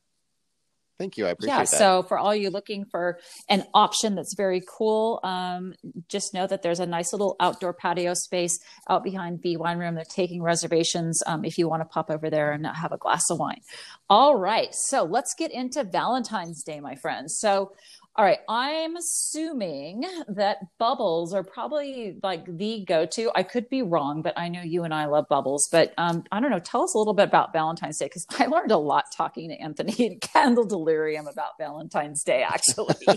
Thank 0.98 1.18
you. 1.18 1.26
I 1.26 1.30
appreciate 1.30 1.54
yeah, 1.54 1.61
that. 1.61 1.68
So 1.68 2.02
for 2.04 2.16
all 2.16 2.35
you 2.35 2.48
looking 2.48 2.87
for 2.87 3.18
an 3.50 3.64
option 3.74 4.14
that's 4.14 4.35
very 4.35 4.62
cool, 4.66 5.20
um, 5.22 5.74
just 6.09 6.32
know 6.32 6.46
that 6.46 6.62
there's 6.62 6.80
a 6.80 6.87
nice 6.87 7.12
little 7.12 7.37
outdoor 7.38 7.74
patio 7.74 8.14
space 8.14 8.59
out 8.88 9.04
behind 9.04 9.42
V 9.42 9.59
Wine 9.59 9.78
Room. 9.78 9.94
They're 9.94 10.04
taking 10.04 10.42
reservations 10.42 11.22
um, 11.26 11.44
if 11.44 11.59
you 11.59 11.68
want 11.68 11.82
to 11.82 11.87
pop 11.87 12.11
over 12.11 12.30
there 12.30 12.52
and 12.52 12.66
have 12.66 12.92
a 12.92 12.96
glass 12.96 13.24
of 13.30 13.38
wine. 13.38 13.61
All 14.09 14.37
right. 14.37 14.74
So 14.74 15.04
let's 15.04 15.35
get 15.35 15.52
into 15.52 15.85
Valentine's 15.85 16.62
Day, 16.62 16.80
my 16.80 16.94
friends. 16.94 17.38
So 17.38 17.72
all 18.16 18.24
right, 18.24 18.38
I'm 18.48 18.96
assuming 18.96 20.05
that 20.29 20.59
bubbles 20.79 21.35
are 21.35 21.42
probably 21.42 22.18
like 22.22 22.44
the 22.57 22.85
go-to. 22.87 23.31
I 23.35 23.42
could 23.42 23.68
be 23.68 23.83
wrong, 23.83 24.22
but 24.22 24.33
I 24.38 24.48
know 24.48 24.62
you 24.62 24.85
and 24.85 24.94
I 24.94 25.05
love 25.05 25.29
bubbles. 25.29 25.68
But 25.70 25.92
um, 25.98 26.24
I 26.33 26.40
don't 26.40 26.50
know. 26.50 26.59
Tell 26.59 26.83
us 26.83 26.94
a 26.94 26.98
little 26.98 27.12
bit 27.12 27.29
about 27.29 27.52
Valentine's 27.52 27.98
Day 27.98 28.07
because 28.07 28.26
I 28.38 28.46
learned 28.46 28.72
a 28.72 28.79
lot 28.79 29.05
talking 29.14 29.50
to 29.50 29.57
Anthony 29.57 30.07
and 30.07 30.20
Candle 30.33 30.64
Delirium 30.64 31.26
about 31.26 31.59
Valentine's 31.59 32.22
Day. 32.22 32.42
Actually, 32.42 32.94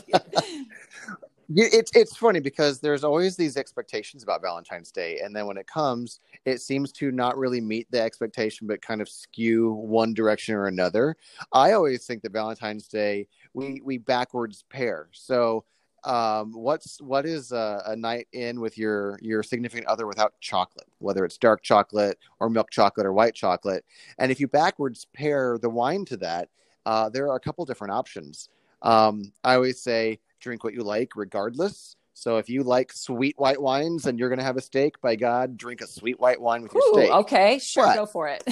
it's 1.56 1.92
it's 1.96 2.18
funny 2.18 2.42
because 2.42 2.82
there's 2.82 3.06
always 3.06 3.38
these 3.38 3.56
expectations 3.56 4.22
about 4.22 4.42
Valentine's 4.42 4.92
Day, 4.92 5.20
and 5.24 5.34
then 5.34 5.48
when 5.48 5.58
it 5.58 5.68
comes, 5.68 6.20
it 6.44 6.60
seems 6.60 6.92
to 6.94 7.10
not 7.12 7.38
really 7.38 7.62
meet 7.62 7.90
the 7.90 8.02
expectation, 8.02 8.68
but 8.68 8.82
kind 8.82 9.02
of 9.02 9.08
skew 9.08 9.72
one 9.72 10.14
direction 10.14 10.56
or 10.56 10.68
another. 10.68 11.16
I 11.54 11.72
always 11.72 12.06
think 12.06 12.22
that 12.24 12.34
Valentine's 12.34 12.88
Day 12.88 13.28
we 13.54 13.82
we 13.84 13.98
backwards 13.98 14.64
pair. 14.70 15.10
So 15.12 15.66
um, 16.04 16.54
what's 16.54 17.02
what 17.02 17.26
is 17.26 17.52
a, 17.52 17.84
a, 17.88 17.96
night 17.96 18.28
in 18.32 18.62
with 18.62 18.78
your 18.78 19.20
your 19.22 19.44
significant 19.44 19.88
other 19.88 20.08
without 20.08 20.34
chocolate, 20.40 20.88
whether 21.00 21.26
it's 21.26 21.38
dark 21.38 21.62
chocolate 21.62 22.18
or 22.40 22.50
milk 22.50 22.70
chocolate 22.72 23.06
or 23.06 23.14
white 23.14 23.36
chocolate? 23.36 23.84
And 24.18 24.32
if 24.32 24.40
you 24.40 24.48
backwards 24.48 25.06
pair 25.14 25.58
the 25.58 25.70
wine 25.70 26.06
to 26.06 26.18
that, 26.18 26.50
uh, 26.86 27.10
there 27.10 27.28
are 27.30 27.36
a 27.36 27.40
couple 27.40 27.66
different 27.66 27.94
options. 27.94 28.50
Um, 28.82 29.34
I 29.44 29.56
always 29.56 29.82
say 29.82 30.20
drink 30.40 30.64
what 30.64 30.74
you 30.74 30.84
like, 30.84 31.12
regardless. 31.16 31.96
So 32.20 32.36
if 32.36 32.50
you 32.50 32.64
like 32.64 32.92
sweet 32.92 33.36
white 33.38 33.62
wines 33.62 34.06
and 34.06 34.20
you're 34.20 34.28
going 34.28 34.40
to 34.40 34.46
have 34.46 34.58
a 34.58 34.62
steak, 34.62 35.00
by 35.00 35.16
God, 35.16 35.56
drink 35.56 35.80
a 35.80 35.88
sweet 35.88 36.20
white 36.20 36.42
wine 36.42 36.62
with 36.62 36.74
your 36.74 36.84
Ooh, 36.84 36.92
steak. 36.92 37.12
Okay, 37.12 37.60
sure, 37.60 37.86
but, 37.86 37.96
go 37.96 38.06
for 38.06 38.28
it. 38.28 38.44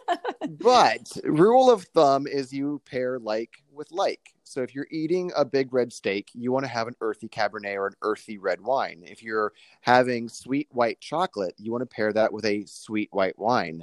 but 0.60 1.10
rule 1.24 1.68
of 1.68 1.82
thumb 1.86 2.28
is 2.28 2.52
you 2.52 2.80
pair 2.86 3.18
like 3.18 3.64
with 3.72 3.90
like. 3.90 4.20
So 4.44 4.62
if 4.62 4.76
you're 4.76 4.86
eating 4.92 5.32
a 5.36 5.44
big 5.44 5.74
red 5.74 5.92
steak, 5.92 6.30
you 6.34 6.52
want 6.52 6.66
to 6.66 6.70
have 6.70 6.86
an 6.86 6.94
earthy 7.00 7.26
Cabernet 7.26 7.74
or 7.74 7.88
an 7.88 7.94
earthy 8.02 8.38
red 8.38 8.60
wine. 8.60 9.02
If 9.04 9.24
you're 9.24 9.52
having 9.80 10.28
sweet 10.28 10.68
white 10.70 11.00
chocolate, 11.00 11.54
you 11.58 11.72
want 11.72 11.82
to 11.82 11.86
pair 11.86 12.12
that 12.12 12.32
with 12.32 12.44
a 12.44 12.64
sweet 12.66 13.08
white 13.10 13.36
wine. 13.36 13.82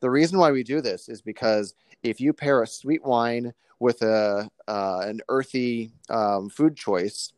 The 0.00 0.10
reason 0.10 0.36
why 0.40 0.50
we 0.50 0.64
do 0.64 0.80
this 0.80 1.08
is 1.08 1.22
because 1.22 1.74
if 2.02 2.20
you 2.20 2.32
pair 2.32 2.60
a 2.60 2.66
sweet 2.66 3.04
wine 3.04 3.54
with 3.78 4.02
a 4.02 4.50
uh, 4.66 5.00
an 5.04 5.20
earthy 5.28 5.92
um, 6.08 6.48
food 6.48 6.76
choice, 6.76 7.32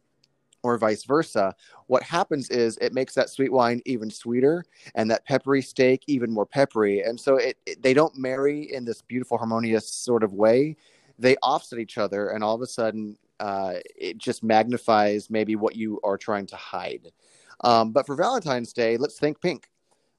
or 0.62 0.78
vice 0.78 1.04
versa, 1.04 1.54
what 1.86 2.02
happens 2.02 2.50
is 2.50 2.78
it 2.80 2.94
makes 2.94 3.14
that 3.14 3.30
sweet 3.30 3.52
wine 3.52 3.80
even 3.84 4.10
sweeter 4.10 4.64
and 4.94 5.10
that 5.10 5.24
peppery 5.24 5.62
steak 5.62 6.02
even 6.06 6.30
more 6.30 6.46
peppery. 6.46 7.02
And 7.02 7.18
so 7.18 7.36
it, 7.36 7.56
it, 7.66 7.82
they 7.82 7.94
don't 7.94 8.16
marry 8.16 8.72
in 8.72 8.84
this 8.84 9.02
beautiful, 9.02 9.38
harmonious 9.38 9.88
sort 9.92 10.22
of 10.22 10.32
way 10.32 10.76
they 11.18 11.36
offset 11.42 11.78
each 11.78 11.98
other, 11.98 12.30
and 12.30 12.42
all 12.42 12.54
of 12.54 12.62
a 12.62 12.66
sudden, 12.66 13.16
uh, 13.38 13.74
it 13.96 14.18
just 14.18 14.42
magnifies 14.42 15.30
maybe 15.30 15.54
what 15.56 15.76
you 15.76 16.00
are 16.02 16.16
trying 16.16 16.46
to 16.46 16.56
hide. 16.56 17.12
Um, 17.62 17.92
but 17.92 18.06
for 18.06 18.16
Valentine's 18.16 18.72
Day, 18.72 18.96
let's 18.96 19.18
think 19.18 19.40
pink. 19.40 19.68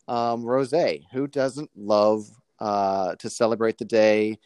Um, 0.07 0.43
rose. 0.43 0.73
Who 1.11 1.27
doesn't 1.27 1.71
love 1.75 2.29
uh, 2.59 3.15
to 3.15 3.29
celebrate 3.29 3.77
the 3.77 3.85
day? 3.85 4.37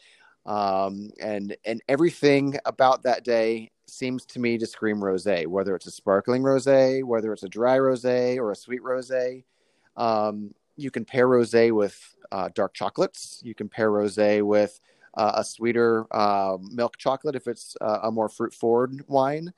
um, 0.48 1.10
and 1.20 1.56
and 1.64 1.82
everything 1.88 2.58
about 2.64 3.02
that 3.02 3.22
day 3.22 3.70
seems 3.90 4.24
to 4.26 4.40
me 4.40 4.58
to 4.58 4.66
scream 4.66 4.98
rosé. 4.98 5.46
Whether 5.46 5.74
it's 5.74 5.86
a 5.86 5.90
sparkling 5.90 6.42
rosé, 6.42 7.04
whether 7.04 7.32
it's 7.32 7.42
a 7.42 7.48
dry 7.48 7.78
rosé 7.78 8.36
or 8.36 8.52
a 8.52 8.56
sweet 8.56 8.82
rosé, 8.82 9.44
um, 9.96 10.54
you 10.76 10.90
can 10.90 11.04
pair 11.04 11.26
rosé 11.26 11.72
with 11.72 11.98
uh, 12.30 12.48
dark 12.54 12.74
chocolates. 12.74 13.40
You 13.42 13.54
can 13.54 13.68
pair 13.68 13.90
rosé 13.90 14.42
with 14.42 14.78
uh, 15.14 15.32
a 15.36 15.44
sweeter 15.44 16.06
uh, 16.14 16.56
milk 16.60 16.96
chocolate 16.96 17.34
if 17.34 17.48
it's 17.48 17.76
uh, 17.80 18.00
a 18.04 18.10
more 18.10 18.28
fruit 18.28 18.54
forward 18.54 19.04
wine. 19.08 19.52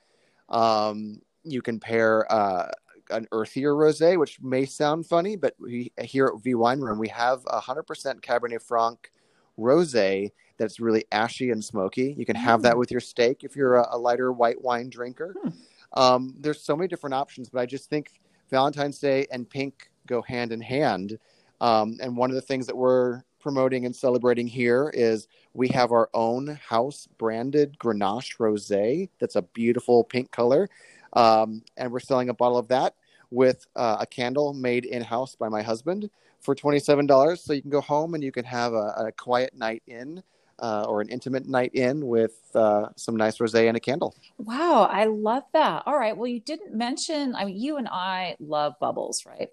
Um, 0.49 1.21
you 1.43 1.61
can 1.61 1.79
pair 1.79 2.31
uh, 2.31 2.71
an 3.11 3.27
earthier 3.31 3.73
rosé, 3.73 4.17
which 4.17 4.41
may 4.41 4.65
sound 4.65 5.05
funny, 5.05 5.35
but 5.35 5.55
we 5.59 5.91
here 6.01 6.27
at 6.27 6.41
V 6.43 6.55
Wine 6.55 6.79
Room 6.79 6.97
we 6.97 7.09
have 7.09 7.41
a 7.47 7.59
hundred 7.59 7.83
percent 7.83 8.21
Cabernet 8.21 8.61
Franc 8.61 9.11
rosé 9.59 10.31
that's 10.61 10.79
really 10.79 11.05
ashy 11.11 11.49
and 11.49 11.63
smoky. 11.63 12.13
You 12.17 12.25
can 12.25 12.35
have 12.35 12.61
that 12.61 12.75
mm. 12.75 12.79
with 12.79 12.91
your 12.91 12.99
steak 12.99 13.43
if 13.43 13.55
you're 13.55 13.77
a, 13.77 13.87
a 13.91 13.97
lighter 13.97 14.31
white 14.31 14.61
wine 14.61 14.89
drinker. 14.89 15.35
Hmm. 15.41 15.49
Um, 15.93 16.35
there's 16.39 16.61
so 16.61 16.75
many 16.75 16.87
different 16.87 17.15
options, 17.15 17.49
but 17.49 17.59
I 17.59 17.65
just 17.65 17.89
think 17.89 18.21
Valentine's 18.49 18.99
Day 18.99 19.25
and 19.31 19.49
pink 19.49 19.89
go 20.07 20.21
hand 20.21 20.51
in 20.51 20.61
hand. 20.61 21.17
Um, 21.59 21.97
and 22.01 22.15
one 22.15 22.29
of 22.29 22.35
the 22.35 22.41
things 22.41 22.67
that 22.67 22.77
we're 22.77 23.23
promoting 23.39 23.85
and 23.85 23.95
celebrating 23.95 24.47
here 24.47 24.91
is 24.93 25.27
we 25.53 25.67
have 25.69 25.91
our 25.91 26.09
own 26.13 26.59
house 26.69 27.07
branded 27.17 27.77
Grenache 27.79 28.37
Rosé. 28.37 29.09
That's 29.19 29.35
a 29.35 29.41
beautiful 29.41 30.03
pink 30.03 30.31
color. 30.31 30.69
Um, 31.13 31.63
and 31.75 31.91
we're 31.91 31.99
selling 31.99 32.29
a 32.29 32.33
bottle 32.33 32.57
of 32.57 32.67
that 32.69 32.93
with 33.31 33.65
uh, 33.75 33.97
a 33.99 34.05
candle 34.05 34.53
made 34.53 34.85
in 34.85 35.01
house 35.01 35.35
by 35.35 35.49
my 35.49 35.61
husband 35.61 36.09
for 36.39 36.55
$27. 36.55 37.37
So 37.39 37.53
you 37.53 37.61
can 37.61 37.71
go 37.71 37.81
home 37.81 38.13
and 38.13 38.23
you 38.23 38.31
can 38.31 38.45
have 38.45 38.73
a, 38.73 38.93
a 38.97 39.11
quiet 39.11 39.55
night 39.55 39.83
in 39.87 40.21
uh, 40.61 40.85
or 40.87 41.01
an 41.01 41.09
intimate 41.09 41.47
night 41.47 41.73
in 41.73 42.05
with 42.05 42.39
uh, 42.53 42.87
some 42.95 43.15
nice 43.15 43.39
rosé 43.39 43.67
and 43.67 43.75
a 43.75 43.79
candle. 43.79 44.15
Wow, 44.37 44.87
I 44.91 45.05
love 45.05 45.43
that. 45.53 45.83
All 45.85 45.97
right, 45.97 46.15
well, 46.15 46.27
you 46.27 46.39
didn't 46.39 46.73
mention. 46.73 47.35
I 47.35 47.45
mean, 47.45 47.59
you 47.59 47.77
and 47.77 47.87
I 47.87 48.35
love 48.39 48.73
bubbles, 48.79 49.25
right? 49.25 49.49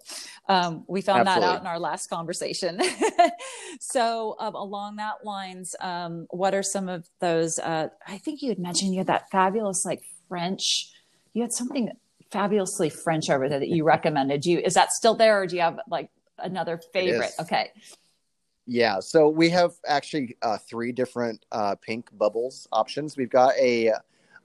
Um, 0.47 0.85
we 0.87 1.01
found 1.01 1.27
Absolutely. 1.27 1.47
that 1.47 1.55
out 1.55 1.61
in 1.61 1.67
our 1.67 1.79
last 1.79 2.09
conversation. 2.09 2.79
so, 3.79 4.35
um, 4.39 4.53
along 4.55 4.97
that 4.97 5.25
lines, 5.25 5.75
um, 5.79 6.27
what 6.29 6.53
are 6.53 6.63
some 6.63 6.87
of 6.87 7.07
those? 7.19 7.57
Uh, 7.57 7.89
I 8.07 8.19
think 8.19 8.41
you 8.41 8.49
had 8.49 8.59
mentioned 8.59 8.93
you 8.93 8.99
had 8.99 9.07
that 9.07 9.31
fabulous, 9.31 9.85
like 9.85 10.03
French. 10.27 10.91
You 11.33 11.41
had 11.41 11.53
something 11.53 11.91
fabulously 12.31 12.89
French 12.89 13.29
over 13.29 13.49
there 13.49 13.59
that 13.59 13.69
you 13.69 13.83
recommended. 13.95 14.41
Do 14.41 14.51
you 14.51 14.59
is 14.59 14.75
that 14.75 14.91
still 14.91 15.15
there, 15.15 15.41
or 15.41 15.47
do 15.47 15.55
you 15.55 15.61
have 15.63 15.79
like 15.89 16.09
another 16.37 16.79
favorite? 16.93 17.31
Okay. 17.39 17.71
Yeah, 18.71 18.99
so 18.99 19.27
we 19.29 19.49
have 19.49 19.73
actually 19.87 20.37
uh, 20.43 20.59
three 20.59 20.91
different 20.91 21.43
uh, 21.51 21.73
pink 21.73 22.07
bubbles 22.19 22.67
options. 22.71 23.17
We've 23.17 23.27
got 23.27 23.55
a 23.57 23.93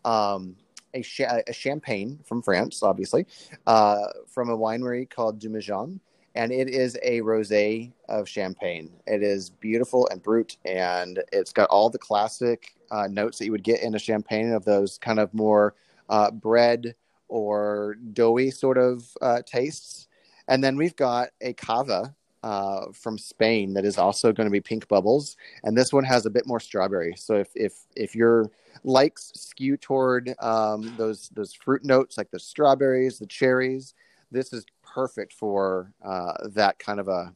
um, 0.06 0.56
a, 0.94 1.02
sh- 1.02 1.20
a, 1.20 1.52
champagne 1.52 2.18
from 2.24 2.40
France, 2.40 2.82
obviously, 2.82 3.26
uh, 3.66 4.06
from 4.26 4.48
a 4.48 4.56
winery 4.56 5.10
called 5.10 5.40
Dumangin, 5.40 6.00
and 6.34 6.52
it 6.52 6.70
is 6.70 6.96
a 7.02 7.20
rosé 7.20 7.92
of 8.08 8.26
champagne. 8.26 8.90
It 9.06 9.22
is 9.22 9.50
beautiful 9.50 10.08
and 10.10 10.22
brut, 10.22 10.56
and 10.64 11.22
it's 11.30 11.52
got 11.52 11.68
all 11.68 11.90
the 11.90 11.98
classic 11.98 12.76
uh, 12.90 13.08
notes 13.08 13.36
that 13.38 13.44
you 13.44 13.52
would 13.52 13.62
get 13.62 13.82
in 13.82 13.94
a 13.94 13.98
champagne 13.98 14.52
of 14.52 14.64
those 14.64 14.96
kind 14.96 15.18
of 15.18 15.34
more 15.34 15.74
uh, 16.08 16.30
bread 16.30 16.94
or 17.28 17.98
doughy 18.14 18.50
sort 18.50 18.78
of 18.78 19.06
uh, 19.20 19.42
tastes. 19.44 20.08
And 20.48 20.64
then 20.64 20.76
we've 20.76 20.96
got 20.96 21.28
a 21.42 21.52
cava 21.52 22.14
uh, 22.44 22.92
from 22.92 23.16
Spain 23.16 23.72
that 23.72 23.86
is 23.86 23.96
also 23.96 24.30
going 24.30 24.46
to 24.46 24.50
be 24.50 24.60
pink 24.60 24.86
bubbles, 24.86 25.36
and 25.62 25.74
this 25.76 25.94
one 25.94 26.04
has 26.04 26.26
a 26.26 26.30
bit 26.30 26.46
more 26.46 26.60
strawberry. 26.60 27.14
So 27.16 27.36
if 27.36 27.48
if 27.54 27.86
if 27.96 28.14
your 28.14 28.50
likes 28.84 29.32
skew 29.34 29.78
toward 29.78 30.34
um, 30.40 30.94
those 30.98 31.30
those 31.30 31.54
fruit 31.54 31.84
notes 31.86 32.18
like 32.18 32.30
the 32.30 32.38
strawberries, 32.38 33.18
the 33.18 33.26
cherries, 33.26 33.94
this 34.30 34.52
is 34.52 34.66
perfect 34.82 35.32
for 35.32 35.90
uh, 36.04 36.34
that 36.50 36.78
kind 36.78 37.00
of 37.00 37.08
a 37.08 37.32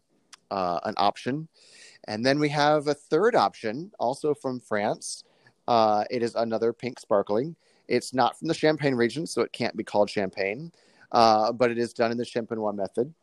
uh, 0.51 0.81
an 0.85 0.94
option. 0.99 1.49
And 2.07 2.25
then 2.25 2.38
we 2.38 2.51
have 2.51 2.87
a 2.87 2.94
third 2.94 3.35
option, 3.35 3.90
also 3.99 4.35
from 4.35 4.61
France. 4.61 5.25
Uh, 5.66 6.05
it 6.11 6.23
is 6.23 6.35
another 6.35 6.75
pink 6.75 7.01
sparkling. 7.01 7.57
It's 7.88 8.12
not 8.12 8.38
from 8.38 8.49
the 8.49 8.55
Champagne 8.55 8.94
region, 8.94 9.27
so 9.27 9.40
it 9.40 9.53
can't 9.53 9.77
be 9.77 9.85
called 9.85 10.11
champagne, 10.11 10.71
uh, 11.12 11.53
but 11.53 11.71
it 11.71 11.79
is 11.79 11.94
done 11.94 12.11
in 12.11 12.18
the 12.18 12.25
Champenois 12.25 12.75
method 12.75 13.14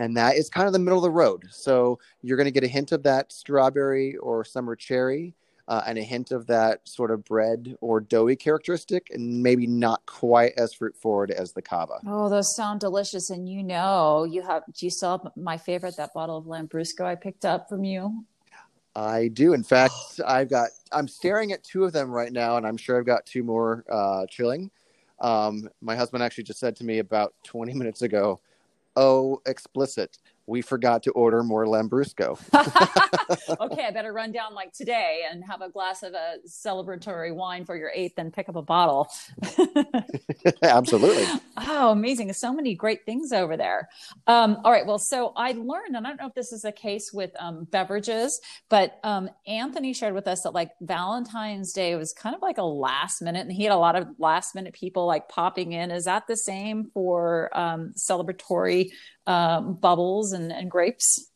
and 0.00 0.16
that 0.16 0.36
is 0.36 0.48
kind 0.48 0.66
of 0.66 0.72
the 0.72 0.78
middle 0.78 0.98
of 0.98 1.04
the 1.04 1.10
road. 1.10 1.44
So 1.50 1.98
you're 2.22 2.36
going 2.36 2.46
to 2.46 2.50
get 2.50 2.64
a 2.64 2.68
hint 2.68 2.92
of 2.92 3.02
that 3.04 3.32
strawberry 3.32 4.16
or 4.16 4.44
summer 4.44 4.76
cherry, 4.76 5.34
uh, 5.66 5.82
and 5.86 5.98
a 5.98 6.02
hint 6.02 6.30
of 6.30 6.46
that 6.46 6.86
sort 6.86 7.10
of 7.10 7.24
bread 7.24 7.76
or 7.80 8.00
doughy 8.00 8.36
characteristic, 8.36 9.08
and 9.10 9.42
maybe 9.42 9.66
not 9.66 10.04
quite 10.06 10.52
as 10.58 10.74
fruit 10.74 10.96
forward 10.96 11.30
as 11.30 11.52
the 11.52 11.62
cava. 11.62 11.98
Oh, 12.06 12.28
those 12.28 12.54
sound 12.54 12.80
delicious! 12.80 13.30
And 13.30 13.48
you 13.48 13.62
know, 13.62 14.24
you 14.24 14.42
have. 14.42 14.62
Do 14.72 14.86
you 14.86 14.90
still 14.90 15.18
have 15.18 15.32
my 15.36 15.56
favorite? 15.56 15.96
That 15.96 16.12
bottle 16.12 16.36
of 16.36 16.44
Lambrusco 16.44 17.04
I 17.04 17.14
picked 17.14 17.44
up 17.44 17.68
from 17.68 17.84
you. 17.84 18.24
I 18.96 19.28
do. 19.28 19.54
In 19.54 19.62
fact, 19.62 19.94
I've 20.26 20.50
got. 20.50 20.70
I'm 20.92 21.08
staring 21.08 21.52
at 21.52 21.64
two 21.64 21.84
of 21.84 21.92
them 21.92 22.10
right 22.10 22.32
now, 22.32 22.56
and 22.56 22.66
I'm 22.66 22.76
sure 22.76 22.98
I've 22.98 23.06
got 23.06 23.24
two 23.26 23.42
more 23.42 23.84
uh, 23.90 24.26
chilling. 24.28 24.70
Um, 25.20 25.70
my 25.80 25.96
husband 25.96 26.22
actually 26.22 26.44
just 26.44 26.58
said 26.58 26.76
to 26.76 26.84
me 26.84 26.98
about 26.98 27.34
20 27.44 27.72
minutes 27.74 28.02
ago 28.02 28.40
oh, 28.96 29.40
explicit 29.46 30.18
we 30.46 30.62
forgot 30.62 31.02
to 31.04 31.10
order 31.12 31.42
more 31.42 31.66
Lambrusco. 31.66 32.38
okay, 33.60 33.86
I 33.86 33.90
better 33.90 34.12
run 34.12 34.32
down 34.32 34.54
like 34.54 34.72
today 34.72 35.22
and 35.30 35.44
have 35.44 35.62
a 35.62 35.70
glass 35.70 36.02
of 36.02 36.14
a 36.14 36.36
celebratory 36.46 37.34
wine 37.34 37.64
for 37.64 37.76
your 37.76 37.90
eighth 37.94 38.14
and 38.18 38.32
pick 38.32 38.48
up 38.48 38.56
a 38.56 38.62
bottle. 38.62 39.08
Absolutely. 40.62 41.26
Oh, 41.56 41.90
amazing. 41.90 42.32
So 42.32 42.52
many 42.52 42.74
great 42.74 43.04
things 43.06 43.32
over 43.32 43.56
there. 43.56 43.88
Um, 44.26 44.58
all 44.64 44.72
right. 44.72 44.86
Well, 44.86 44.98
so 44.98 45.32
I 45.36 45.52
learned, 45.52 45.96
and 45.96 46.06
I 46.06 46.10
don't 46.10 46.20
know 46.20 46.26
if 46.26 46.34
this 46.34 46.52
is 46.52 46.64
a 46.64 46.72
case 46.72 47.12
with 47.12 47.30
um, 47.38 47.64
beverages, 47.70 48.40
but 48.68 48.98
um, 49.02 49.30
Anthony 49.46 49.92
shared 49.92 50.14
with 50.14 50.28
us 50.28 50.42
that 50.42 50.52
like 50.52 50.72
Valentine's 50.80 51.72
Day 51.72 51.94
was 51.96 52.12
kind 52.12 52.34
of 52.34 52.42
like 52.42 52.58
a 52.58 52.62
last 52.64 53.22
minute, 53.22 53.40
and 53.40 53.52
he 53.52 53.64
had 53.64 53.72
a 53.72 53.76
lot 53.76 53.96
of 53.96 54.08
last 54.18 54.54
minute 54.54 54.74
people 54.74 55.06
like 55.06 55.28
popping 55.28 55.72
in. 55.72 55.90
Is 55.90 56.04
that 56.04 56.26
the 56.26 56.36
same 56.36 56.90
for 56.92 57.50
um, 57.56 57.92
celebratory 57.96 58.90
um, 59.26 59.74
bubbles 59.74 60.32
and, 60.32 60.52
and 60.52 60.70
grapes? 60.70 61.30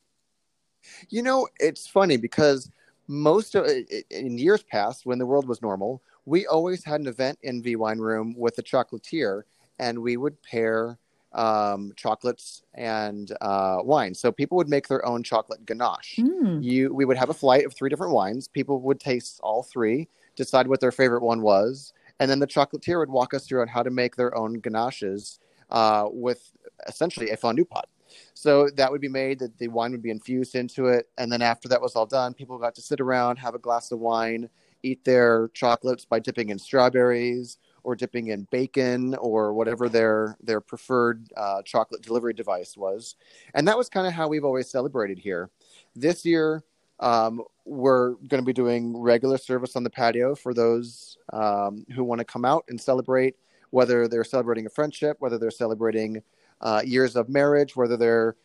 You 1.10 1.22
know, 1.22 1.48
it's 1.58 1.86
funny 1.86 2.16
because 2.16 2.70
most 3.06 3.54
of 3.54 3.66
in 4.10 4.38
years 4.38 4.62
past, 4.62 5.06
when 5.06 5.18
the 5.18 5.26
world 5.26 5.48
was 5.48 5.62
normal, 5.62 6.02
we 6.26 6.46
always 6.46 6.84
had 6.84 7.00
an 7.00 7.06
event 7.06 7.38
in 7.42 7.62
V 7.62 7.76
Wine 7.76 7.98
Room 7.98 8.34
with 8.36 8.58
a 8.58 8.62
chocolatier, 8.62 9.42
and 9.78 9.98
we 9.98 10.16
would 10.16 10.40
pair 10.42 10.98
um, 11.32 11.92
chocolates 11.96 12.62
and 12.74 13.32
uh, 13.40 13.78
wine. 13.82 14.14
So 14.14 14.32
people 14.32 14.56
would 14.56 14.68
make 14.68 14.88
their 14.88 15.04
own 15.04 15.22
chocolate 15.22 15.64
ganache. 15.66 16.16
Mm. 16.18 16.62
You, 16.62 16.92
we 16.92 17.04
would 17.04 17.16
have 17.16 17.30
a 17.30 17.34
flight 17.34 17.64
of 17.64 17.74
three 17.74 17.90
different 17.90 18.12
wines. 18.12 18.48
People 18.48 18.80
would 18.82 19.00
taste 19.00 19.40
all 19.42 19.62
three, 19.62 20.08
decide 20.36 20.66
what 20.66 20.80
their 20.80 20.92
favorite 20.92 21.22
one 21.22 21.42
was, 21.42 21.92
and 22.20 22.30
then 22.30 22.38
the 22.38 22.46
chocolatier 22.46 22.98
would 22.98 23.10
walk 23.10 23.34
us 23.34 23.46
through 23.46 23.60
on 23.60 23.68
how 23.68 23.82
to 23.82 23.90
make 23.90 24.16
their 24.16 24.36
own 24.36 24.54
ganaches 24.54 25.38
uh, 25.70 26.08
with 26.10 26.52
essentially 26.86 27.30
a 27.30 27.36
fondue 27.36 27.64
pot. 27.64 27.88
So 28.34 28.70
that 28.76 28.90
would 28.90 29.00
be 29.00 29.08
made, 29.08 29.38
that 29.40 29.58
the 29.58 29.68
wine 29.68 29.92
would 29.92 30.02
be 30.02 30.10
infused 30.10 30.54
into 30.54 30.86
it. 30.86 31.08
And 31.18 31.30
then 31.30 31.42
after 31.42 31.68
that 31.68 31.80
was 31.80 31.94
all 31.94 32.06
done, 32.06 32.34
people 32.34 32.58
got 32.58 32.74
to 32.76 32.82
sit 32.82 33.00
around, 33.00 33.36
have 33.36 33.54
a 33.54 33.58
glass 33.58 33.92
of 33.92 33.98
wine, 33.98 34.48
eat 34.82 35.04
their 35.04 35.48
chocolates 35.54 36.04
by 36.04 36.18
dipping 36.18 36.48
in 36.50 36.58
strawberries 36.58 37.58
or 37.82 37.96
dipping 37.96 38.28
in 38.28 38.46
bacon 38.50 39.14
or 39.16 39.52
whatever 39.52 39.88
their 39.88 40.36
their 40.42 40.60
preferred 40.60 41.26
uh, 41.36 41.62
chocolate 41.62 42.02
delivery 42.02 42.32
device 42.32 42.76
was. 42.76 43.16
And 43.54 43.66
that 43.68 43.76
was 43.76 43.88
kind 43.88 44.06
of 44.06 44.12
how 44.12 44.28
we've 44.28 44.44
always 44.44 44.70
celebrated 44.70 45.18
here. 45.18 45.50
This 45.94 46.24
year, 46.24 46.62
um, 47.00 47.42
we're 47.64 48.14
going 48.14 48.42
to 48.42 48.46
be 48.46 48.52
doing 48.52 48.96
regular 48.96 49.38
service 49.38 49.76
on 49.76 49.84
the 49.84 49.90
patio 49.90 50.34
for 50.34 50.52
those 50.54 51.16
um, 51.32 51.84
who 51.94 52.04
want 52.04 52.18
to 52.18 52.24
come 52.24 52.44
out 52.44 52.64
and 52.68 52.80
celebrate, 52.80 53.36
whether 53.70 54.08
they're 54.08 54.24
celebrating 54.24 54.66
a 54.66 54.70
friendship, 54.70 55.16
whether 55.20 55.38
they're 55.38 55.50
celebrating 55.50 56.22
uh, 56.60 56.82
years 56.84 57.16
of 57.16 57.28
marriage, 57.28 57.76
whether 57.76 57.96
they're 57.96 58.36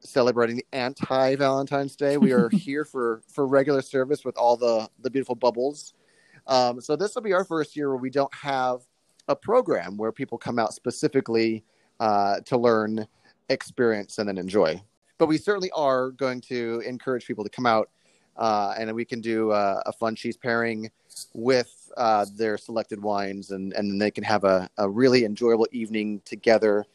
celebrating 0.00 0.56
the 0.56 0.66
anti 0.72 1.36
Valentine's 1.36 1.96
Day. 1.96 2.16
We 2.16 2.32
are 2.32 2.48
here 2.52 2.84
for 2.84 3.22
for 3.28 3.46
regular 3.46 3.82
service 3.82 4.24
with 4.24 4.36
all 4.36 4.56
the 4.56 4.88
the 5.00 5.10
beautiful 5.10 5.34
bubbles. 5.34 5.94
Um, 6.46 6.80
so 6.80 6.96
this 6.96 7.14
will 7.14 7.22
be 7.22 7.32
our 7.32 7.44
first 7.44 7.76
year 7.76 7.90
where 7.90 7.98
we 7.98 8.10
don't 8.10 8.34
have 8.34 8.80
a 9.28 9.36
program 9.36 9.96
where 9.96 10.10
people 10.10 10.38
come 10.38 10.58
out 10.58 10.74
specifically 10.74 11.64
uh, 12.00 12.40
to 12.40 12.56
learn, 12.56 13.06
experience, 13.48 14.18
and 14.18 14.28
then 14.28 14.38
enjoy. 14.38 14.82
But 15.18 15.26
we 15.26 15.38
certainly 15.38 15.70
are 15.70 16.10
going 16.10 16.40
to 16.42 16.82
encourage 16.84 17.26
people 17.26 17.44
to 17.44 17.50
come 17.50 17.66
out, 17.66 17.90
uh, 18.36 18.74
and 18.78 18.92
we 18.94 19.04
can 19.04 19.20
do 19.20 19.50
uh, 19.50 19.82
a 19.86 19.92
fun 19.92 20.14
cheese 20.14 20.36
pairing 20.36 20.90
with 21.34 21.90
uh, 21.96 22.26
their 22.34 22.56
selected 22.56 23.02
wines, 23.02 23.50
and 23.50 23.72
and 23.74 24.00
they 24.00 24.10
can 24.10 24.24
have 24.24 24.44
a, 24.44 24.68
a 24.78 24.88
really 24.88 25.24
enjoyable 25.24 25.66
evening 25.72 26.20
together 26.24 26.86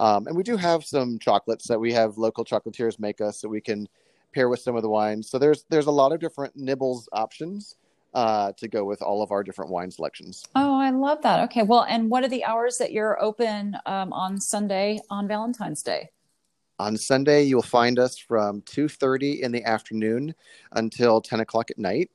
um, 0.00 0.26
and 0.26 0.36
we 0.36 0.42
do 0.42 0.56
have 0.56 0.84
some 0.84 1.18
chocolates 1.18 1.68
that 1.68 1.78
we 1.78 1.92
have 1.92 2.18
local 2.18 2.44
chocolatiers 2.44 2.98
make 2.98 3.20
us 3.20 3.40
so 3.40 3.48
we 3.48 3.60
can 3.60 3.88
pair 4.32 4.48
with 4.48 4.60
some 4.60 4.74
of 4.74 4.82
the 4.82 4.88
wines. 4.88 5.30
So 5.30 5.38
there's 5.38 5.64
there's 5.68 5.86
a 5.86 5.92
lot 5.92 6.12
of 6.12 6.20
different 6.20 6.56
nibbles 6.56 7.08
options 7.12 7.76
uh, 8.12 8.52
to 8.56 8.68
go 8.68 8.84
with 8.84 9.02
all 9.02 9.22
of 9.22 9.30
our 9.30 9.42
different 9.42 9.70
wine 9.70 9.90
selections. 9.90 10.44
Oh, 10.54 10.78
I 10.78 10.90
love 10.90 11.22
that. 11.22 11.44
Okay, 11.44 11.62
well, 11.62 11.84
and 11.88 12.10
what 12.10 12.24
are 12.24 12.28
the 12.28 12.44
hours 12.44 12.78
that 12.78 12.92
you're 12.92 13.20
open 13.22 13.76
um, 13.86 14.12
on 14.12 14.40
Sunday 14.40 15.00
on 15.10 15.28
Valentine's 15.28 15.82
Day? 15.82 16.10
On 16.78 16.96
Sunday, 16.96 17.44
you'll 17.44 17.62
find 17.62 17.98
us 17.98 18.18
from 18.18 18.60
2.30 18.62 19.40
in 19.40 19.52
the 19.52 19.64
afternoon 19.64 20.34
until 20.72 21.20
10 21.20 21.40
o'clock 21.40 21.70
at 21.70 21.78
night. 21.78 22.10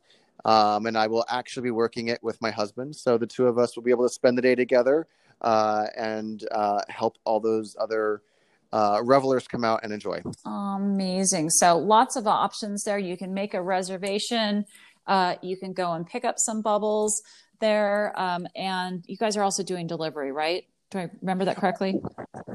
Um, 0.45 0.85
and 0.85 0.97
I 0.97 1.07
will 1.07 1.25
actually 1.29 1.63
be 1.63 1.71
working 1.71 2.09
it 2.09 2.21
with 2.21 2.41
my 2.41 2.51
husband. 2.51 2.95
So 2.95 3.17
the 3.17 3.27
two 3.27 3.47
of 3.47 3.57
us 3.57 3.75
will 3.75 3.83
be 3.83 3.91
able 3.91 4.07
to 4.07 4.13
spend 4.13 4.37
the 4.37 4.41
day 4.41 4.55
together 4.55 5.07
uh, 5.41 5.87
and 5.97 6.45
uh, 6.51 6.81
help 6.89 7.17
all 7.25 7.39
those 7.39 7.75
other 7.79 8.21
uh, 8.71 9.01
revelers 9.03 9.47
come 9.47 9.63
out 9.63 9.81
and 9.83 9.91
enjoy. 9.91 10.21
Amazing. 10.45 11.49
So 11.49 11.77
lots 11.77 12.15
of 12.15 12.27
options 12.27 12.83
there. 12.83 12.99
You 12.99 13.17
can 13.17 13.33
make 13.33 13.53
a 13.53 13.61
reservation. 13.61 14.65
Uh, 15.07 15.35
you 15.41 15.57
can 15.57 15.73
go 15.73 15.93
and 15.93 16.05
pick 16.05 16.23
up 16.23 16.35
some 16.37 16.61
bubbles 16.61 17.21
there. 17.59 18.13
Um, 18.15 18.47
and 18.55 19.03
you 19.07 19.17
guys 19.17 19.35
are 19.37 19.43
also 19.43 19.63
doing 19.63 19.87
delivery, 19.87 20.31
right? 20.31 20.65
Do 20.91 20.97
I 20.97 21.09
remember 21.21 21.45
that 21.45 21.57
correctly? 21.57 22.01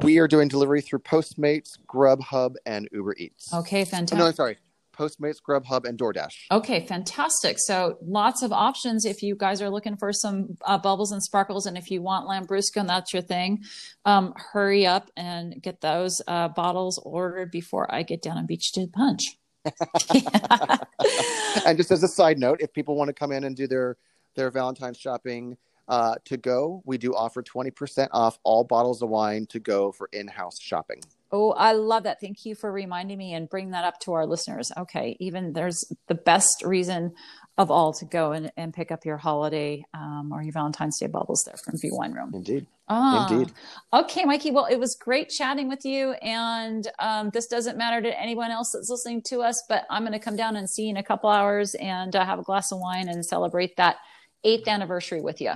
We 0.02 0.18
are 0.18 0.26
doing 0.26 0.48
delivery 0.48 0.80
through 0.80 1.00
Postmates, 1.00 1.78
Grubhub, 1.86 2.56
and 2.66 2.88
Uber 2.90 3.14
Eats. 3.16 3.52
Okay, 3.54 3.84
fantastic. 3.84 4.18
Oh, 4.18 4.24
no, 4.24 4.32
sorry. 4.32 4.58
Postmates, 4.92 5.36
Grubhub, 5.40 5.84
and 5.84 5.98
DoorDash. 5.98 6.34
Okay, 6.50 6.86
fantastic. 6.86 7.58
So 7.58 7.98
lots 8.02 8.42
of 8.42 8.52
options 8.52 9.04
if 9.04 9.22
you 9.22 9.36
guys 9.36 9.62
are 9.62 9.70
looking 9.70 9.96
for 9.96 10.12
some 10.12 10.56
uh, 10.64 10.78
bubbles 10.78 11.12
and 11.12 11.22
sparkles, 11.22 11.66
and 11.66 11.78
if 11.78 11.90
you 11.90 12.02
want 12.02 12.28
Lambrusco 12.28 12.76
and 12.76 12.88
that's 12.88 13.12
your 13.12 13.22
thing, 13.22 13.62
um, 14.04 14.34
hurry 14.36 14.86
up 14.86 15.10
and 15.16 15.60
get 15.62 15.80
those 15.80 16.20
uh, 16.26 16.48
bottles 16.48 17.00
ordered 17.04 17.50
before 17.50 17.92
I 17.92 18.02
get 18.02 18.22
down 18.22 18.38
and 18.38 18.48
beach 18.48 18.72
to 18.72 18.86
punch. 18.88 19.22
and 21.64 21.78
just 21.78 21.90
as 21.90 22.02
a 22.02 22.08
side 22.08 22.38
note, 22.38 22.60
if 22.60 22.72
people 22.72 22.96
want 22.96 23.08
to 23.08 23.14
come 23.14 23.32
in 23.32 23.44
and 23.44 23.56
do 23.56 23.66
their 23.66 23.96
their 24.34 24.50
Valentine's 24.50 24.98
shopping 24.98 25.56
uh, 25.88 26.16
to 26.24 26.36
go, 26.36 26.82
we 26.84 26.98
do 26.98 27.14
offer 27.14 27.42
20% 27.42 28.08
off 28.12 28.38
all 28.42 28.64
bottles 28.64 29.02
of 29.02 29.08
wine 29.08 29.46
to 29.46 29.58
go 29.58 29.92
for 29.92 30.08
in 30.12 30.28
house 30.28 30.58
shopping. 30.60 31.00
Oh, 31.32 31.50
I 31.50 31.72
love 31.72 32.04
that. 32.04 32.20
Thank 32.20 32.46
you 32.46 32.54
for 32.54 32.70
reminding 32.70 33.18
me 33.18 33.34
and 33.34 33.48
bring 33.48 33.70
that 33.70 33.84
up 33.84 33.98
to 34.00 34.12
our 34.12 34.24
listeners. 34.24 34.70
Okay, 34.76 35.16
even 35.18 35.52
there's 35.52 35.84
the 36.06 36.14
best 36.14 36.62
reason 36.64 37.12
of 37.58 37.70
all 37.70 37.92
to 37.94 38.04
go 38.04 38.32
and, 38.32 38.52
and 38.56 38.72
pick 38.72 38.92
up 38.92 39.04
your 39.04 39.16
holiday 39.16 39.84
um, 39.94 40.30
or 40.32 40.42
your 40.42 40.52
Valentine's 40.52 40.98
Day 40.98 41.08
bubbles 41.08 41.42
there 41.44 41.56
from 41.56 41.78
V 41.78 41.88
Wine 41.90 42.12
Room. 42.12 42.30
Indeed. 42.34 42.66
Ah, 42.88 43.28
Indeed. 43.28 43.52
Okay, 43.92 44.24
Mikey. 44.24 44.50
Well, 44.52 44.66
it 44.66 44.78
was 44.78 44.94
great 44.94 45.28
chatting 45.28 45.68
with 45.68 45.84
you. 45.84 46.12
And 46.22 46.86
um, 46.98 47.30
this 47.30 47.46
doesn't 47.46 47.78
matter 47.78 48.00
to 48.02 48.20
anyone 48.20 48.50
else 48.50 48.72
that's 48.72 48.90
listening 48.90 49.22
to 49.28 49.40
us, 49.40 49.60
but 49.68 49.84
I'm 49.90 50.02
going 50.02 50.12
to 50.12 50.18
come 50.18 50.36
down 50.36 50.54
and 50.56 50.70
see 50.70 50.84
you 50.84 50.90
in 50.90 50.98
a 50.98 51.02
couple 51.02 51.30
hours 51.30 51.74
and 51.74 52.14
uh, 52.14 52.24
have 52.24 52.38
a 52.38 52.42
glass 52.42 52.70
of 52.70 52.78
wine 52.78 53.08
and 53.08 53.24
celebrate 53.24 53.76
that 53.76 53.96
eighth 54.44 54.68
anniversary 54.68 55.20
with 55.20 55.40
you. 55.40 55.52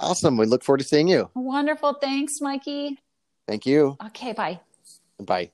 Awesome. 0.00 0.36
We 0.36 0.46
look 0.46 0.64
forward 0.64 0.78
to 0.78 0.84
seeing 0.84 1.08
you. 1.08 1.30
Wonderful. 1.34 1.94
Thanks, 1.94 2.40
Mikey. 2.40 2.98
Thank 3.46 3.66
you. 3.66 3.96
Okay, 4.06 4.32
bye. 4.32 4.60
Bye. 5.20 5.50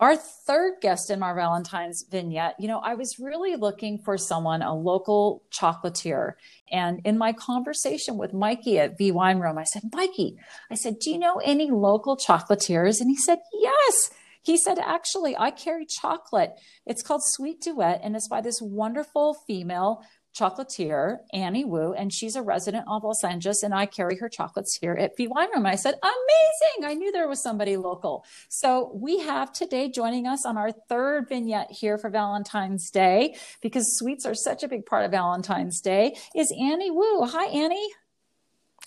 Our 0.00 0.16
third 0.16 0.80
guest 0.82 1.08
in 1.08 1.22
our 1.22 1.34
Valentine's 1.34 2.04
vignette, 2.10 2.56
you 2.58 2.66
know, 2.66 2.78
I 2.80 2.94
was 2.94 3.18
really 3.18 3.56
looking 3.56 3.98
for 3.98 4.18
someone, 4.18 4.60
a 4.60 4.74
local 4.74 5.44
chocolatier. 5.50 6.32
And 6.70 7.00
in 7.04 7.16
my 7.16 7.32
conversation 7.32 8.18
with 8.18 8.34
Mikey 8.34 8.78
at 8.78 8.98
V 8.98 9.12
Wine 9.12 9.38
Room, 9.38 9.56
I 9.56 9.64
said, 9.64 9.82
Mikey, 9.92 10.36
I 10.70 10.74
said, 10.74 10.98
do 10.98 11.10
you 11.10 11.18
know 11.18 11.40
any 11.44 11.70
local 11.70 12.16
chocolatiers? 12.16 13.00
And 13.00 13.08
he 13.08 13.16
said, 13.16 13.38
yes. 13.52 14.10
He 14.44 14.56
said, 14.56 14.78
actually, 14.78 15.36
I 15.36 15.50
carry 15.50 15.86
chocolate. 15.86 16.52
It's 16.86 17.02
called 17.02 17.22
Sweet 17.24 17.60
Duet, 17.62 18.00
and 18.04 18.14
it's 18.14 18.28
by 18.28 18.40
this 18.40 18.60
wonderful 18.62 19.34
female 19.46 20.04
chocolatier, 20.36 21.18
Annie 21.32 21.64
Wu, 21.64 21.92
and 21.92 22.12
she's 22.12 22.34
a 22.34 22.42
resident 22.42 22.84
of 22.88 23.04
Los 23.04 23.22
Angeles, 23.22 23.62
and 23.62 23.72
I 23.72 23.86
carry 23.86 24.16
her 24.18 24.28
chocolates 24.28 24.76
here 24.80 24.92
at 24.92 25.16
V 25.16 25.28
Wine 25.28 25.48
Room. 25.54 25.64
I 25.64 25.76
said, 25.76 25.94
amazing. 26.02 26.90
I 26.90 26.94
knew 26.94 27.12
there 27.12 27.28
was 27.28 27.40
somebody 27.40 27.76
local. 27.76 28.24
So 28.48 28.90
we 28.94 29.20
have 29.20 29.52
today 29.52 29.88
joining 29.88 30.26
us 30.26 30.44
on 30.44 30.58
our 30.58 30.72
third 30.72 31.28
vignette 31.28 31.70
here 31.70 31.98
for 31.98 32.10
Valentine's 32.10 32.90
Day, 32.90 33.36
because 33.62 33.96
sweets 33.96 34.26
are 34.26 34.34
such 34.34 34.64
a 34.64 34.68
big 34.68 34.86
part 34.86 35.04
of 35.04 35.12
Valentine's 35.12 35.80
Day, 35.80 36.16
is 36.34 36.52
Annie 36.60 36.90
Wu. 36.90 37.24
Hi, 37.26 37.46
Annie. 37.46 37.90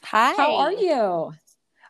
Hi. 0.04 0.34
How 0.34 0.56
are 0.58 0.74
you? 0.74 1.34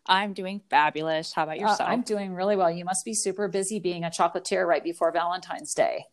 I'm 0.07 0.33
doing 0.33 0.61
fabulous. 0.69 1.33
How 1.33 1.43
about 1.43 1.59
yourself? 1.59 1.81
Uh, 1.81 1.91
I'm 1.91 2.01
doing 2.01 2.33
really 2.33 2.55
well. 2.55 2.71
You 2.71 2.85
must 2.85 3.03
be 3.05 3.13
super 3.13 3.47
busy 3.47 3.79
being 3.79 4.03
a 4.03 4.09
chocolatier 4.09 4.65
right 4.65 4.83
before 4.83 5.11
Valentine's 5.11 5.73
Day. 5.73 6.05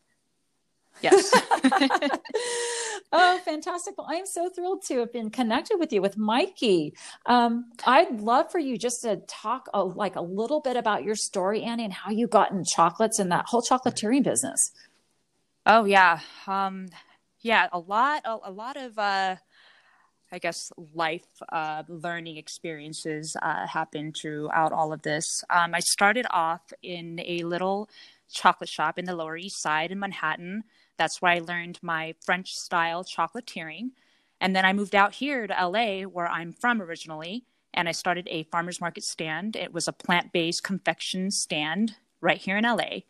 Yes. 1.00 1.30
oh, 3.12 3.38
fantastic. 3.44 3.96
Well, 3.96 4.06
I 4.10 4.14
am 4.14 4.26
so 4.26 4.48
thrilled 4.48 4.82
to 4.86 4.98
have 4.98 5.12
been 5.12 5.30
connected 5.30 5.78
with 5.78 5.92
you, 5.92 6.02
with 6.02 6.16
Mikey. 6.16 6.94
Um, 7.26 7.70
I'd 7.86 8.20
love 8.20 8.50
for 8.50 8.58
you 8.58 8.76
just 8.76 9.02
to 9.02 9.16
talk 9.28 9.68
a, 9.74 9.82
like 9.82 10.16
a 10.16 10.22
little 10.22 10.60
bit 10.60 10.76
about 10.76 11.04
your 11.04 11.16
story, 11.16 11.62
Annie, 11.62 11.84
and 11.84 11.92
how 11.92 12.10
you 12.10 12.26
got 12.26 12.52
in 12.52 12.64
chocolates 12.64 13.18
and 13.18 13.30
that 13.32 13.46
whole 13.46 13.62
chocolatiering 13.62 14.22
business. 14.22 14.72
Oh, 15.66 15.84
yeah. 15.84 16.20
Um, 16.46 16.88
yeah, 17.40 17.68
a 17.72 17.78
lot, 17.78 18.22
a, 18.24 18.38
a 18.44 18.52
lot 18.52 18.76
of, 18.76 18.98
uh, 18.98 19.36
I 20.34 20.38
guess, 20.38 20.72
life 20.94 21.26
uh, 21.52 21.84
learning 21.88 22.36
experiences 22.36 23.36
uh, 23.40 23.66
happened 23.66 24.16
throughout 24.16 24.72
all 24.72 24.92
of 24.92 25.02
this. 25.02 25.44
Um, 25.48 25.74
I 25.74 25.80
started 25.80 26.26
off 26.30 26.72
in 26.82 27.20
a 27.24 27.44
little 27.44 27.88
chocolate 28.30 28.68
shop 28.68 28.98
in 28.98 29.04
the 29.04 29.14
Lower 29.14 29.36
East 29.36 29.62
Side 29.62 29.92
in 29.92 30.00
Manhattan. 30.00 30.64
That's 30.98 31.22
where 31.22 31.32
I 31.32 31.38
learned 31.38 31.78
my 31.82 32.14
French 32.24 32.54
style 32.54 33.04
chocolatiering. 33.04 33.90
And 34.40 34.56
then 34.56 34.64
I 34.64 34.72
moved 34.72 34.96
out 34.96 35.14
here 35.14 35.46
to 35.46 35.68
LA, 35.68 36.02
where 36.02 36.28
I'm 36.28 36.52
from 36.52 36.82
originally, 36.82 37.44
and 37.72 37.88
I 37.88 37.92
started 37.92 38.28
a 38.30 38.42
farmer's 38.44 38.80
market 38.80 39.04
stand. 39.04 39.54
It 39.54 39.72
was 39.72 39.86
a 39.86 39.92
plant 39.92 40.32
based 40.32 40.64
confection 40.64 41.30
stand 41.30 41.94
right 42.20 42.38
here 42.38 42.56
in 42.56 42.64
LA. 42.64 43.02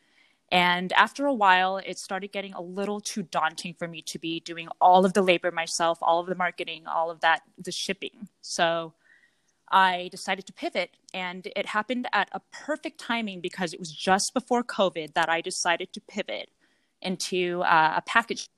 And 0.52 0.92
after 0.92 1.26
a 1.26 1.34
while, 1.34 1.78
it 1.78 1.98
started 1.98 2.30
getting 2.30 2.54
a 2.54 2.60
little 2.60 3.00
too 3.00 3.22
daunting 3.22 3.74
for 3.74 3.88
me 3.88 4.02
to 4.02 4.18
be 4.18 4.40
doing 4.40 4.68
all 4.80 5.04
of 5.04 5.14
the 5.14 5.22
labor 5.22 5.50
myself, 5.50 5.98
all 6.00 6.20
of 6.20 6.26
the 6.26 6.34
marketing, 6.34 6.86
all 6.86 7.10
of 7.10 7.20
that, 7.20 7.42
the 7.58 7.72
shipping. 7.72 8.28
So 8.40 8.94
I 9.70 10.08
decided 10.12 10.46
to 10.46 10.52
pivot, 10.52 10.90
and 11.12 11.48
it 11.56 11.66
happened 11.66 12.06
at 12.12 12.28
a 12.32 12.40
perfect 12.52 13.00
timing 13.00 13.40
because 13.40 13.72
it 13.72 13.80
was 13.80 13.90
just 13.90 14.32
before 14.34 14.62
COVID 14.62 15.14
that 15.14 15.28
I 15.28 15.40
decided 15.40 15.92
to 15.94 16.00
pivot 16.00 16.50
into 17.00 17.62
uh, 17.62 17.94
a 17.96 18.02
package. 18.02 18.48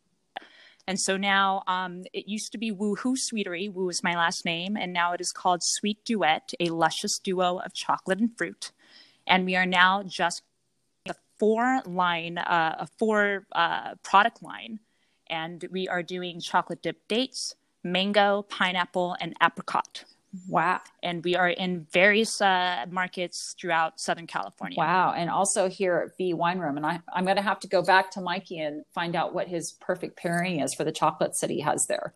And 0.88 1.00
so 1.00 1.16
now 1.16 1.62
um, 1.66 2.04
it 2.12 2.28
used 2.28 2.52
to 2.52 2.58
be 2.58 2.70
Woohoo 2.70 3.16
Sweetery. 3.16 3.72
Woo 3.72 3.88
is 3.88 4.04
my 4.04 4.14
last 4.14 4.44
name. 4.44 4.76
And 4.76 4.92
now 4.92 5.12
it 5.12 5.20
is 5.20 5.32
called 5.32 5.60
Sweet 5.62 6.04
Duet, 6.04 6.52
a 6.60 6.68
luscious 6.68 7.18
duo 7.18 7.58
of 7.58 7.74
chocolate 7.74 8.20
and 8.20 8.36
fruit. 8.36 8.72
And 9.26 9.44
we 9.44 9.56
are 9.56 9.66
now 9.66 10.04
just 10.04 10.42
four 11.38 11.82
line, 11.86 12.38
uh, 12.38 12.76
a 12.80 12.86
four 12.98 13.46
uh, 13.52 13.94
product 14.02 14.42
line. 14.42 14.80
And 15.28 15.66
we 15.70 15.88
are 15.88 16.02
doing 16.02 16.40
chocolate 16.40 16.82
dip 16.82 17.08
dates, 17.08 17.54
mango, 17.82 18.42
pineapple, 18.48 19.16
and 19.20 19.34
apricot. 19.42 20.04
Wow. 20.48 20.80
And 21.02 21.24
we 21.24 21.34
are 21.34 21.48
in 21.48 21.86
various 21.92 22.40
uh, 22.40 22.84
markets 22.90 23.54
throughout 23.58 23.98
Southern 23.98 24.26
California. 24.26 24.76
Wow. 24.76 25.14
And 25.16 25.30
also 25.30 25.68
here 25.68 26.06
at 26.06 26.16
V 26.16 26.34
Wine 26.34 26.58
Room. 26.58 26.76
And 26.76 26.84
I, 26.84 27.00
I'm 27.12 27.24
going 27.24 27.36
to 27.36 27.42
have 27.42 27.60
to 27.60 27.68
go 27.68 27.82
back 27.82 28.10
to 28.12 28.20
Mikey 28.20 28.58
and 28.58 28.84
find 28.92 29.16
out 29.16 29.34
what 29.34 29.48
his 29.48 29.72
perfect 29.72 30.16
pairing 30.16 30.60
is 30.60 30.74
for 30.74 30.84
the 30.84 30.92
chocolates 30.92 31.40
that 31.40 31.50
he 31.50 31.60
has 31.60 31.86
there. 31.86 32.12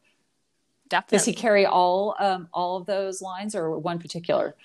Definitely. 0.89 1.19
Does 1.19 1.25
he 1.25 1.33
carry 1.35 1.67
all 1.67 2.17
um, 2.19 2.49
all 2.53 2.77
of 2.77 2.85
those 2.87 3.23
lines 3.23 3.55
or 3.55 3.79
one 3.79 4.01
particular? 4.01 4.57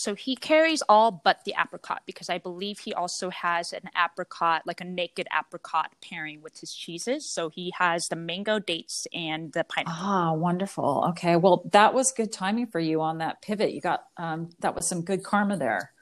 So 0.00 0.14
he 0.14 0.34
carries 0.34 0.82
all 0.88 1.10
but 1.10 1.44
the 1.44 1.54
apricot 1.60 2.00
because 2.06 2.30
I 2.30 2.38
believe 2.38 2.78
he 2.78 2.94
also 2.94 3.28
has 3.28 3.74
an 3.74 3.90
apricot, 3.94 4.62
like 4.64 4.80
a 4.80 4.84
naked 4.84 5.28
apricot 5.38 5.92
pairing 6.00 6.40
with 6.40 6.58
his 6.58 6.72
cheeses. 6.72 7.30
So 7.30 7.50
he 7.50 7.70
has 7.76 8.08
the 8.08 8.16
mango 8.16 8.58
dates 8.58 9.06
and 9.12 9.52
the 9.52 9.62
pineapple. 9.62 10.02
Ah, 10.02 10.32
wonderful. 10.32 11.04
Okay. 11.10 11.36
Well, 11.36 11.68
that 11.72 11.92
was 11.92 12.12
good 12.12 12.32
timing 12.32 12.68
for 12.68 12.80
you 12.80 13.02
on 13.02 13.18
that 13.18 13.42
pivot. 13.42 13.74
You 13.74 13.82
got, 13.82 14.04
um, 14.16 14.48
that 14.60 14.74
was 14.74 14.88
some 14.88 15.02
good 15.02 15.22
karma 15.22 15.58
there. 15.58 15.92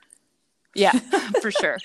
Yeah, 0.77 0.93
for 1.43 1.51
sure. 1.51 1.79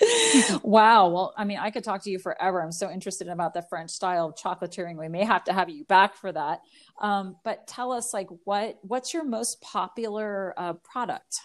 wow. 0.62 1.08
Well, 1.08 1.34
I 1.36 1.44
mean, 1.44 1.58
I 1.58 1.72
could 1.72 1.82
talk 1.82 2.04
to 2.04 2.10
you 2.10 2.20
forever. 2.20 2.62
I'm 2.62 2.70
so 2.70 2.88
interested 2.92 3.26
about 3.26 3.54
the 3.54 3.62
French 3.62 3.90
style 3.90 4.28
of 4.28 4.36
chocolatiering. 4.36 4.96
We 4.96 5.08
may 5.08 5.24
have 5.24 5.42
to 5.44 5.52
have 5.52 5.68
you 5.68 5.84
back 5.86 6.14
for 6.14 6.30
that. 6.30 6.60
Um, 7.00 7.36
but 7.42 7.66
tell 7.66 7.90
us, 7.90 8.14
like, 8.14 8.28
what 8.44 8.78
what's 8.82 9.12
your 9.12 9.24
most 9.24 9.60
popular 9.62 10.54
uh, 10.56 10.74
product? 10.74 11.40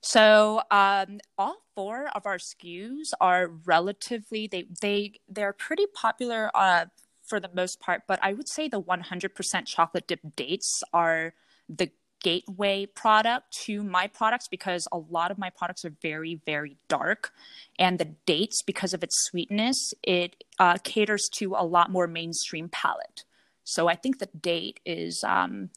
So 0.00 0.62
um, 0.70 1.20
all 1.36 1.56
four 1.74 2.08
of 2.14 2.26
our 2.26 2.38
SKUs 2.38 3.12
are 3.20 3.48
relatively 3.66 4.46
they 4.46 4.66
they 4.80 5.20
they're 5.28 5.52
pretty 5.52 5.86
popular 5.94 6.50
uh, 6.54 6.86
for 7.30 7.40
the 7.40 7.50
most 7.54 7.80
part, 7.80 8.02
but 8.08 8.18
I 8.22 8.32
would 8.32 8.48
say 8.48 8.68
the 8.68 8.82
100% 8.82 9.66
chocolate 9.66 10.06
dip 10.08 10.20
dates 10.36 10.82
are 10.92 11.32
the 11.68 11.90
gateway 12.22 12.86
product 12.86 13.52
to 13.64 13.82
my 13.82 14.06
products 14.06 14.48
because 14.48 14.86
a 14.92 14.98
lot 14.98 15.30
of 15.30 15.38
my 15.38 15.50
products 15.50 15.84
are 15.84 15.94
very, 16.02 16.40
very 16.44 16.76
dark. 16.88 17.32
And 17.78 17.98
the 17.98 18.16
dates, 18.26 18.62
because 18.62 18.92
of 18.92 19.02
its 19.02 19.16
sweetness, 19.24 19.94
it 20.02 20.44
uh, 20.58 20.76
caters 20.82 21.28
to 21.36 21.54
a 21.56 21.64
lot 21.64 21.90
more 21.90 22.06
mainstream 22.06 22.68
palate. 22.68 23.24
So 23.64 23.88
I 23.88 23.94
think 23.94 24.18
the 24.18 24.28
date 24.38 24.80
is 24.84 25.24
um, 25.26 25.70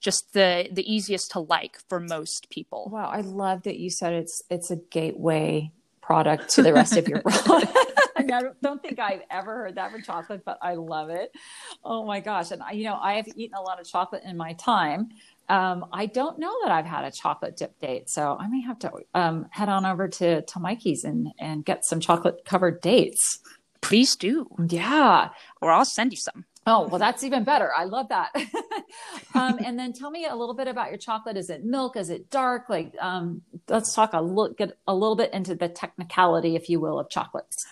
just 0.00 0.32
the 0.32 0.68
the 0.72 0.90
easiest 0.92 1.30
to 1.32 1.40
like 1.40 1.78
for 1.88 2.00
most 2.00 2.50
people. 2.50 2.90
Wow, 2.92 3.08
I 3.08 3.20
love 3.20 3.62
that 3.62 3.78
you 3.78 3.90
said 3.90 4.12
it's 4.12 4.42
it's 4.50 4.70
a 4.70 4.76
gateway 4.76 5.72
product 6.06 6.50
to 6.50 6.62
the 6.62 6.72
rest 6.72 6.96
of 6.96 7.08
your 7.08 7.20
product. 7.26 7.72
I, 8.16 8.22
I 8.32 8.42
don't 8.62 8.80
think 8.80 8.98
I've 8.98 9.22
ever 9.30 9.54
heard 9.54 9.74
that 9.74 9.90
for 9.90 10.00
chocolate, 10.00 10.42
but 10.44 10.58
I 10.62 10.74
love 10.74 11.10
it. 11.10 11.32
Oh 11.84 12.04
my 12.04 12.20
gosh. 12.20 12.50
And 12.52 12.62
I, 12.62 12.72
you 12.72 12.84
know, 12.84 12.94
I 12.94 13.14
have 13.14 13.26
eaten 13.34 13.56
a 13.56 13.60
lot 13.60 13.80
of 13.80 13.88
chocolate 13.88 14.22
in 14.24 14.36
my 14.36 14.52
time. 14.54 15.10
Um, 15.48 15.86
I 15.92 16.06
don't 16.06 16.38
know 16.38 16.52
that 16.64 16.72
I've 16.72 16.86
had 16.86 17.04
a 17.04 17.10
chocolate 17.10 17.56
dip 17.56 17.78
date, 17.80 18.08
so 18.08 18.36
I 18.38 18.48
may 18.48 18.60
have 18.62 18.78
to 18.80 18.90
um, 19.14 19.46
head 19.50 19.68
on 19.68 19.86
over 19.86 20.08
to, 20.08 20.42
to 20.42 20.58
Mikey's 20.58 21.04
and, 21.04 21.28
and 21.38 21.64
get 21.64 21.84
some 21.84 22.00
chocolate 22.00 22.44
covered 22.44 22.80
dates. 22.80 23.38
Please 23.80 24.16
do. 24.16 24.48
Yeah. 24.68 25.30
Or 25.60 25.70
I'll 25.70 25.84
send 25.84 26.12
you 26.12 26.18
some. 26.18 26.44
Oh, 26.68 26.88
well, 26.88 26.98
that's 26.98 27.22
even 27.22 27.44
better. 27.44 27.72
I 27.72 27.84
love 27.84 28.08
that. 28.08 28.34
um, 29.34 29.60
and 29.64 29.78
then 29.78 29.92
tell 29.92 30.10
me 30.10 30.26
a 30.26 30.34
little 30.34 30.54
bit 30.54 30.66
about 30.66 30.88
your 30.88 30.98
chocolate. 30.98 31.36
Is 31.36 31.48
it 31.48 31.64
milk? 31.64 31.96
Is 31.96 32.10
it 32.10 32.28
dark? 32.28 32.68
Like, 32.68 32.92
um, 33.00 33.42
let's 33.68 33.94
talk 33.94 34.12
a 34.12 34.20
little, 34.20 34.52
get 34.52 34.76
a 34.88 34.94
little 34.94 35.14
bit 35.14 35.32
into 35.32 35.54
the 35.54 35.68
technicality, 35.68 36.56
if 36.56 36.68
you 36.68 36.80
will, 36.80 36.98
of 36.98 37.08
chocolates. 37.08 37.64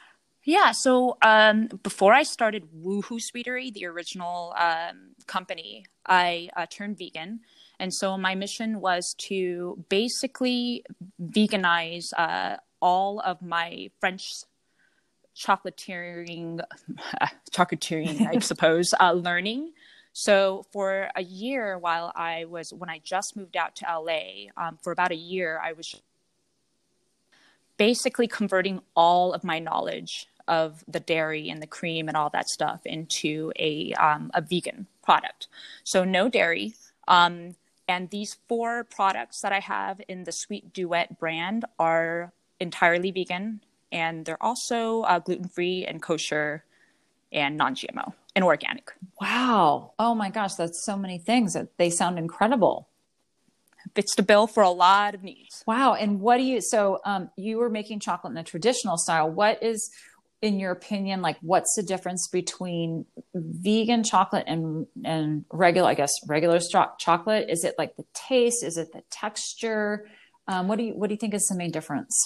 Yeah. 0.44 0.70
So 0.72 1.16
um, 1.22 1.68
before 1.82 2.12
I 2.12 2.22
started 2.22 2.68
Woohoo 2.72 3.18
Sweetery, 3.18 3.72
the 3.72 3.86
original 3.86 4.54
um, 4.56 5.14
company, 5.26 5.86
I 6.06 6.50
uh, 6.56 6.66
turned 6.70 6.96
vegan. 6.98 7.40
And 7.80 7.92
so 7.92 8.16
my 8.16 8.36
mission 8.36 8.80
was 8.80 9.14
to 9.26 9.84
basically 9.88 10.84
veganize 11.20 12.12
uh, 12.16 12.58
all 12.80 13.20
of 13.20 13.42
my 13.42 13.90
French 13.98 14.22
chocolatiering, 15.36 16.60
chocolatiering, 17.50 18.26
I 18.26 18.38
suppose, 18.40 18.92
uh, 19.00 19.12
learning. 19.12 19.72
So 20.12 20.64
for 20.72 21.08
a 21.16 21.22
year, 21.22 21.76
while 21.76 22.12
I 22.14 22.44
was 22.44 22.72
when 22.72 22.88
I 22.88 23.00
just 23.02 23.36
moved 23.36 23.56
out 23.56 23.76
to 23.76 23.86
LA, 23.86 24.50
um, 24.56 24.78
for 24.82 24.92
about 24.92 25.10
a 25.10 25.16
year, 25.16 25.60
I 25.62 25.72
was 25.72 26.00
basically 27.76 28.28
converting 28.28 28.80
all 28.94 29.32
of 29.32 29.42
my 29.42 29.58
knowledge 29.58 30.28
of 30.46 30.84
the 30.86 31.00
dairy 31.00 31.48
and 31.48 31.60
the 31.60 31.66
cream 31.66 32.06
and 32.06 32.16
all 32.16 32.30
that 32.30 32.48
stuff 32.48 32.80
into 32.84 33.52
a 33.58 33.92
um, 33.94 34.30
a 34.34 34.40
vegan 34.40 34.86
product. 35.02 35.48
So 35.82 36.04
no 36.04 36.28
dairy. 36.28 36.74
Um, 37.08 37.56
and 37.86 38.08
these 38.10 38.38
four 38.48 38.84
products 38.84 39.40
that 39.42 39.52
I 39.52 39.60
have 39.60 40.00
in 40.08 40.24
the 40.24 40.32
Sweet 40.32 40.72
Duet 40.72 41.18
brand 41.18 41.64
are 41.78 42.32
entirely 42.58 43.10
vegan, 43.10 43.60
and 43.94 44.26
they're 44.26 44.42
also 44.42 45.02
uh, 45.02 45.20
gluten 45.20 45.48
free 45.48 45.86
and 45.86 46.02
kosher 46.02 46.64
and 47.32 47.56
non 47.56 47.74
GMO 47.76 48.12
and 48.34 48.44
organic. 48.44 48.90
Wow. 49.20 49.92
Oh 49.98 50.14
my 50.14 50.28
gosh, 50.30 50.54
that's 50.54 50.84
so 50.84 50.96
many 50.96 51.16
things. 51.16 51.54
That 51.54 51.68
they 51.78 51.88
sound 51.88 52.18
incredible. 52.18 52.88
Fits 53.94 54.16
the 54.16 54.22
bill 54.22 54.46
for 54.46 54.62
a 54.62 54.70
lot 54.70 55.14
of 55.14 55.22
needs. 55.22 55.62
Wow. 55.66 55.94
And 55.94 56.20
what 56.20 56.38
do 56.38 56.42
you, 56.42 56.60
so 56.60 57.00
um, 57.04 57.30
you 57.36 57.58
were 57.58 57.70
making 57.70 58.00
chocolate 58.00 58.32
in 58.32 58.36
a 58.36 58.42
traditional 58.42 58.96
style. 58.96 59.30
What 59.30 59.62
is, 59.62 59.90
in 60.42 60.58
your 60.58 60.72
opinion, 60.72 61.22
like 61.22 61.36
what's 61.42 61.74
the 61.76 61.82
difference 61.82 62.26
between 62.28 63.04
vegan 63.34 64.02
chocolate 64.02 64.44
and, 64.46 64.86
and 65.04 65.44
regular, 65.52 65.88
I 65.88 65.94
guess, 65.94 66.12
regular 66.26 66.58
chocolate? 66.98 67.50
Is 67.50 67.62
it 67.62 67.74
like 67.78 67.94
the 67.96 68.06
taste? 68.14 68.64
Is 68.64 68.78
it 68.78 68.92
the 68.92 69.02
texture? 69.10 70.08
Um, 70.48 70.66
what 70.66 70.78
do 70.78 70.84
you, 70.84 70.94
what 70.94 71.08
do 71.08 71.14
you 71.14 71.18
think 71.18 71.34
is 71.34 71.46
the 71.46 71.56
main 71.56 71.70
difference? 71.70 72.18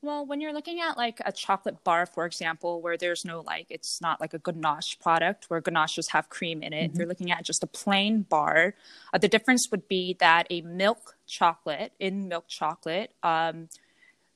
Well, 0.00 0.24
when 0.24 0.40
you're 0.40 0.52
looking 0.52 0.80
at 0.80 0.96
like 0.96 1.20
a 1.24 1.32
chocolate 1.32 1.82
bar, 1.82 2.06
for 2.06 2.24
example, 2.24 2.80
where 2.80 2.96
there's 2.96 3.24
no 3.24 3.40
like, 3.40 3.66
it's 3.68 4.00
not 4.00 4.20
like 4.20 4.32
a 4.32 4.38
ganache 4.38 4.98
product 5.00 5.46
where 5.50 5.60
ganaches 5.60 6.08
have 6.08 6.28
cream 6.28 6.62
in 6.62 6.72
it. 6.72 6.90
Mm-hmm. 6.90 6.98
You're 6.98 7.08
looking 7.08 7.32
at 7.32 7.44
just 7.44 7.64
a 7.64 7.66
plain 7.66 8.22
bar. 8.22 8.74
Uh, 9.12 9.18
the 9.18 9.26
difference 9.28 9.70
would 9.72 9.88
be 9.88 10.16
that 10.20 10.46
a 10.50 10.60
milk 10.60 11.16
chocolate, 11.26 11.92
in 11.98 12.28
milk 12.28 12.46
chocolate, 12.46 13.12
um, 13.24 13.68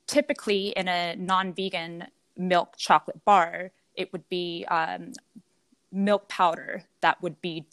typically 0.08 0.68
in 0.70 0.88
a 0.88 1.14
non 1.14 1.52
vegan 1.52 2.08
milk 2.36 2.76
chocolate 2.76 3.24
bar, 3.24 3.70
it 3.94 4.12
would 4.12 4.28
be 4.28 4.64
um, 4.68 5.12
milk 5.92 6.28
powder 6.28 6.84
that 7.02 7.22
would 7.22 7.40
be 7.40 7.66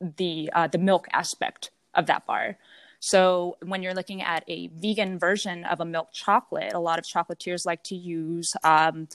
the 0.00 0.50
uh, 0.52 0.66
the 0.66 0.78
milk 0.78 1.06
aspect 1.12 1.70
of 1.94 2.06
that 2.06 2.26
bar. 2.26 2.58
So 3.00 3.56
when 3.62 3.82
you're 3.82 3.94
looking 3.94 4.22
at 4.22 4.44
a 4.48 4.68
vegan 4.68 5.18
version 5.18 5.64
of 5.64 5.80
a 5.80 5.84
milk 5.84 6.08
chocolate, 6.12 6.72
a 6.72 6.80
lot 6.80 6.98
of 6.98 7.04
chocolatiers 7.04 7.66
like 7.66 7.82
to 7.84 7.94
use 7.94 8.52
um, 8.64 9.08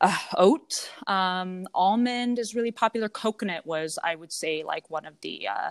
uh, 0.00 0.16
oat. 0.36 0.90
Um, 1.06 1.66
almond 1.74 2.38
is 2.38 2.54
really 2.54 2.72
popular. 2.72 3.08
Coconut 3.08 3.66
was, 3.66 3.98
I 4.02 4.14
would 4.14 4.32
say, 4.32 4.62
like 4.64 4.90
one 4.90 5.06
of 5.06 5.14
the 5.22 5.48
uh, 5.48 5.70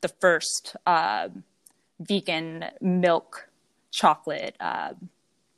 the 0.00 0.08
first 0.08 0.76
uh, 0.86 1.28
vegan 1.98 2.64
milk 2.80 3.48
chocolate 3.90 4.56
uh, 4.60 4.94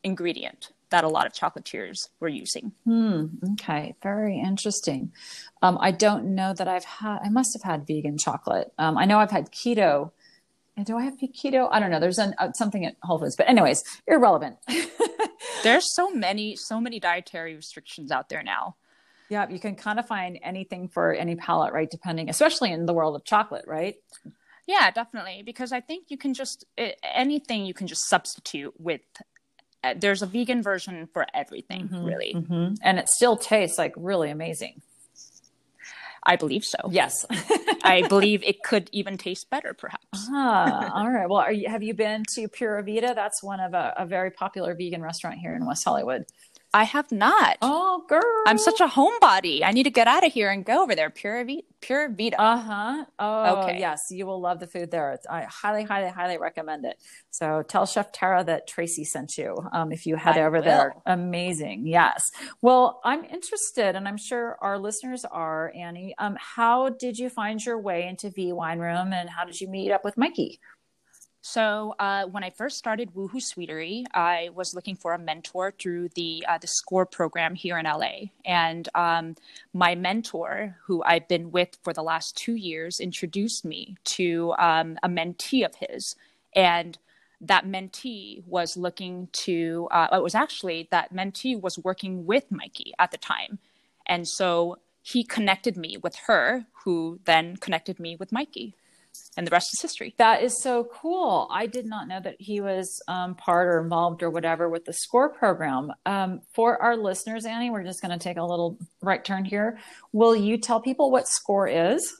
ingredient 0.03 0.73
that 0.91 1.05
a 1.05 1.09
lot 1.09 1.27
of 1.27 1.33
chocolatiers 1.33 2.09
were 2.21 2.29
using. 2.29 2.73
Hmm. 2.85 3.27
Okay. 3.53 3.95
Very 4.03 4.39
interesting. 4.39 5.13
Um, 5.63 5.79
I 5.81 5.91
don't 5.91 6.35
know 6.35 6.53
that 6.55 6.69
I've 6.69 6.85
had. 6.85 7.21
I 7.25 7.29
must 7.29 7.55
have 7.55 7.63
had 7.63 7.87
vegan 7.87 8.19
chocolate. 8.19 8.73
Um, 8.79 8.99
I 8.99 9.05
know 9.05 9.19
I've 9.19 9.31
had 9.31 9.51
keto 9.53 10.11
and 10.77 10.87
do 10.87 10.97
I 10.97 11.03
have 11.03 11.19
keto? 11.19 11.69
I 11.71 11.81
don't 11.81 11.91
know. 11.91 12.01
There's 12.01 12.19
an, 12.19 12.35
uh, 12.39 12.53
something 12.53 12.85
at 12.87 12.97
Whole 13.03 13.19
Foods, 13.19 13.37
but 13.37 13.49
anyways, 13.49 13.83
irrelevant. 14.07 14.57
There's 15.63 15.95
so 15.95 16.11
many, 16.11 16.57
so 16.57 16.81
many 16.81 16.99
dietary 16.99 17.55
restrictions 17.55 18.11
out 18.11 18.29
there 18.29 18.43
now. 18.43 18.77
Yeah, 19.29 19.49
you 19.49 19.59
can 19.59 19.77
kind 19.77 19.99
of 19.99 20.07
find 20.07 20.39
anything 20.43 20.89
for 20.89 21.13
any 21.13 21.37
palate, 21.37 21.73
right? 21.73 21.91
Depending, 21.91 22.29
especially 22.29 22.73
in 22.73 22.87
the 22.87 22.93
world 22.93 23.17
of 23.17 23.25
chocolate, 23.25 23.65
right? 23.67 23.97
Yeah, 24.67 24.91
definitely. 24.91 25.43
Because 25.45 25.73
I 25.73 25.81
think 25.81 26.07
you 26.09 26.17
can 26.17 26.35
just 26.35 26.65
it, 26.77 26.99
anything 27.03 27.65
you 27.65 27.75
can 27.75 27.87
just 27.87 28.09
substitute 28.09 28.75
with. 28.79 29.01
Uh, 29.85 29.95
there's 29.97 30.23
a 30.23 30.27
vegan 30.27 30.63
version 30.63 31.09
for 31.13 31.27
everything, 31.35 31.89
mm-hmm, 31.89 32.05
really, 32.05 32.35
mm-hmm. 32.35 32.75
and 32.83 32.99
it 33.01 33.09
still 33.09 33.37
tastes 33.37 33.79
like 33.79 33.93
really 33.97 34.31
amazing. 34.31 34.81
I 36.25 36.37
believe 36.37 36.65
so. 36.65 36.79
Yes. 36.91 37.27
I 37.85 38.07
believe 38.09 38.43
it 38.45 38.63
could 38.63 38.89
even 38.93 39.19
taste 39.19 39.51
better, 39.51 39.75
perhaps. 39.75 40.29
Ah, 40.31 40.93
all 40.95 41.11
right. 41.11 41.29
Well, 41.29 41.51
you, 41.51 41.69
have 41.69 41.83
you 41.83 41.95
been 41.95 42.25
to 42.35 42.49
Pura 42.49 42.83
Vida? 42.83 43.13
That's 43.15 43.43
one 43.43 43.61
of 43.61 43.75
a, 43.75 43.93
a 43.97 44.07
very 44.07 44.31
popular 44.31 44.75
vegan 44.75 45.03
restaurant 45.03 45.39
here 45.39 45.55
in 45.55 45.67
West 45.67 45.85
Hollywood. 45.85 46.25
I 46.75 46.85
have 46.85 47.13
not. 47.13 47.59
Oh, 47.61 48.03
girl. 48.09 48.23
I'm 48.47 48.57
such 48.57 48.81
a 48.81 48.87
homebody. 48.87 49.63
I 49.63 49.73
need 49.73 49.83
to 49.83 49.91
get 49.91 50.07
out 50.09 50.25
of 50.25 50.33
here 50.33 50.51
and 50.51 50.65
go 50.65 50.83
over 50.83 50.95
there. 50.95 51.11
Pura, 51.11 51.45
v- 51.45 51.65
Pura 51.83 52.09
Vida. 52.09 52.41
Uh 52.41 52.57
huh. 52.57 53.05
Oh, 53.19 53.57
okay. 53.65 53.79
Yes. 53.79 54.01
You 54.11 54.25
will 54.25 54.41
love 54.41 54.59
the 54.59 54.67
food 54.67 54.91
there. 54.91 55.13
It's, 55.13 55.27
I 55.27 55.43
highly, 55.43 55.85
highly, 55.85 56.11
highly 56.11 56.39
recommend 56.39 56.87
it. 56.87 56.97
So 57.31 57.63
tell 57.63 57.85
Chef 57.85 58.11
Tara 58.11 58.43
that 58.45 58.67
Tracy 58.67 59.05
sent 59.05 59.37
you 59.37 59.55
um, 59.73 59.93
if 59.93 60.07
you 60.07 60.17
head 60.17 60.39
I 60.39 60.45
over 60.45 60.59
will. 60.59 60.65
there. 60.65 60.95
Amazing. 61.05 61.87
Yes. 61.87 62.31
Well, 62.63 63.01
I'm 63.05 63.25
interested, 63.25 63.95
and 63.95 64.09
I'm 64.09 64.17
sure 64.17 64.57
our 64.63 64.79
listeners 64.79 65.27
are, 65.27 65.71
Annie. 65.77 66.15
Um, 66.17 66.39
how 66.41 66.89
did 66.89 67.19
you 67.19 67.29
find 67.29 67.63
your 67.63 67.79
way 67.79 68.07
into 68.09 68.31
V 68.31 68.53
Wine 68.55 68.79
Room 68.79 69.13
and 69.13 69.29
how 69.29 69.45
did 69.45 69.61
you 69.61 69.69
meet 69.69 69.93
up 69.93 70.05
with 70.05 70.17
Mikey? 70.17 70.59
So 71.45 71.97
uh, 71.99 72.27
when 72.27 72.45
I 72.45 72.51
first 72.51 72.79
started 72.79 73.15
Woohoo 73.15 73.43
Sweetery, 73.43 74.05
I 74.15 74.51
was 74.55 74.75
looking 74.75 74.95
for 74.95 75.13
a 75.13 75.19
mentor 75.19 75.75
through 75.77 76.11
the 76.11 76.47
uh, 76.49 76.59
the 76.59 76.69
SCORE 76.69 77.05
program 77.05 77.57
here 77.57 77.77
in 77.79 77.85
LA, 77.85 78.31
and 78.45 78.89
um, 78.95 79.35
my 79.75 79.97
mentor, 79.97 80.77
who 80.85 81.03
I've 81.05 81.27
been 81.27 81.51
with 81.51 81.77
for 81.83 81.93
the 81.93 82.03
last 82.03 82.37
two 82.37 82.55
years, 82.55 83.01
introduced 83.01 83.65
me 83.65 83.97
to 84.05 84.55
um, 84.57 84.99
a 85.03 85.09
mentee 85.09 85.67
of 85.67 85.75
his, 85.75 86.15
and 86.55 86.97
that 87.41 87.67
mentee 87.67 88.47
was 88.47 88.77
looking 88.77 89.29
to. 89.33 89.89
Uh, 89.91 90.07
it 90.13 90.23
was 90.23 90.37
actually 90.37 90.87
that 90.93 91.13
mentee 91.13 91.61
was 91.61 91.77
working 91.77 92.25
with 92.25 92.53
Mikey 92.53 92.95
at 93.01 93.11
the 93.11 93.19
time, 93.19 93.59
and 94.07 94.29
so 94.29 94.79
he 95.03 95.25
connected 95.25 95.77
me 95.77 95.97
with 95.97 96.15
her, 96.29 96.67
who 96.85 97.19
then 97.25 97.57
connected 97.57 97.99
me 97.99 98.15
with 98.15 98.31
Mikey 98.31 98.77
and 99.37 99.47
the 99.47 99.51
rest 99.51 99.69
is 99.73 99.81
history. 99.81 100.15
That 100.19 100.43
is 100.43 100.61
so 100.63 100.85
cool. 100.85 101.49
I 101.51 101.67
did 101.67 101.87
not 101.87 102.07
know 102.07 102.21
that 102.21 102.37
he 102.39 102.61
was 102.61 103.01
um, 103.09 103.35
part 103.35 103.67
or 103.69 103.81
involved 103.81 104.23
or 104.23 104.31
whatever 104.31 104.69
with 104.69 104.85
the 104.85 104.93
SCORE 104.93 105.31
program. 105.31 105.93
Um, 106.05 106.43
for 106.53 106.81
our 106.83 106.97
listeners, 106.97 107.47
Annie, 107.47 107.71
we're 107.71 107.85
just 107.85 108.03
going 108.03 108.17
to 108.17 108.23
take 108.23 108.37
a 108.37 108.45
little 108.45 108.79
right 109.01 109.25
turn 109.25 109.45
here. 109.45 109.79
Will 110.13 110.37
you 110.37 110.59
tell 110.59 110.81
people 110.81 111.11
what 111.11 111.29
SCORE 111.29 111.69
is? 111.69 112.15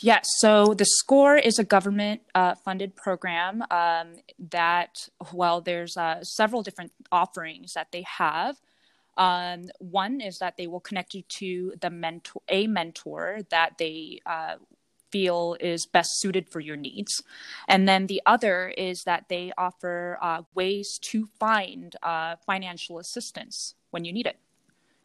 Yes. 0.00 0.26
So 0.38 0.74
the 0.74 0.84
SCORE 0.84 1.36
is 1.36 1.58
a 1.58 1.64
government 1.64 2.20
uh, 2.34 2.54
funded 2.64 2.96
program 2.96 3.62
um, 3.70 4.14
that, 4.50 5.08
well, 5.32 5.60
there's 5.60 5.96
uh, 5.96 6.22
several 6.22 6.62
different 6.62 6.92
offerings 7.10 7.72
that 7.74 7.88
they 7.92 8.04
have. 8.18 8.56
Um, 9.16 9.66
one 9.78 10.20
is 10.20 10.38
that 10.38 10.56
they 10.56 10.66
will 10.66 10.80
connect 10.80 11.14
you 11.14 11.22
to 11.38 11.74
the 11.80 11.90
mentor, 11.90 12.42
a 12.48 12.66
mentor 12.66 13.40
that 13.50 13.78
they 13.78 14.20
uh, 14.26 14.56
feel 15.14 15.56
is 15.60 15.86
best 15.86 16.10
suited 16.20 16.48
for 16.48 16.58
your 16.58 16.76
needs. 16.76 17.22
And 17.68 17.88
then 17.88 18.08
the 18.08 18.20
other 18.26 18.74
is 18.76 19.04
that 19.04 19.26
they 19.28 19.52
offer 19.56 20.18
uh, 20.20 20.42
ways 20.54 20.98
to 21.10 21.28
find 21.38 21.94
uh, 22.02 22.34
financial 22.44 22.98
assistance 22.98 23.76
when 23.92 24.04
you 24.04 24.12
need 24.12 24.26
it. 24.26 24.38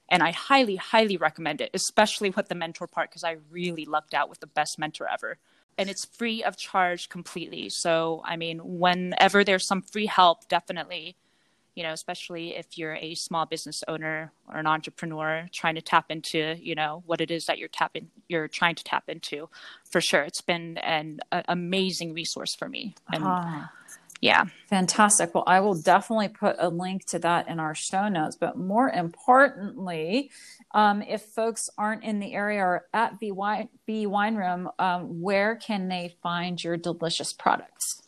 And 0.09 0.23
I 0.23 0.31
highly, 0.31 0.77
highly 0.77 1.15
recommend 1.15 1.61
it, 1.61 1.69
especially 1.75 2.31
with 2.31 2.47
the 2.49 2.55
mentor 2.55 2.87
part, 2.87 3.11
because 3.11 3.23
I 3.23 3.37
really 3.51 3.85
lucked 3.85 4.15
out 4.15 4.29
with 4.31 4.39
the 4.39 4.47
best 4.47 4.79
mentor 4.79 5.07
ever. 5.07 5.37
And 5.77 5.91
it's 5.91 6.05
free 6.05 6.43
of 6.43 6.57
charge 6.57 7.07
completely. 7.09 7.69
So, 7.69 8.23
I 8.25 8.35
mean, 8.35 8.57
whenever 8.63 9.43
there's 9.43 9.67
some 9.67 9.83
free 9.83 10.07
help, 10.07 10.47
definitely 10.47 11.15
you 11.79 11.83
know, 11.83 11.93
especially 11.93 12.57
if 12.57 12.77
you're 12.77 12.95
a 12.95 13.15
small 13.15 13.45
business 13.45 13.85
owner 13.87 14.33
or 14.49 14.59
an 14.59 14.67
entrepreneur 14.67 15.47
trying 15.53 15.75
to 15.75 15.81
tap 15.81 16.07
into, 16.09 16.57
you 16.59 16.75
know, 16.75 17.03
what 17.05 17.21
it 17.21 17.31
is 17.31 17.45
that 17.45 17.57
you're 17.57 17.69
tapping, 17.69 18.09
you're 18.27 18.49
trying 18.49 18.75
to 18.75 18.83
tap 18.83 19.05
into. 19.07 19.47
For 19.89 20.01
sure, 20.01 20.23
it's 20.23 20.41
been 20.41 20.77
an 20.79 21.21
a, 21.31 21.41
amazing 21.47 22.13
resource 22.13 22.53
for 22.53 22.67
me. 22.67 22.95
And, 23.13 23.23
uh-huh. 23.23 23.67
Yeah. 24.19 24.43
Fantastic. 24.67 25.33
Well, 25.33 25.45
I 25.47 25.61
will 25.61 25.81
definitely 25.81 26.27
put 26.27 26.57
a 26.59 26.67
link 26.67 27.05
to 27.11 27.19
that 27.19 27.47
in 27.47 27.61
our 27.61 27.73
show 27.73 28.09
notes. 28.09 28.35
But 28.35 28.57
more 28.57 28.89
importantly, 28.89 30.31
um, 30.73 31.01
if 31.01 31.21
folks 31.21 31.69
aren't 31.77 32.03
in 32.03 32.19
the 32.19 32.33
area 32.33 32.59
or 32.59 32.87
at 32.93 33.21
V 33.21 33.31
Wine, 33.31 33.69
V 33.85 34.05
Wine 34.05 34.35
Room, 34.35 34.69
um, 34.77 35.21
where 35.21 35.55
can 35.55 35.87
they 35.87 36.17
find 36.21 36.61
your 36.61 36.75
delicious 36.75 37.31
products? 37.31 38.01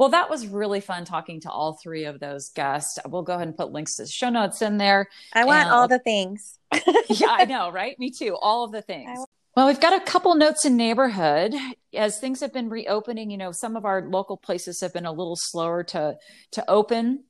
Well, 0.00 0.08
that 0.08 0.30
was 0.30 0.46
really 0.46 0.80
fun 0.80 1.04
talking 1.04 1.42
to 1.42 1.50
all 1.50 1.74
three 1.74 2.06
of 2.06 2.20
those 2.20 2.48
guests. 2.48 2.98
We'll 3.06 3.20
go 3.20 3.34
ahead 3.34 3.48
and 3.48 3.54
put 3.54 3.70
links 3.70 3.96
to 3.96 4.06
show 4.06 4.30
notes 4.30 4.62
in 4.62 4.78
there. 4.78 5.08
I 5.34 5.44
want 5.44 5.68
all 5.68 5.88
the 5.88 5.98
things. 5.98 6.58
yeah, 6.72 7.26
I 7.28 7.44
know, 7.48 7.70
right? 7.70 7.98
Me 7.98 8.10
too. 8.10 8.34
All 8.40 8.64
of 8.64 8.72
the 8.72 8.80
things. 8.80 9.10
Well, 9.56 9.66
we've 9.66 9.80
got 9.80 10.00
a 10.00 10.04
couple 10.04 10.34
notes 10.36 10.64
in 10.64 10.76
neighborhood 10.76 11.54
as 11.92 12.18
things 12.18 12.40
have 12.40 12.52
been 12.52 12.68
reopening. 12.68 13.30
You 13.30 13.36
know, 13.36 13.50
some 13.50 13.76
of 13.76 13.84
our 13.84 14.02
local 14.02 14.36
places 14.36 14.80
have 14.80 14.92
been 14.92 15.06
a 15.06 15.12
little 15.12 15.36
slower 15.36 15.82
to 15.84 16.18
to 16.52 16.70
open, 16.70 17.24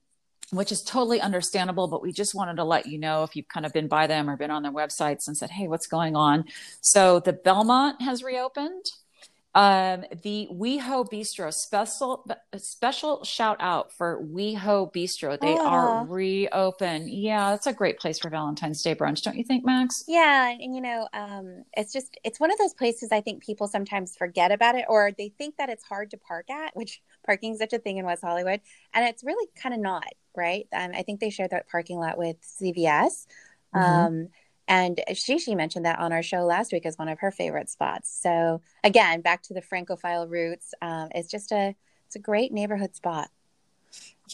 which 0.51 0.71
is 0.71 0.83
totally 0.83 1.19
understandable. 1.21 1.89
But 1.89 2.03
we 2.03 2.13
just 2.13 2.35
wanted 2.35 2.57
to 2.57 2.65
let 2.65 2.87
you 2.87 2.99
know 2.99 3.25
if 3.25 3.37
you've 3.37 3.49
kind 3.49 3.65
of 3.65 3.73
been 3.73 3.89
by 3.89 4.07
them 4.07 4.29
or 4.29 4.37
been 4.37 4.51
on 4.51 4.63
their 4.63 4.73
websites 4.73 5.27
and 5.29 5.37
said, 5.37 5.51
"Hey, 5.51 5.67
what's 5.67 5.87
going 5.87 6.15
on?" 6.15 6.45
So 6.83 7.21
the 7.21 7.33
Belmont 7.33 8.03
has 8.03 8.23
reopened. 8.23 8.85
Um, 9.53 10.05
the 10.23 10.47
WeHo 10.53 11.11
Bistro 11.11 11.53
special 11.53 12.25
special 12.57 13.25
shout 13.25 13.57
out 13.59 13.93
for 13.93 14.23
WeHo 14.23 14.93
Bistro. 14.93 15.41
They 15.41 15.57
are 15.57 16.07
reopen. 16.07 17.09
Yeah, 17.09 17.51
that's 17.51 17.67
a 17.67 17.73
great 17.73 17.99
place 17.99 18.21
for 18.21 18.31
Valentine's 18.31 18.81
Day 18.81 18.95
brunch, 18.95 19.23
don't 19.23 19.37
you 19.37 19.43
think, 19.43 19.65
Max? 19.65 20.05
Yeah, 20.07 20.51
and 20.51 20.73
you 20.75 20.81
know, 20.81 21.09
um, 21.13 21.65
it's 21.73 21.93
just 21.93 22.17
it's 22.23 22.39
one 22.39 22.53
of 22.53 22.59
those 22.59 22.75
places 22.75 23.11
I 23.11 23.21
think 23.21 23.43
people 23.43 23.67
sometimes 23.67 24.17
forget 24.17 24.53
about 24.53 24.77
it, 24.77 24.85
or 24.89 25.11
they 25.19 25.31
think 25.37 25.57
that 25.57 25.69
it's 25.69 25.85
hard 25.85 26.13
to 26.13 26.17
park 26.17 26.49
at, 26.49 26.77
which 26.77 27.03
parking 27.27 27.53
is 27.53 27.59
such 27.59 27.73
a 27.73 27.79
thing 27.79 27.97
in 27.97 28.07
West 28.07 28.23
Hollywood, 28.23 28.61
and 28.95 29.05
it's 29.05 29.25
really 29.25 29.49
kind 29.61 29.75
of 29.75 29.81
not, 29.81 30.07
right? 30.37 30.69
Um, 30.73 30.93
I 30.95 31.03
think 31.03 31.19
they 31.19 31.31
share 31.31 31.49
that 31.49 31.69
parking 31.69 31.99
lot 31.99 32.19
with 32.19 32.37
CVS. 32.41 33.27
Mm-hmm. 33.75 33.79
Um, 33.79 34.29
and 34.71 35.01
Shishi 35.11 35.57
mentioned 35.57 35.85
that 35.85 35.99
on 35.99 36.13
our 36.13 36.23
show 36.23 36.45
last 36.45 36.73
week 36.73 36.87
as 36.87 36.97
one 36.97 37.09
of 37.09 37.19
her 37.19 37.33
favorite 37.33 37.69
spots. 37.69 38.09
So 38.23 38.63
again, 38.85 39.21
back 39.21 39.43
to 39.43 39.55
the 39.55 39.61
Francophile 39.61 40.29
roots. 40.29 40.73
Um, 40.81 41.09
it's 41.13 41.29
just 41.29 41.51
a 41.51 41.75
it's 42.07 42.15
a 42.15 42.21
great 42.21 42.53
neighborhood 42.53 42.95
spot. 42.95 43.31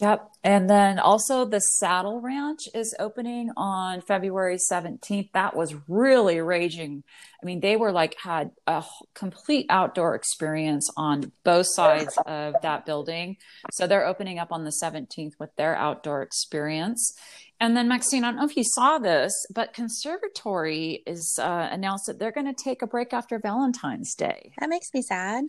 Yep. 0.00 0.30
And 0.44 0.68
then 0.68 0.98
also 0.98 1.44
the 1.44 1.60
Saddle 1.60 2.20
Ranch 2.20 2.60
is 2.74 2.94
opening 2.98 3.50
on 3.56 4.00
February 4.00 4.58
17th. 4.70 5.32
That 5.32 5.56
was 5.56 5.74
really 5.88 6.40
raging. 6.40 7.02
I 7.42 7.46
mean, 7.46 7.60
they 7.60 7.76
were 7.76 7.92
like 7.92 8.16
had 8.22 8.50
a 8.66 8.84
complete 9.14 9.66
outdoor 9.70 10.14
experience 10.14 10.90
on 10.96 11.32
both 11.44 11.66
sides 11.70 12.16
of 12.26 12.54
that 12.62 12.84
building. 12.84 13.36
So 13.72 13.86
they're 13.86 14.06
opening 14.06 14.38
up 14.38 14.52
on 14.52 14.64
the 14.64 14.72
17th 14.82 15.32
with 15.38 15.54
their 15.56 15.76
outdoor 15.76 16.22
experience. 16.22 17.14
And 17.58 17.74
then, 17.74 17.88
Maxine, 17.88 18.22
I 18.22 18.28
don't 18.28 18.36
know 18.36 18.44
if 18.44 18.56
you 18.56 18.64
saw 18.64 18.98
this, 18.98 19.32
but 19.54 19.72
Conservatory 19.72 21.02
is 21.06 21.38
uh, 21.40 21.68
announced 21.70 22.04
that 22.06 22.18
they're 22.18 22.32
going 22.32 22.52
to 22.52 22.64
take 22.64 22.82
a 22.82 22.86
break 22.86 23.14
after 23.14 23.38
Valentine's 23.38 24.14
Day. 24.14 24.52
That 24.60 24.68
makes 24.68 24.92
me 24.92 25.00
sad. 25.00 25.46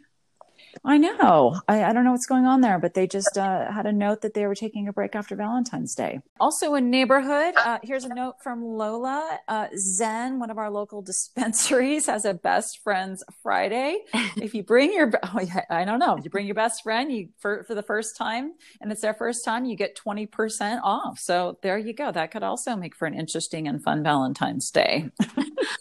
I 0.84 0.98
know. 0.98 1.60
I, 1.68 1.84
I, 1.84 1.94
don't 1.94 2.04
know 2.04 2.12
what's 2.12 2.26
going 2.26 2.46
on 2.46 2.62
there, 2.62 2.80
but 2.80 2.94
they 2.94 3.08
just 3.08 3.38
uh, 3.38 3.72
had 3.72 3.86
a 3.86 3.92
note 3.92 4.22
that 4.22 4.34
they 4.34 4.46
were 4.46 4.56
taking 4.56 4.88
a 4.88 4.94
break 4.94 5.16
after 5.16 5.36
Valentine's 5.36 5.96
Day. 5.96 6.22
Also, 6.40 6.76
in 6.76 6.90
neighborhood, 6.90 7.56
uh, 7.58 7.80
here's 7.84 8.06
a 8.06 8.14
note 8.14 8.36
from 8.42 8.64
Lola. 8.64 9.40
Uh, 9.48 9.68
Zen, 9.78 10.40
one 10.40 10.50
of 10.50 10.58
our 10.58 10.70
local 10.70 11.02
dispensaries, 11.04 12.06
has 12.08 12.26
a 12.26 12.34
best 12.34 12.80
friends 12.84 13.24
Friday. 13.42 14.00
if 14.38 14.54
you 14.54 14.64
bring 14.64 14.94
your, 14.94 15.12
oh, 15.24 15.42
yeah, 15.42 15.66
I 15.70 15.86
don't 15.86 16.00
know, 16.00 16.16
if 16.18 16.24
you 16.24 16.30
bring 16.30 16.46
your 16.46 16.56
best 16.56 16.84
friend, 16.84 17.12
you 17.12 17.30
for 17.38 17.64
for 17.64 17.76
the 17.76 17.84
first 17.84 18.16
time, 18.16 18.54
and 18.82 18.92
it's 18.92 19.02
their 19.02 19.14
first 19.14 19.44
time, 19.44 19.66
you 19.66 19.76
get 19.76 19.96
twenty 19.96 20.26
percent 20.26 20.82
off. 20.84 21.20
So 21.20 21.58
there 21.62 21.78
you 21.78 21.94
go. 21.94 22.12
That 22.12 22.32
could 22.32 22.44
also 22.44 22.76
make 22.76 22.96
for 22.96 23.06
an 23.06 23.14
interesting 23.14 23.68
and 23.68 23.82
fun 23.84 24.04
Valentine's 24.04 24.70
Day. 24.72 25.10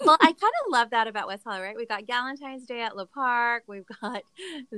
well, 0.04 0.16
I 0.20 0.26
kind 0.26 0.36
of 0.36 0.70
love 0.70 0.90
that 0.90 1.06
about 1.06 1.26
West 1.26 1.44
Hollywood. 1.44 1.66
Right? 1.66 1.76
We've 1.76 1.88
got 1.88 2.06
Valentine's 2.06 2.66
Day 2.66 2.82
at 2.82 2.96
Le 2.96 3.06
Parc. 3.06 3.64
We've 3.66 3.86
got 4.00 4.22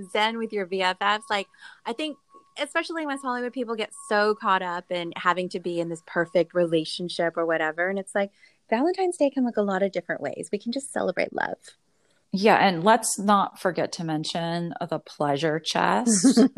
zen 0.05 0.39
with 0.39 0.53
your 0.53 0.67
VFFs. 0.67 1.23
Like, 1.31 1.49
I 1.85 1.93
think 1.93 2.17
especially 2.61 3.03
in 3.03 3.09
West 3.09 3.23
Hollywood, 3.23 3.53
people 3.53 3.77
get 3.77 3.93
so 4.09 4.35
caught 4.35 4.63
up 4.63 4.91
in 4.91 5.13
having 5.17 5.49
to 5.51 5.61
be 5.61 5.81
in 5.81 5.89
this 5.89 6.03
perfect 6.07 6.55
relationship 6.55 7.37
or 7.37 7.47
whatever. 7.47 7.89
And 7.89 7.99
it's 7.99 8.15
like 8.15 8.33
Valentine's 8.69 9.17
Day 9.17 9.31
can 9.31 9.45
look 9.45 9.57
a 9.57 9.63
lot 9.63 9.83
of 9.83 9.93
different 9.93 10.21
ways. 10.21 10.49
We 10.53 10.59
can 10.59 10.73
just 10.73 10.93
celebrate 10.93 11.33
love. 11.33 11.59
Yeah. 12.33 12.57
And 12.57 12.85
let's 12.85 13.19
not 13.19 13.61
forget 13.61 13.93
to 13.93 14.05
mention 14.05 14.75
the 14.89 14.99
pleasure 14.99 15.59
chest. 15.59 16.41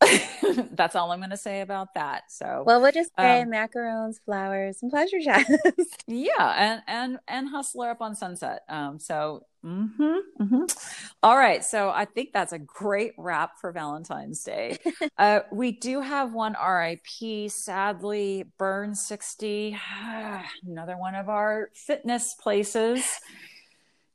That's 0.72 0.94
all 0.94 1.10
I'm 1.10 1.18
going 1.18 1.30
to 1.30 1.36
say 1.36 1.60
about 1.60 1.94
that. 1.94 2.24
So, 2.30 2.62
well, 2.64 2.80
we'll 2.80 2.92
just 2.92 3.10
say 3.18 3.42
um, 3.42 3.50
macarons, 3.50 4.16
flowers, 4.24 4.78
and 4.82 4.90
pleasure 4.90 5.18
chest. 5.20 5.50
yeah, 6.06 6.54
and 6.56 6.82
and 6.86 7.18
and 7.26 7.48
hustler 7.48 7.90
up 7.90 8.00
on 8.00 8.14
Sunset. 8.14 8.62
Um, 8.68 8.98
so, 8.98 9.44
mm-hmm, 9.64 10.42
mm-hmm. 10.42 10.64
All 11.22 11.36
right. 11.36 11.64
So, 11.64 11.90
I 11.90 12.04
think 12.04 12.32
that's 12.32 12.52
a 12.52 12.58
great 12.58 13.12
wrap 13.18 13.58
for 13.60 13.72
Valentine's 13.72 14.42
Day. 14.42 14.78
uh, 15.18 15.40
we 15.50 15.72
do 15.72 16.00
have 16.00 16.32
one 16.32 16.54
RIP. 16.54 17.50
Sadly, 17.50 18.44
Burn 18.58 18.94
sixty, 18.94 19.76
another 20.66 20.96
one 20.96 21.14
of 21.14 21.28
our 21.28 21.70
fitness 21.74 22.34
places, 22.34 23.04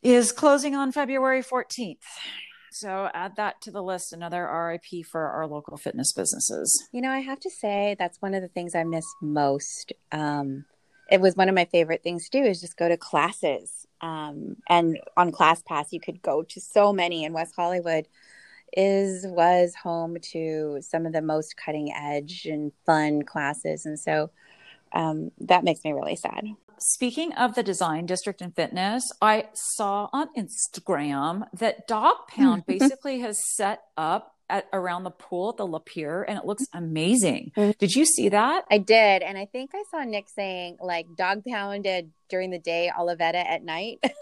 is 0.02 0.32
closing 0.32 0.76
on 0.76 0.91
February 0.91 1.41
14th. 1.41 1.98
So 2.74 3.10
add 3.14 3.36
that 3.36 3.62
to 3.62 3.72
the 3.72 3.84
list, 3.84 4.14
another 4.14 4.44
RIP 4.46 5.06
for 5.06 5.30
our 5.30 5.48
local 5.48 5.78
fitness 5.78 6.12
businesses. 6.12 6.88
You 6.91 7.02
know, 7.02 7.12
I 7.12 7.20
have 7.20 7.39
to 7.41 7.50
say 7.50 7.96
that's 8.00 8.22
one 8.22 8.34
of 8.34 8.41
the 8.41 8.48
things 8.48 8.74
I 8.74 8.84
miss 8.84 9.06
most. 9.22 9.94
Um, 10.12 10.66
it 11.10 11.22
was 11.22 11.36
one 11.36 11.50
of 11.50 11.56
my 11.56 11.66
favorite 11.66 12.02
things 12.02 12.28
to 12.28 12.41
do 12.41 12.44
is 12.44 12.60
just 12.60 12.76
go 12.76 12.89
to 12.89 12.98
classes. 12.98 13.86
Um, 14.04 14.58
and 14.68 14.99
on 15.16 15.32
ClassPass, 15.32 15.86
you 15.91 16.01
could 16.01 16.22
go 16.22 16.43
to 16.43 16.60
so 16.60 16.91
many 16.91 17.24
in 17.24 17.32
West 17.32 17.54
Hollywood. 17.56 18.08
is 18.76 19.26
was 19.26 19.74
home 19.82 20.18
to 20.34 20.80
some 20.82 21.06
of 21.06 21.14
the 21.14 21.22
most 21.22 21.56
cutting 21.56 21.93
edge 21.95 22.45
and 22.45 22.74
fun 22.86 23.22
classes, 23.22 23.86
and 23.86 23.97
so 23.97 24.30
um, 24.91 25.32
that 25.39 25.64
makes 25.64 25.86
me 25.86 25.93
really 25.93 26.18
sad. 26.18 26.43
Speaking 26.80 27.32
of 27.34 27.56
the 27.56 27.64
design 27.64 28.06
district 28.06 28.41
and 28.41 28.54
fitness, 28.54 29.04
I 29.22 29.47
saw 29.54 30.10
on 30.12 30.28
Instagram 30.36 31.45
that 31.54 31.88
Dog 31.88 32.28
Pound 32.28 32.66
basically 32.68 33.22
has 33.22 33.39
set 33.56 33.84
up 33.95 34.33
at 34.50 34.66
around 34.74 35.04
the 35.04 35.12
pool 35.12 35.50
at 35.50 35.58
the 35.58 35.66
La 35.66 35.80
Peer 35.80 36.24
and 36.24 36.38
it 36.38 36.46
looks 36.46 36.66
amazing. 36.74 37.52
Mhm. 37.56 37.78
Did 37.78 37.96
you 37.96 38.06
see 38.06 38.30
that? 38.30 38.66
I 38.70 38.78
did, 38.78 39.22
and 39.22 39.38
I 39.38 39.46
think 39.46 39.72
I 39.74 39.84
saw 39.89 40.04
Nick 40.04 40.30
saying 40.30 40.78
like 40.82 41.08
dog 41.16 41.44
pounded 41.48 42.12
during 42.30 42.52
the 42.52 42.60
day, 42.60 42.91
Olivetta 42.98 43.36
at 43.36 43.64
night. 43.64 44.04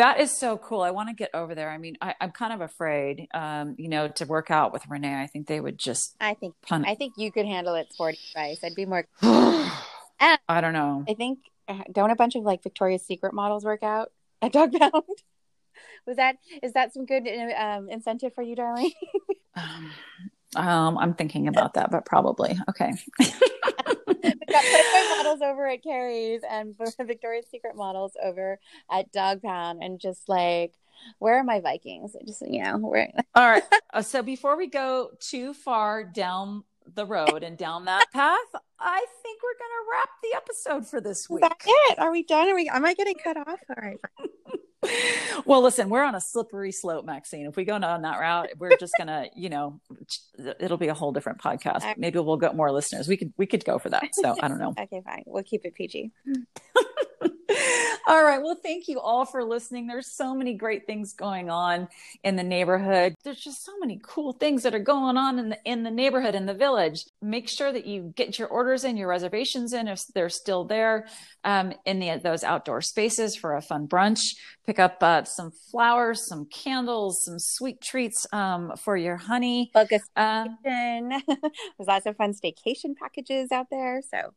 That 0.00 0.18
is 0.18 0.34
so 0.34 0.56
cool. 0.56 0.80
I 0.80 0.92
want 0.92 1.10
to 1.10 1.14
get 1.14 1.28
over 1.34 1.54
there. 1.54 1.68
I 1.68 1.76
mean, 1.76 1.98
I, 2.00 2.14
I'm 2.18 2.30
kind 2.30 2.54
of 2.54 2.62
afraid, 2.62 3.28
um, 3.34 3.74
you 3.76 3.90
know, 3.90 4.08
to 4.08 4.24
work 4.24 4.50
out 4.50 4.72
with 4.72 4.88
Renee. 4.88 5.14
I 5.14 5.26
think 5.26 5.46
they 5.46 5.60
would 5.60 5.78
just 5.78 6.16
I 6.18 6.32
think 6.32 6.54
pun. 6.66 6.86
I 6.86 6.94
think 6.94 7.18
you 7.18 7.30
could 7.30 7.44
handle 7.44 7.74
it 7.74 7.92
sporty 7.92 8.16
advice. 8.30 8.64
I'd 8.64 8.74
be 8.74 8.86
more. 8.86 9.04
I 9.20 10.38
don't 10.62 10.72
know. 10.72 11.04
I 11.06 11.12
think 11.12 11.40
uh, 11.68 11.82
don't 11.92 12.10
a 12.10 12.16
bunch 12.16 12.34
of 12.34 12.44
like 12.44 12.62
Victoria's 12.62 13.04
Secret 13.04 13.34
models 13.34 13.62
work 13.62 13.82
out 13.82 14.10
at 14.40 14.52
Dog 14.52 14.72
Pound? 14.72 15.04
Was 16.06 16.16
that 16.16 16.36
is 16.62 16.72
that 16.72 16.92
some 16.92 17.06
good 17.06 17.26
um, 17.58 17.88
incentive 17.88 18.34
for 18.34 18.42
you, 18.42 18.56
darling? 18.56 18.92
Um, 19.56 19.90
um, 20.56 20.98
I'm 20.98 21.14
thinking 21.14 21.48
about 21.48 21.74
that, 21.74 21.90
but 21.90 22.06
probably 22.06 22.56
okay. 22.68 22.92
Got 24.22 24.64
Playboy 24.64 25.16
models 25.16 25.42
over 25.42 25.66
at 25.68 25.82
Carrie's 25.82 26.42
and 26.48 26.74
Victoria's 27.06 27.46
Secret 27.50 27.76
models 27.76 28.12
over 28.22 28.58
at 28.90 29.10
Dog 29.12 29.42
Pound, 29.42 29.82
and 29.82 30.00
just 30.00 30.28
like, 30.28 30.74
where 31.18 31.38
are 31.38 31.44
my 31.44 31.60
Vikings? 31.60 32.16
Just 32.26 32.42
you 32.42 32.62
know, 32.62 32.78
where 32.78 33.10
All 33.34 33.48
right. 33.48 33.62
Uh, 33.92 34.02
so 34.02 34.22
before 34.22 34.56
we 34.56 34.66
go 34.66 35.10
too 35.20 35.54
far 35.54 36.04
down 36.04 36.64
the 36.94 37.06
road 37.06 37.42
and 37.44 37.56
down 37.56 37.84
that 37.84 38.06
path, 38.12 38.38
I 38.78 39.06
think 39.22 39.40
we're 39.42 39.58
going 39.58 39.70
to 39.70 39.90
wrap 39.92 40.08
the 40.22 40.36
episode 40.36 40.90
for 40.90 41.00
this 41.00 41.20
is 41.20 41.30
week. 41.30 41.42
that 41.42 41.56
it? 41.64 41.98
Are 41.98 42.10
we 42.10 42.24
done? 42.24 42.48
Are 42.48 42.54
we? 42.54 42.68
Am 42.68 42.84
I 42.84 42.94
getting 42.94 43.16
cut 43.22 43.36
off? 43.36 43.60
All 43.68 43.76
right. 43.80 44.00
Well, 45.44 45.62
listen, 45.62 45.90
we're 45.90 46.04
on 46.04 46.14
a 46.14 46.20
slippery 46.20 46.72
slope, 46.72 47.04
Maxine. 47.04 47.46
If 47.46 47.56
we 47.56 47.64
go 47.64 47.78
down 47.78 48.02
that 48.02 48.18
route, 48.18 48.48
we're 48.58 48.76
just 48.78 48.92
gonna, 48.96 49.26
you 49.34 49.48
know, 49.48 49.80
it'll 50.58 50.78
be 50.78 50.88
a 50.88 50.94
whole 50.94 51.12
different 51.12 51.38
podcast. 51.38 51.82
Maybe 51.96 52.18
we'll 52.18 52.36
get 52.36 52.56
more 52.56 52.72
listeners. 52.72 53.08
We 53.08 53.16
could 53.16 53.32
we 53.36 53.46
could 53.46 53.64
go 53.64 53.78
for 53.78 53.90
that. 53.90 54.14
So 54.14 54.34
I 54.42 54.48
don't 54.48 54.58
know. 54.58 54.74
Okay, 54.78 55.02
fine. 55.04 55.24
We'll 55.26 55.42
keep 55.42 55.64
it 55.64 55.74
PG. 55.74 56.10
all 58.06 58.24
right. 58.24 58.40
Well, 58.42 58.56
thank 58.62 58.88
you 58.88 58.98
all 59.00 59.24
for 59.24 59.44
listening. 59.44 59.86
There's 59.86 60.14
so 60.14 60.34
many 60.34 60.54
great 60.54 60.86
things 60.86 61.12
going 61.12 61.50
on 61.50 61.88
in 62.24 62.36
the 62.36 62.42
neighborhood. 62.42 63.14
There's 63.24 63.40
just 63.40 63.64
so 63.64 63.72
many 63.78 64.00
cool 64.02 64.32
things 64.32 64.62
that 64.62 64.74
are 64.74 64.78
going 64.78 65.16
on 65.16 65.38
in 65.38 65.50
the 65.50 65.58
in 65.64 65.82
the 65.82 65.90
neighborhood 65.90 66.34
in 66.34 66.46
the 66.46 66.54
village. 66.54 67.04
Make 67.20 67.48
sure 67.48 67.72
that 67.72 67.86
you 67.86 68.12
get 68.16 68.38
your 68.38 68.48
orders 68.48 68.84
in, 68.84 68.96
your 68.96 69.08
reservations 69.08 69.72
in 69.72 69.88
if 69.88 70.00
they're 70.14 70.28
still 70.30 70.64
there 70.64 71.06
um, 71.44 71.72
in 71.84 71.98
the 71.98 72.18
those 72.22 72.44
outdoor 72.44 72.80
spaces 72.80 73.36
for 73.36 73.56
a 73.56 73.62
fun 73.62 73.86
brunch. 73.86 74.20
Pick 74.66 74.78
up 74.78 75.02
uh, 75.02 75.24
some 75.24 75.50
flowers, 75.70 76.26
some 76.26 76.46
candles, 76.46 77.24
some 77.24 77.38
sweet 77.38 77.80
treats 77.80 78.26
um, 78.32 78.72
for 78.76 78.96
your 78.96 79.16
honey. 79.16 79.70
Book 79.74 79.90
a 79.92 80.00
Um. 80.20 80.58
There's 80.64 81.88
lots 81.88 82.06
of 82.06 82.16
fun 82.16 82.34
staycation 82.34 82.94
packages 82.96 83.50
out 83.52 83.66
there. 83.70 84.00
So 84.10 84.32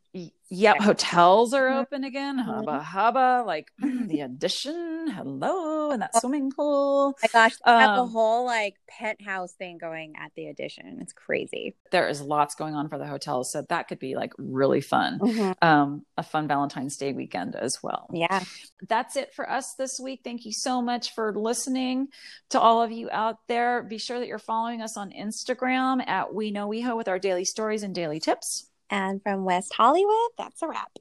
Yep, 0.50 0.76
hotels 0.82 1.54
are 1.54 1.68
open 1.68 2.04
again. 2.04 2.38
Mhm. 2.38 2.44
Hubba 2.44 2.80
hubba, 2.82 3.44
like 3.46 3.72
the 3.78 4.20
Edition. 4.20 5.08
Hello, 5.08 5.90
and 5.90 6.02
that 6.02 6.14
swimming 6.20 6.50
pool. 6.50 7.14
my 7.22 7.28
gosh, 7.32 7.56
they 7.64 7.70
have 7.70 7.98
a 7.98 8.02
Um, 8.02 8.10
whole 8.10 8.44
like 8.44 8.76
penthouse 8.88 9.52
thing 9.54 9.78
going 9.78 10.14
at 10.16 10.32
the 10.36 10.46
Edition. 10.48 10.98
It's 11.00 11.12
crazy. 11.12 11.74
There 11.90 12.08
is 12.08 12.20
lots 12.20 12.54
going 12.54 12.74
on 12.74 12.88
for 12.88 12.98
the 12.98 13.06
hotels, 13.06 13.50
so 13.50 13.62
that 13.68 13.88
could 13.88 13.98
be 13.98 14.14
like 14.16 14.32
really 14.38 14.80
fun. 14.80 15.18
Mhm. 15.18 15.54
Um, 15.62 16.06
a 16.18 16.22
fun 16.22 16.46
Valentine's 16.46 16.96
Day 16.96 17.12
weekend 17.12 17.56
as 17.56 17.82
well. 17.82 18.08
Yeah. 18.12 18.42
That's 18.88 19.16
it 19.16 19.32
for 19.34 19.48
us 19.50 19.74
this 19.74 19.98
week. 19.98 20.20
Thank 20.24 20.44
you 20.44 20.52
so 20.52 20.82
much 20.82 21.14
for 21.14 21.34
listening 21.34 22.08
to 22.50 22.60
all 22.60 22.82
of 22.82 22.92
you 22.92 23.08
out 23.10 23.38
there. 23.48 23.82
Be 23.82 23.98
sure 23.98 24.18
that 24.18 24.28
you're 24.28 24.38
following 24.38 24.82
us 24.82 24.96
on 24.96 25.10
Instagram 25.10 26.06
at 26.06 26.34
We 26.34 26.50
Know 26.50 26.68
WeHo 26.68 26.96
with 26.96 27.08
our 27.08 27.18
daily 27.18 27.44
stories 27.46 27.82
and 27.82 27.94
daily 27.94 28.20
tips. 28.20 28.68
And 28.94 29.20
from 29.24 29.44
West 29.44 29.74
Hollywood, 29.74 30.30
that's 30.38 30.62
a 30.62 30.68
wrap. 30.68 30.92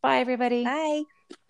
Bye, 0.00 0.20
everybody. 0.20 0.64
Bye. 0.64 1.02